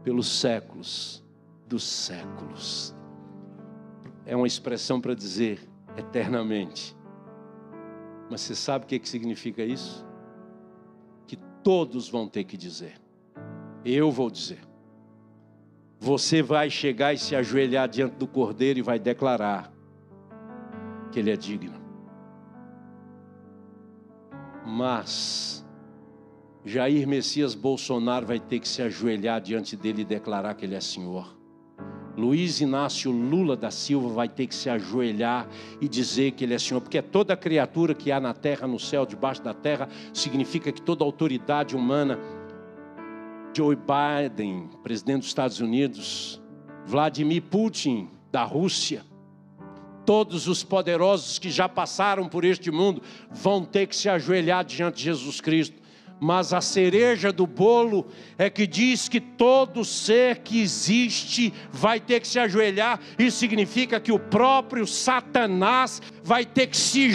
pelos 0.04 0.28
séculos 0.28 1.24
dos 1.70 1.84
séculos. 1.84 2.96
É 4.26 4.36
uma 4.36 4.48
expressão 4.48 5.00
para 5.00 5.14
dizer 5.14 5.70
eternamente. 5.96 6.98
Mas 8.30 8.42
você 8.42 8.56
sabe 8.56 8.86
o 8.86 8.88
que, 8.88 9.00
que 9.00 9.08
significa 9.08 9.64
isso? 9.64 10.06
Que 11.28 11.38
todos 11.64 12.10
vão 12.10 12.28
ter 12.28 12.44
que 12.44 12.58
dizer. 12.58 13.00
Eu 13.86 14.12
vou 14.12 14.30
dizer. 14.30 14.60
Você 16.00 16.42
vai 16.42 16.70
chegar 16.70 17.14
e 17.14 17.18
se 17.18 17.36
ajoelhar 17.36 17.88
diante 17.88 18.16
do 18.16 18.28
Cordeiro 18.28 18.80
e 18.80 18.82
vai 18.82 18.98
declarar 18.98 19.72
que 21.12 21.20
Ele 21.20 21.32
é 21.32 21.38
digno. 21.38 21.80
Mas 24.66 25.66
Jair 26.64 27.08
Messias 27.08 27.54
Bolsonaro 27.56 28.26
vai 28.26 28.40
ter 28.40 28.60
que 28.60 28.68
se 28.68 28.82
ajoelhar 28.82 29.42
diante 29.42 29.76
dele 29.76 30.04
e 30.04 30.06
declarar 30.06 30.54
que 30.56 30.66
Ele 30.66 30.76
é 30.76 30.82
Senhor. 30.82 31.39
Luiz 32.20 32.60
Inácio 32.60 33.12
Lula 33.12 33.56
da 33.56 33.72
Silva 33.72 34.10
vai 34.10 34.28
ter 34.28 34.46
que 34.46 34.54
se 34.54 34.70
ajoelhar 34.70 35.48
e 35.80 35.88
dizer 35.88 36.32
que 36.32 36.44
Ele 36.44 36.54
é 36.54 36.60
Senhor, 36.60 36.82
porque 36.82 37.02
toda 37.02 37.38
criatura 37.38 37.96
que 37.96 38.12
há 38.12 38.20
na 38.20 38.34
terra, 38.34 38.68
no 38.68 38.78
céu, 38.78 39.06
debaixo 39.06 39.42
da 39.42 39.54
terra, 39.54 39.88
significa 40.14 40.70
que 40.70 40.82
toda 40.82 41.06
autoridade 41.06 41.78
humana, 41.78 42.20
Joe 43.56 43.76
Biden, 43.76 44.70
presidente 44.84 45.20
dos 45.20 45.28
Estados 45.28 45.62
Unidos, 45.62 46.42
Vladimir 46.86 47.42
Putin, 47.44 48.10
da 48.30 48.44
Rússia, 48.44 49.04
todos 50.06 50.48
os 50.48 50.62
poderosos 50.62 51.40
que 51.40 51.50
já 51.50 51.70
passaram 51.70 52.28
por 52.28 52.44
este 52.44 52.70
mundo 52.70 53.02
vão 53.32 53.64
ter 53.64 53.88
que 53.88 53.96
se 53.96 54.10
ajoelhar 54.10 54.66
diante 54.66 54.98
de 54.98 55.04
Jesus 55.04 55.40
Cristo 55.40 55.79
mas 56.20 56.54
a 56.54 56.60
cereja 56.60 57.32
do 57.32 57.48
bolo 57.48 58.08
é 58.38 58.50
que 58.50 58.68
diz 58.68 59.08
que 59.08 59.22
todo 59.22 59.86
ser 59.86 60.40
que 60.40 60.62
existe 60.62 61.54
vai 61.72 62.00
ter 62.00 62.20
que 62.20 62.28
se 62.28 62.38
ajoelhar. 62.38 63.00
Isso 63.18 63.38
significa 63.38 64.00
que 64.00 64.12
o 64.12 64.20
próprio 64.20 64.86
Satanás 64.86 66.02
vai 66.24 66.46
ter 66.46 66.68
que 66.68 66.78
se 66.78 67.10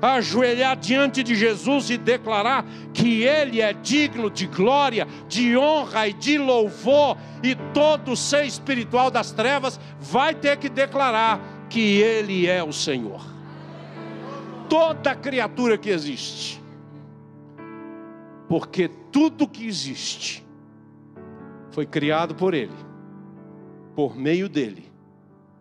ajoelhar 0.00 0.76
diante 0.76 1.22
de 1.22 1.34
Jesus 1.34 1.88
e 1.90 1.96
declarar 1.96 2.66
que 2.92 3.22
ele 3.22 3.60
é 3.60 3.72
digno 3.72 4.30
de 4.30 4.46
glória, 4.46 5.06
de 5.28 5.56
honra 5.56 6.08
e 6.08 6.12
de 6.12 6.36
louvor, 6.36 7.16
e 7.42 7.54
todo 7.72 8.14
ser 8.16 8.44
espiritual 8.44 9.10
das 9.10 9.32
trevas 9.32 9.80
vai 9.98 10.34
ter 10.34 10.58
que 10.58 10.68
declarar 10.68 11.66
que 11.70 11.80
ele 11.80 12.46
é 12.46 12.62
o 12.62 12.72
Senhor. 12.72 13.32
Toda 14.68 15.14
criatura 15.14 15.76
que 15.76 15.90
existe 15.90 16.61
porque 18.52 18.86
tudo 19.10 19.48
que 19.48 19.66
existe 19.66 20.46
foi 21.70 21.86
criado 21.86 22.34
por 22.34 22.52
Ele, 22.52 22.76
por 23.96 24.14
meio 24.14 24.46
dele 24.46 24.92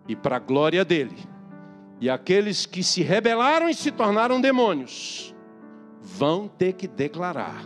e 0.10 0.14
para 0.14 0.36
a 0.36 0.40
glória 0.40 0.84
dele. 0.84 1.16
E 2.02 2.10
aqueles 2.10 2.66
que 2.66 2.84
se 2.84 3.02
rebelaram 3.02 3.70
e 3.70 3.74
se 3.74 3.92
tornaram 3.92 4.42
demônios 4.42 5.34
vão 6.02 6.50
ter 6.50 6.74
que 6.74 6.86
declarar 6.86 7.64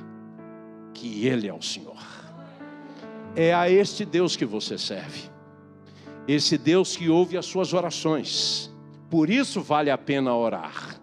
que 0.93 1.25
ele 1.25 1.47
é 1.47 1.53
o 1.55 1.61
Senhor. 1.61 1.97
É 3.35 3.51
a 3.51 3.67
este 3.67 4.05
Deus 4.05 4.35
que 4.35 4.45
você 4.45 4.77
serve. 4.77 5.23
Esse 6.27 6.55
Deus 6.55 6.95
que 6.95 7.09
ouve 7.09 7.35
as 7.35 7.47
suas 7.47 7.73
orações. 7.73 8.71
Por 9.09 9.31
isso 9.31 9.59
vale 9.59 9.89
a 9.89 9.97
pena 9.97 10.35
orar. 10.35 11.01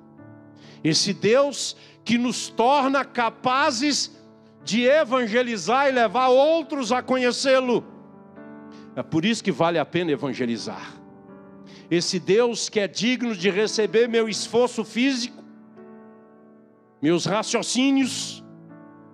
Esse 0.84 1.12
Deus 1.12 1.76
que 2.04 2.18
nos 2.18 2.48
torna 2.48 3.04
capazes 3.04 4.16
de 4.64 4.84
evangelizar 4.84 5.88
e 5.88 5.92
levar 5.92 6.28
outros 6.28 6.92
a 6.92 7.02
conhecê-lo. 7.02 7.84
É 8.94 9.02
por 9.02 9.24
isso 9.24 9.42
que 9.42 9.52
vale 9.52 9.78
a 9.78 9.84
pena 9.84 10.12
evangelizar. 10.12 10.94
Esse 11.90 12.18
Deus 12.18 12.68
que 12.68 12.80
é 12.80 12.88
digno 12.88 13.34
de 13.34 13.50
receber 13.50 14.08
meu 14.08 14.28
esforço 14.28 14.84
físico, 14.84 15.42
meus 17.00 17.26
raciocínios, 17.26 18.42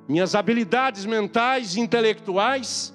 minhas 0.09 0.35
habilidades 0.35 1.05
mentais 1.05 1.75
e 1.77 1.81
intelectuais, 1.81 2.95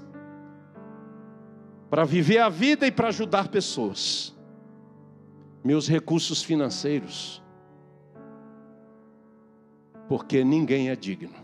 para 1.89 2.05
viver 2.05 2.39
a 2.39 2.49
vida 2.49 2.87
e 2.87 2.91
para 2.91 3.09
ajudar 3.09 3.49
pessoas, 3.49 4.33
meus 5.63 5.87
recursos 5.87 6.41
financeiros, 6.41 7.42
porque 10.07 10.43
ninguém 10.43 10.89
é 10.89 10.95
digno. 10.95 11.43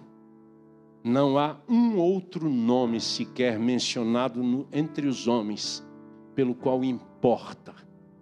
Não 1.04 1.38
há 1.38 1.58
um 1.68 1.98
outro 1.98 2.50
nome 2.50 3.00
sequer 3.00 3.58
mencionado 3.58 4.44
no, 4.44 4.68
entre 4.72 5.08
os 5.08 5.28
homens, 5.28 5.86
pelo 6.36 6.54
qual 6.54 6.84
importa 6.84 7.74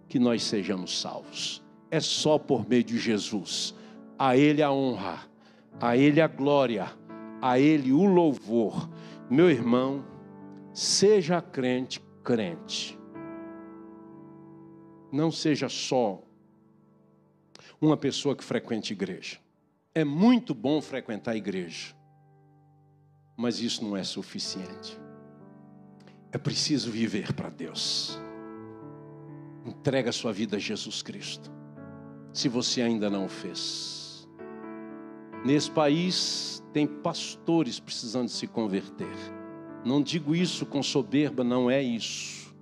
que 0.08 0.20
nós 0.20 0.44
sejamos 0.44 1.00
salvos. 1.00 1.64
É 1.90 2.00
só 2.00 2.38
por 2.38 2.68
meio 2.68 2.84
de 2.84 2.98
Jesus. 2.98 3.74
A 4.18 4.38
Ele 4.38 4.62
a 4.62 4.72
honra, 4.72 5.28
a 5.80 5.98
Ele 5.98 6.22
a 6.22 6.28
glória, 6.28 6.92
a 7.42 7.60
Ele 7.60 7.92
o 7.92 8.06
louvor. 8.06 8.90
Meu 9.30 9.50
irmão, 9.50 10.06
seja 10.72 11.42
crente, 11.42 12.02
crente. 12.24 12.98
Não 15.12 15.32
seja 15.32 15.68
só 15.68 16.22
uma 17.82 17.98
pessoa 17.98 18.36
que 18.36 18.44
frequente 18.44 18.92
igreja. 18.94 19.40
É 19.98 20.04
muito 20.06 20.54
bom 20.54 20.80
frequentar 20.80 21.32
a 21.32 21.36
igreja, 21.36 21.96
mas 23.36 23.60
isso 23.60 23.84
não 23.84 23.98
é 23.98 24.04
suficiente. 24.04 24.96
É 26.32 26.38
preciso 26.38 26.92
viver 26.92 27.34
para 27.34 27.50
Deus. 27.50 28.22
Entrega 29.66 30.12
sua 30.12 30.32
vida 30.32 30.58
a 30.58 30.60
Jesus 30.60 31.02
Cristo, 31.02 31.52
se 32.32 32.48
você 32.48 32.84
ainda 32.84 33.10
não 33.10 33.26
o 33.26 33.28
fez. 33.28 34.30
Nesse 35.44 35.72
país 35.72 36.64
tem 36.72 36.86
pastores 36.86 37.80
precisando 37.80 38.30
se 38.30 38.46
converter. 38.46 39.18
Não 39.84 40.00
digo 40.00 40.36
isso 40.36 40.64
com 40.68 40.84
soberba, 40.84 41.44
não 41.44 41.72
é 41.72 41.82
isso. 41.82 42.56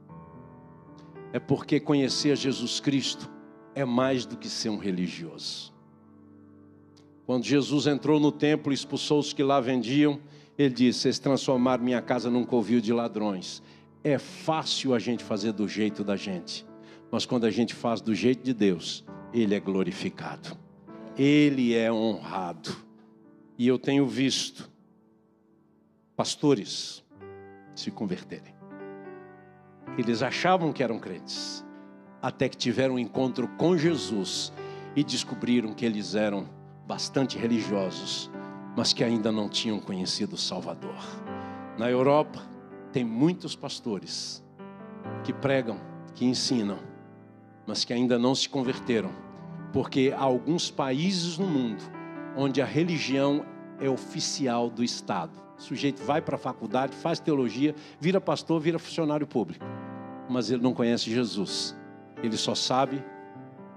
É 1.33 1.39
porque 1.39 1.81
conhecer 1.81 2.37
Jesus 2.37 2.79
Cristo 2.79 3.29
é 3.73 3.83
mais 3.83 4.25
do 4.25 4.37
que 4.37 4.47
ser 4.47 4.69
um 4.69 4.77
religioso. 4.77 5.74
Quando 7.25 7.43
Jesus 7.43 7.87
entrou 7.87 8.19
no 8.19 8.31
templo 8.31 8.71
e 8.71 8.75
expulsou 8.75 9.19
os 9.19 9.33
que 9.33 9.41
lá 9.41 9.59
vendiam, 9.59 10.19
ele 10.57 10.73
disse: 10.73 10.99
Vocês 11.01 11.19
transformaram 11.19 11.83
minha 11.83 12.01
casa 12.01 12.29
num 12.29 12.45
covil 12.45 12.79
de 12.79 12.93
ladrões. 12.93 13.63
É 14.03 14.19
fácil 14.19 14.93
a 14.93 14.99
gente 14.99 15.23
fazer 15.23 15.51
do 15.51 15.67
jeito 15.67 16.03
da 16.03 16.15
gente, 16.15 16.65
mas 17.11 17.25
quando 17.25 17.45
a 17.45 17.51
gente 17.51 17.73
faz 17.73 18.01
do 18.01 18.13
jeito 18.13 18.43
de 18.43 18.53
Deus, 18.53 19.03
Ele 19.33 19.55
é 19.55 19.59
glorificado, 19.59 20.55
Ele 21.17 21.73
é 21.73 21.91
honrado. 21.91 22.75
E 23.57 23.67
eu 23.67 23.79
tenho 23.79 24.05
visto 24.05 24.69
pastores 26.15 27.03
se 27.73 27.89
converterem. 27.89 28.53
Eles 29.97 30.21
achavam 30.21 30.71
que 30.71 30.83
eram 30.83 30.99
crentes, 30.99 31.65
até 32.21 32.47
que 32.47 32.57
tiveram 32.57 32.95
um 32.95 32.99
encontro 32.99 33.47
com 33.57 33.77
Jesus 33.77 34.53
e 34.95 35.03
descobriram 35.03 35.73
que 35.73 35.85
eles 35.85 36.15
eram 36.15 36.47
bastante 36.87 37.37
religiosos, 37.37 38.29
mas 38.75 38.93
que 38.93 39.03
ainda 39.03 39.31
não 39.31 39.49
tinham 39.49 39.79
conhecido 39.79 40.35
o 40.35 40.37
Salvador. 40.37 40.95
Na 41.77 41.89
Europa, 41.89 42.41
tem 42.91 43.03
muitos 43.03 43.55
pastores 43.55 44.43
que 45.23 45.33
pregam, 45.33 45.77
que 46.13 46.25
ensinam, 46.25 46.79
mas 47.65 47.83
que 47.83 47.93
ainda 47.93 48.19
não 48.19 48.35
se 48.35 48.47
converteram, 48.47 49.11
porque 49.73 50.13
há 50.15 50.21
alguns 50.21 50.69
países 50.69 51.37
no 51.37 51.47
mundo 51.47 51.83
onde 52.37 52.61
a 52.61 52.65
religião 52.65 53.45
é 53.79 53.89
oficial 53.89 54.69
do 54.69 54.83
Estado. 54.83 55.31
O 55.57 55.61
sujeito 55.61 56.03
vai 56.03 56.21
para 56.21 56.35
a 56.35 56.39
faculdade, 56.39 56.95
faz 56.95 57.19
teologia, 57.19 57.73
vira 57.99 58.21
pastor, 58.21 58.59
vira 58.59 58.77
funcionário 58.77 59.25
público, 59.25 59.65
mas 60.29 60.51
ele 60.51 60.61
não 60.61 60.73
conhece 60.73 61.09
Jesus. 61.09 61.75
Ele 62.21 62.37
só 62.37 62.53
sabe 62.53 63.03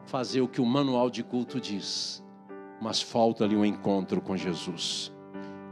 fazer 0.04 0.40
o 0.40 0.48
que 0.48 0.60
o 0.60 0.66
manual 0.66 1.08
de 1.08 1.22
culto 1.22 1.60
diz 1.60 2.22
mas 2.80 3.00
falta 3.00 3.44
ali 3.44 3.56
um 3.56 3.64
encontro 3.64 4.20
com 4.20 4.36
Jesus. 4.36 5.12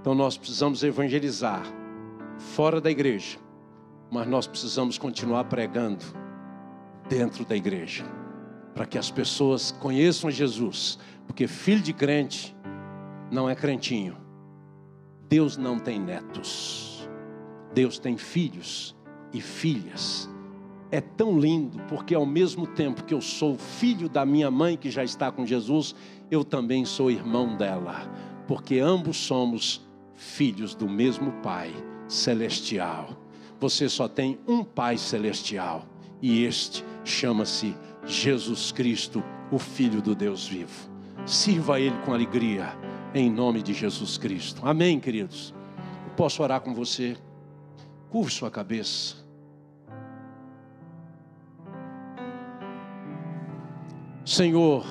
Então 0.00 0.14
nós 0.14 0.36
precisamos 0.36 0.82
evangelizar 0.82 1.62
fora 2.38 2.80
da 2.80 2.90
igreja, 2.90 3.38
mas 4.10 4.26
nós 4.26 4.46
precisamos 4.46 4.98
continuar 4.98 5.44
pregando 5.44 6.04
dentro 7.08 7.44
da 7.44 7.56
igreja, 7.56 8.04
para 8.74 8.86
que 8.86 8.98
as 8.98 9.10
pessoas 9.10 9.72
conheçam 9.72 10.30
Jesus, 10.30 10.98
porque 11.26 11.46
filho 11.46 11.82
de 11.82 11.92
crente 11.92 12.54
não 13.30 13.48
é 13.48 13.54
crentinho. 13.54 14.16
Deus 15.28 15.56
não 15.56 15.78
tem 15.78 15.98
netos. 15.98 17.08
Deus 17.74 17.98
tem 17.98 18.16
filhos 18.16 18.96
e 19.32 19.40
filhas. 19.40 20.30
É 20.90 21.00
tão 21.00 21.38
lindo, 21.38 21.78
porque 21.88 22.14
ao 22.14 22.24
mesmo 22.24 22.66
tempo 22.66 23.04
que 23.04 23.12
eu 23.12 23.20
sou 23.20 23.58
filho 23.58 24.08
da 24.08 24.24
minha 24.24 24.50
mãe 24.50 24.76
que 24.76 24.90
já 24.90 25.02
está 25.02 25.32
com 25.32 25.44
Jesus, 25.44 25.94
eu 26.30 26.44
também 26.44 26.84
sou 26.84 27.10
irmão 27.10 27.56
dela, 27.56 28.10
porque 28.46 28.78
ambos 28.78 29.16
somos 29.16 29.86
filhos 30.14 30.74
do 30.74 30.88
mesmo 30.88 31.32
Pai 31.42 31.72
celestial. 32.08 33.10
Você 33.60 33.88
só 33.88 34.08
tem 34.08 34.38
um 34.46 34.64
Pai 34.64 34.98
celestial, 34.98 35.86
e 36.20 36.44
este 36.44 36.84
chama-se 37.04 37.76
Jesus 38.04 38.72
Cristo, 38.72 39.22
o 39.50 39.58
Filho 39.58 40.02
do 40.02 40.14
Deus 40.14 40.46
vivo. 40.46 40.90
Sirva 41.24 41.76
a 41.76 41.80
Ele 41.80 41.96
com 42.04 42.12
alegria, 42.12 42.76
em 43.14 43.30
nome 43.30 43.62
de 43.62 43.72
Jesus 43.72 44.18
Cristo. 44.18 44.62
Amém, 44.64 45.00
queridos? 45.00 45.54
Eu 46.06 46.14
posso 46.14 46.42
orar 46.42 46.60
com 46.60 46.74
você? 46.74 47.16
Curve 48.10 48.30
sua 48.30 48.50
cabeça. 48.50 49.16
Senhor, 54.24 54.84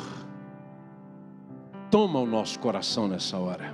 toma 1.95 2.19
o 2.19 2.25
nosso 2.25 2.59
coração 2.59 3.07
nessa 3.07 3.37
hora 3.37 3.73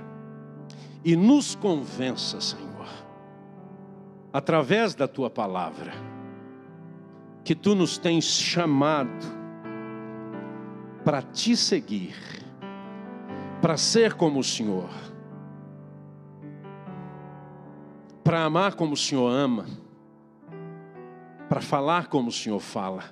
e 1.04 1.16
nos 1.16 1.56
convença, 1.56 2.40
Senhor, 2.40 2.86
através 4.32 4.94
da 4.94 5.08
tua 5.08 5.28
palavra, 5.28 5.92
que 7.42 7.52
tu 7.52 7.74
nos 7.74 7.98
tens 7.98 8.26
chamado 8.26 9.26
para 11.04 11.20
te 11.20 11.56
seguir, 11.56 12.14
para 13.60 13.76
ser 13.76 14.14
como 14.14 14.38
o 14.38 14.44
Senhor, 14.44 14.88
para 18.22 18.44
amar 18.44 18.76
como 18.76 18.92
o 18.92 18.96
Senhor 18.96 19.28
ama, 19.28 19.66
para 21.48 21.60
falar 21.60 22.06
como 22.06 22.28
o 22.28 22.32
Senhor 22.32 22.60
fala, 22.60 23.02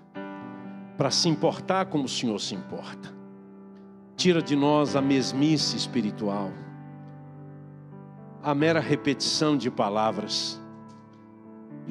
para 0.97 1.11
se 1.11 1.29
importar 1.29 1.87
como 1.87 2.05
o 2.05 2.09
Senhor 2.09 2.39
se 2.39 2.55
importa. 2.55 3.19
Tira 4.21 4.43
de 4.43 4.55
nós 4.55 4.97
a 4.97 5.01
mesmice 5.01 5.79
espiritual, 5.79 6.53
a 8.43 8.55
mera 8.55 8.79
repetição 8.79 9.57
de 9.57 9.71
palavras, 9.71 10.61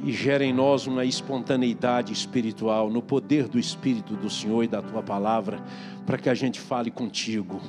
e 0.04 0.12
gera 0.12 0.46
em 0.46 0.54
nós 0.54 0.86
uma 0.86 1.04
espontaneidade 1.04 2.14
espiritual, 2.14 2.88
no 2.92 3.02
poder 3.02 3.48
do 3.48 3.58
Espírito 3.58 4.16
do 4.16 4.30
Senhor 4.30 4.64
e 4.64 4.68
da 4.68 4.80
tua 4.80 5.02
palavra, 5.02 5.60
para 6.06 6.20
que 6.20 6.30
a 6.30 6.36
gente 6.36 6.60
fale 6.60 6.92
contigo 6.92 7.60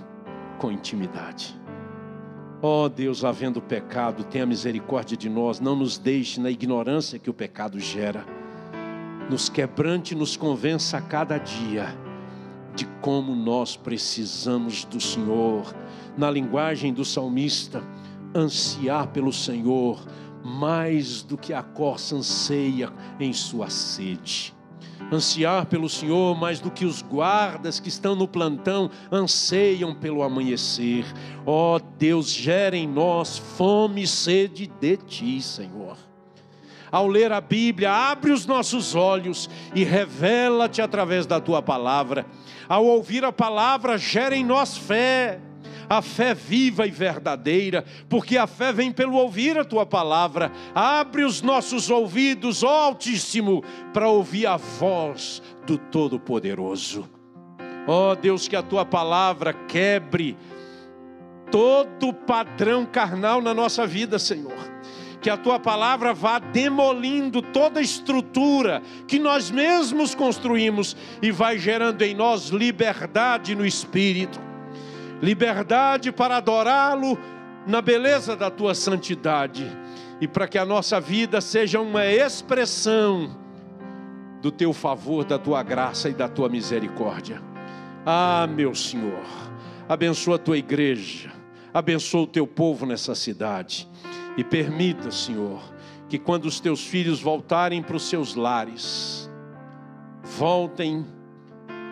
com 0.59 0.71
intimidade. 0.71 1.59
Ó 2.61 2.85
oh 2.85 2.89
Deus, 2.91 3.25
havendo 3.25 3.63
pecado, 3.63 4.25
tenha 4.25 4.45
misericórdia 4.45 5.17
de 5.17 5.31
nós, 5.31 5.59
não 5.59 5.75
nos 5.75 5.97
deixe 5.97 6.39
na 6.39 6.51
ignorância 6.51 7.19
que 7.19 7.31
o 7.31 7.35
pecado 7.35 7.81
gera. 7.81 8.27
Nos 9.31 9.49
quebrante, 9.49 10.15
nos 10.15 10.37
convença 10.37 10.99
a 10.99 11.01
cada 11.01 11.39
dia 11.39 12.10
de 12.75 12.87
como 13.01 13.35
nós 13.35 13.77
precisamos 13.77 14.85
do 14.85 15.01
Senhor. 15.01 15.75
Na 16.17 16.31
linguagem 16.31 16.93
do 16.93 17.05
salmista, 17.05 17.83
ansiar 18.35 19.09
pelo 19.09 19.33
Senhor 19.33 20.05
mais 20.45 21.23
do 21.23 21.37
que 21.37 21.53
a 21.53 21.63
corça 21.63 22.17
anseia 22.17 22.93
em 23.19 23.33
sua 23.33 23.69
sede. 23.69 24.55
ansiar 25.13 25.67
pelo 25.67 25.89
Senhor 25.89 26.37
mais 26.37 26.61
do 26.61 26.71
que 26.71 26.85
os 26.85 27.03
guardas 27.03 27.81
que 27.81 27.89
estão 27.89 28.15
no 28.15 28.29
plantão 28.29 28.91
anseiam 29.11 29.93
pelo 29.93 30.23
amanhecer. 30.23 31.05
Ó 31.45 31.77
oh, 31.77 31.81
Deus, 31.99 32.31
gera 32.31 32.77
em 32.77 32.87
nós 32.87 33.37
fome 33.37 34.03
e 34.03 34.07
sede 34.07 34.71
de 34.81 34.97
Ti, 34.97 35.43
Senhor. 35.43 36.10
Ao 36.91 37.07
ler 37.07 37.33
a 37.33 37.41
Bíblia, 37.41 37.93
abre 37.93 38.33
os 38.33 38.47
nossos 38.47 38.95
olhos 38.95 39.49
e 39.75 39.85
revela-te 39.85 40.83
através 40.83 41.27
da 41.27 41.41
Tua 41.41 41.63
palavra. 41.63 42.27
Ao 42.69 42.85
ouvir 42.85 43.25
a 43.25 43.33
palavra, 43.33 43.99
gera 43.99 44.37
em 44.37 44.45
nós 44.45 44.77
fé 44.77 45.41
a 45.91 46.01
fé 46.01 46.33
viva 46.33 46.87
e 46.87 46.91
verdadeira, 46.91 47.85
porque 48.09 48.39
a 48.39 48.47
fé 48.47 48.73
vem 48.73 48.93
pelo 48.93 49.17
ouvir 49.17 49.59
a 49.59 49.65
tua 49.65 49.85
palavra. 49.85 50.53
Abre 50.73 51.25
os 51.25 51.43
nossos 51.43 51.91
ouvidos, 51.91 52.63
ó 52.63 52.85
Altíssimo, 52.85 53.65
para 53.93 54.09
ouvir 54.09 54.47
a 54.47 54.57
voz 54.57 55.43
do 55.67 55.77
Todo-Poderoso. 55.77 57.11
Ó 57.89 58.15
Deus, 58.15 58.47
que 58.47 58.55
a 58.55 58.63
tua 58.63 58.85
palavra 58.85 59.53
quebre 59.53 60.39
todo 61.51 62.13
padrão 62.13 62.87
carnal 62.87 63.43
na 63.43 63.53
nossa 63.53 63.85
vida, 63.85 64.17
Senhor. 64.17 64.71
Que 65.21 65.29
a 65.29 65.37
tua 65.37 65.59
palavra 65.59 66.15
vá 66.15 66.39
demolindo 66.39 67.43
toda 67.43 67.81
estrutura 67.81 68.83
que 69.07 69.19
nós 69.19 69.51
mesmos 69.51 70.15
construímos 70.15 70.97
e 71.21 71.31
vai 71.31 71.59
gerando 71.59 72.03
em 72.03 72.15
nós 72.15 72.49
liberdade 72.49 73.55
no 73.55 73.67
espírito 73.67 74.51
liberdade 75.21 76.11
para 76.11 76.37
adorá-lo 76.39 77.19
na 77.67 77.83
beleza 77.83 78.35
da 78.35 78.51
tua 78.51 78.75
santidade 78.75 79.67
e 80.21 80.27
para 80.27 80.49
que 80.49 80.59
a 80.59 80.65
nossa 80.65 81.01
vida 81.01 81.41
seja 81.41 81.81
uma 81.81 82.07
expressão 82.07 83.37
do 84.41 84.51
teu 84.51 84.73
favor, 84.73 85.25
da 85.25 85.39
tua 85.39 85.63
graça 85.63 86.09
e 86.09 86.15
da 86.15 86.29
tua 86.29 86.49
misericórdia. 86.49 87.43
Ah, 88.05 88.49
meu 88.51 88.75
Senhor, 88.75 89.25
abençoa 89.89 90.37
a 90.37 90.39
tua 90.39 90.57
igreja, 90.57 91.31
abençoa 91.73 92.23
o 92.23 92.27
teu 92.27 92.47
povo 92.47 92.87
nessa 92.87 93.15
cidade 93.15 93.89
e 94.37 94.45
permita, 94.45 95.11
Senhor, 95.11 95.63
que 96.09 96.19
quando 96.19 96.47
os 96.47 96.61
teus 96.61 96.85
filhos 96.85 97.21
voltarem 97.21 97.83
para 97.83 97.97
os 97.97 98.09
seus 98.09 98.35
lares, 98.35 99.31
voltem 100.23 101.07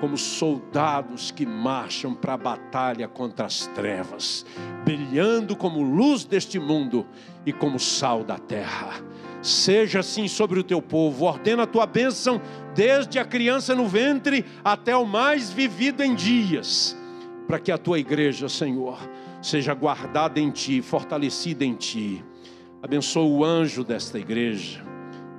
como 0.00 0.16
soldados 0.16 1.30
que 1.30 1.44
marcham 1.44 2.14
para 2.14 2.34
a 2.34 2.38
batalha 2.38 3.08
contra 3.08 3.46
as 3.46 3.66
trevas, 3.68 4.46
brilhando 4.84 5.56
como 5.56 5.82
luz 5.82 6.24
deste 6.24 6.58
mundo 6.58 7.06
e 7.44 7.52
como 7.52 7.78
sal 7.78 8.22
da 8.24 8.38
terra. 8.38 9.02
Seja 9.42 10.00
assim 10.00 10.26
sobre 10.26 10.58
o 10.58 10.64
teu 10.64 10.82
povo, 10.82 11.24
ordena 11.24 11.62
a 11.62 11.66
tua 11.66 11.86
bênção 11.86 12.40
desde 12.74 13.18
a 13.18 13.24
criança 13.24 13.74
no 13.74 13.86
ventre 13.86 14.44
até 14.64 14.96
o 14.96 15.04
mais 15.04 15.50
vivido 15.50 16.02
em 16.02 16.14
dias, 16.14 16.96
para 17.46 17.58
que 17.58 17.70
a 17.70 17.78
tua 17.78 17.98
igreja, 17.98 18.48
Senhor, 18.48 18.98
seja 19.48 19.72
guardada 19.72 20.38
em 20.38 20.50
ti, 20.50 20.82
fortalecida 20.82 21.64
em 21.64 21.74
ti. 21.74 22.22
Abençoa 22.82 23.24
o 23.24 23.42
anjo 23.42 23.82
desta 23.82 24.18
igreja, 24.18 24.84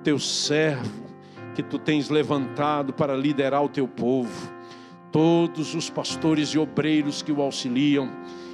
teu 0.03 0.17
servo, 0.17 1.07
que 1.53 1.61
tu 1.61 1.77
tens 1.77 2.09
levantado 2.09 2.91
para 2.91 3.15
liderar 3.15 3.63
o 3.63 3.69
teu 3.69 3.87
povo, 3.87 4.51
todos 5.11 5.75
os 5.75 5.89
pastores 5.89 6.49
e 6.49 6.57
obreiros 6.57 7.21
que 7.21 7.31
o 7.31 7.41
auxiliam, 7.41 8.09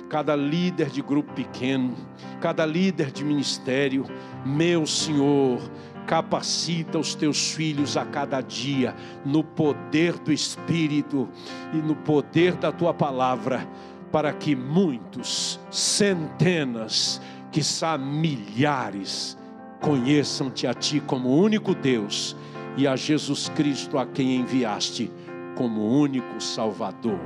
cada 0.09 0.35
líder 0.35 0.89
de 0.89 1.01
grupo 1.01 1.33
pequeno, 1.33 1.95
cada 2.41 2.65
líder 2.65 3.09
de 3.11 3.23
ministério, 3.23 4.05
meu 4.45 4.85
Senhor, 4.85 5.59
capacita 6.05 6.99
os 6.99 7.15
teus 7.15 7.51
filhos 7.51 7.97
a 7.97 8.05
cada 8.05 8.41
dia 8.41 8.95
no 9.25 9.43
poder 9.43 10.19
do 10.19 10.31
Espírito 10.31 11.27
e 11.73 11.77
no 11.77 11.95
poder 11.95 12.55
da 12.55 12.71
tua 12.71 12.93
palavra, 12.93 13.67
para 14.15 14.31
que 14.31 14.55
muitos, 14.55 15.59
centenas, 15.69 17.21
quiçá 17.51 17.97
milhares, 17.97 19.37
conheçam-te 19.81 20.65
a 20.65 20.73
ti 20.73 21.01
como 21.01 21.35
único 21.35 21.75
Deus 21.75 22.33
e 22.77 22.87
a 22.87 22.95
Jesus 22.95 23.49
Cristo 23.49 23.97
a 23.97 24.05
quem 24.05 24.37
enviaste 24.37 25.11
como 25.57 25.85
único 25.99 26.39
Salvador. 26.39 27.19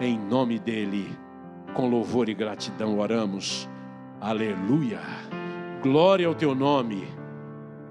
Em 0.00 0.18
nome 0.18 0.58
dele, 0.58 1.16
com 1.74 1.88
louvor 1.88 2.28
e 2.28 2.34
gratidão 2.34 2.98
oramos. 2.98 3.68
Aleluia. 4.20 4.98
Glória 5.80 6.26
ao 6.26 6.34
teu 6.34 6.56
nome, 6.56 7.06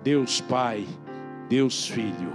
Deus 0.04 0.42
Pai, 0.42 0.86
Deus 1.48 1.88
Filho 1.88 2.34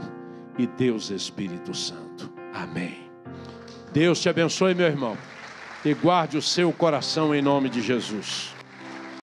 e 0.56 0.66
Deus 0.66 1.10
Espírito 1.10 1.74
Santo. 1.74 2.32
Amém. 2.54 2.96
Deus 3.92 4.22
te 4.22 4.30
abençoe, 4.30 4.74
meu 4.74 4.86
irmão, 4.86 5.14
e 5.84 5.92
guarde 5.92 6.38
o 6.38 6.42
seu 6.42 6.72
coração 6.72 7.34
em 7.34 7.42
nome 7.42 7.68
de 7.68 7.82
Jesus. 7.82 8.53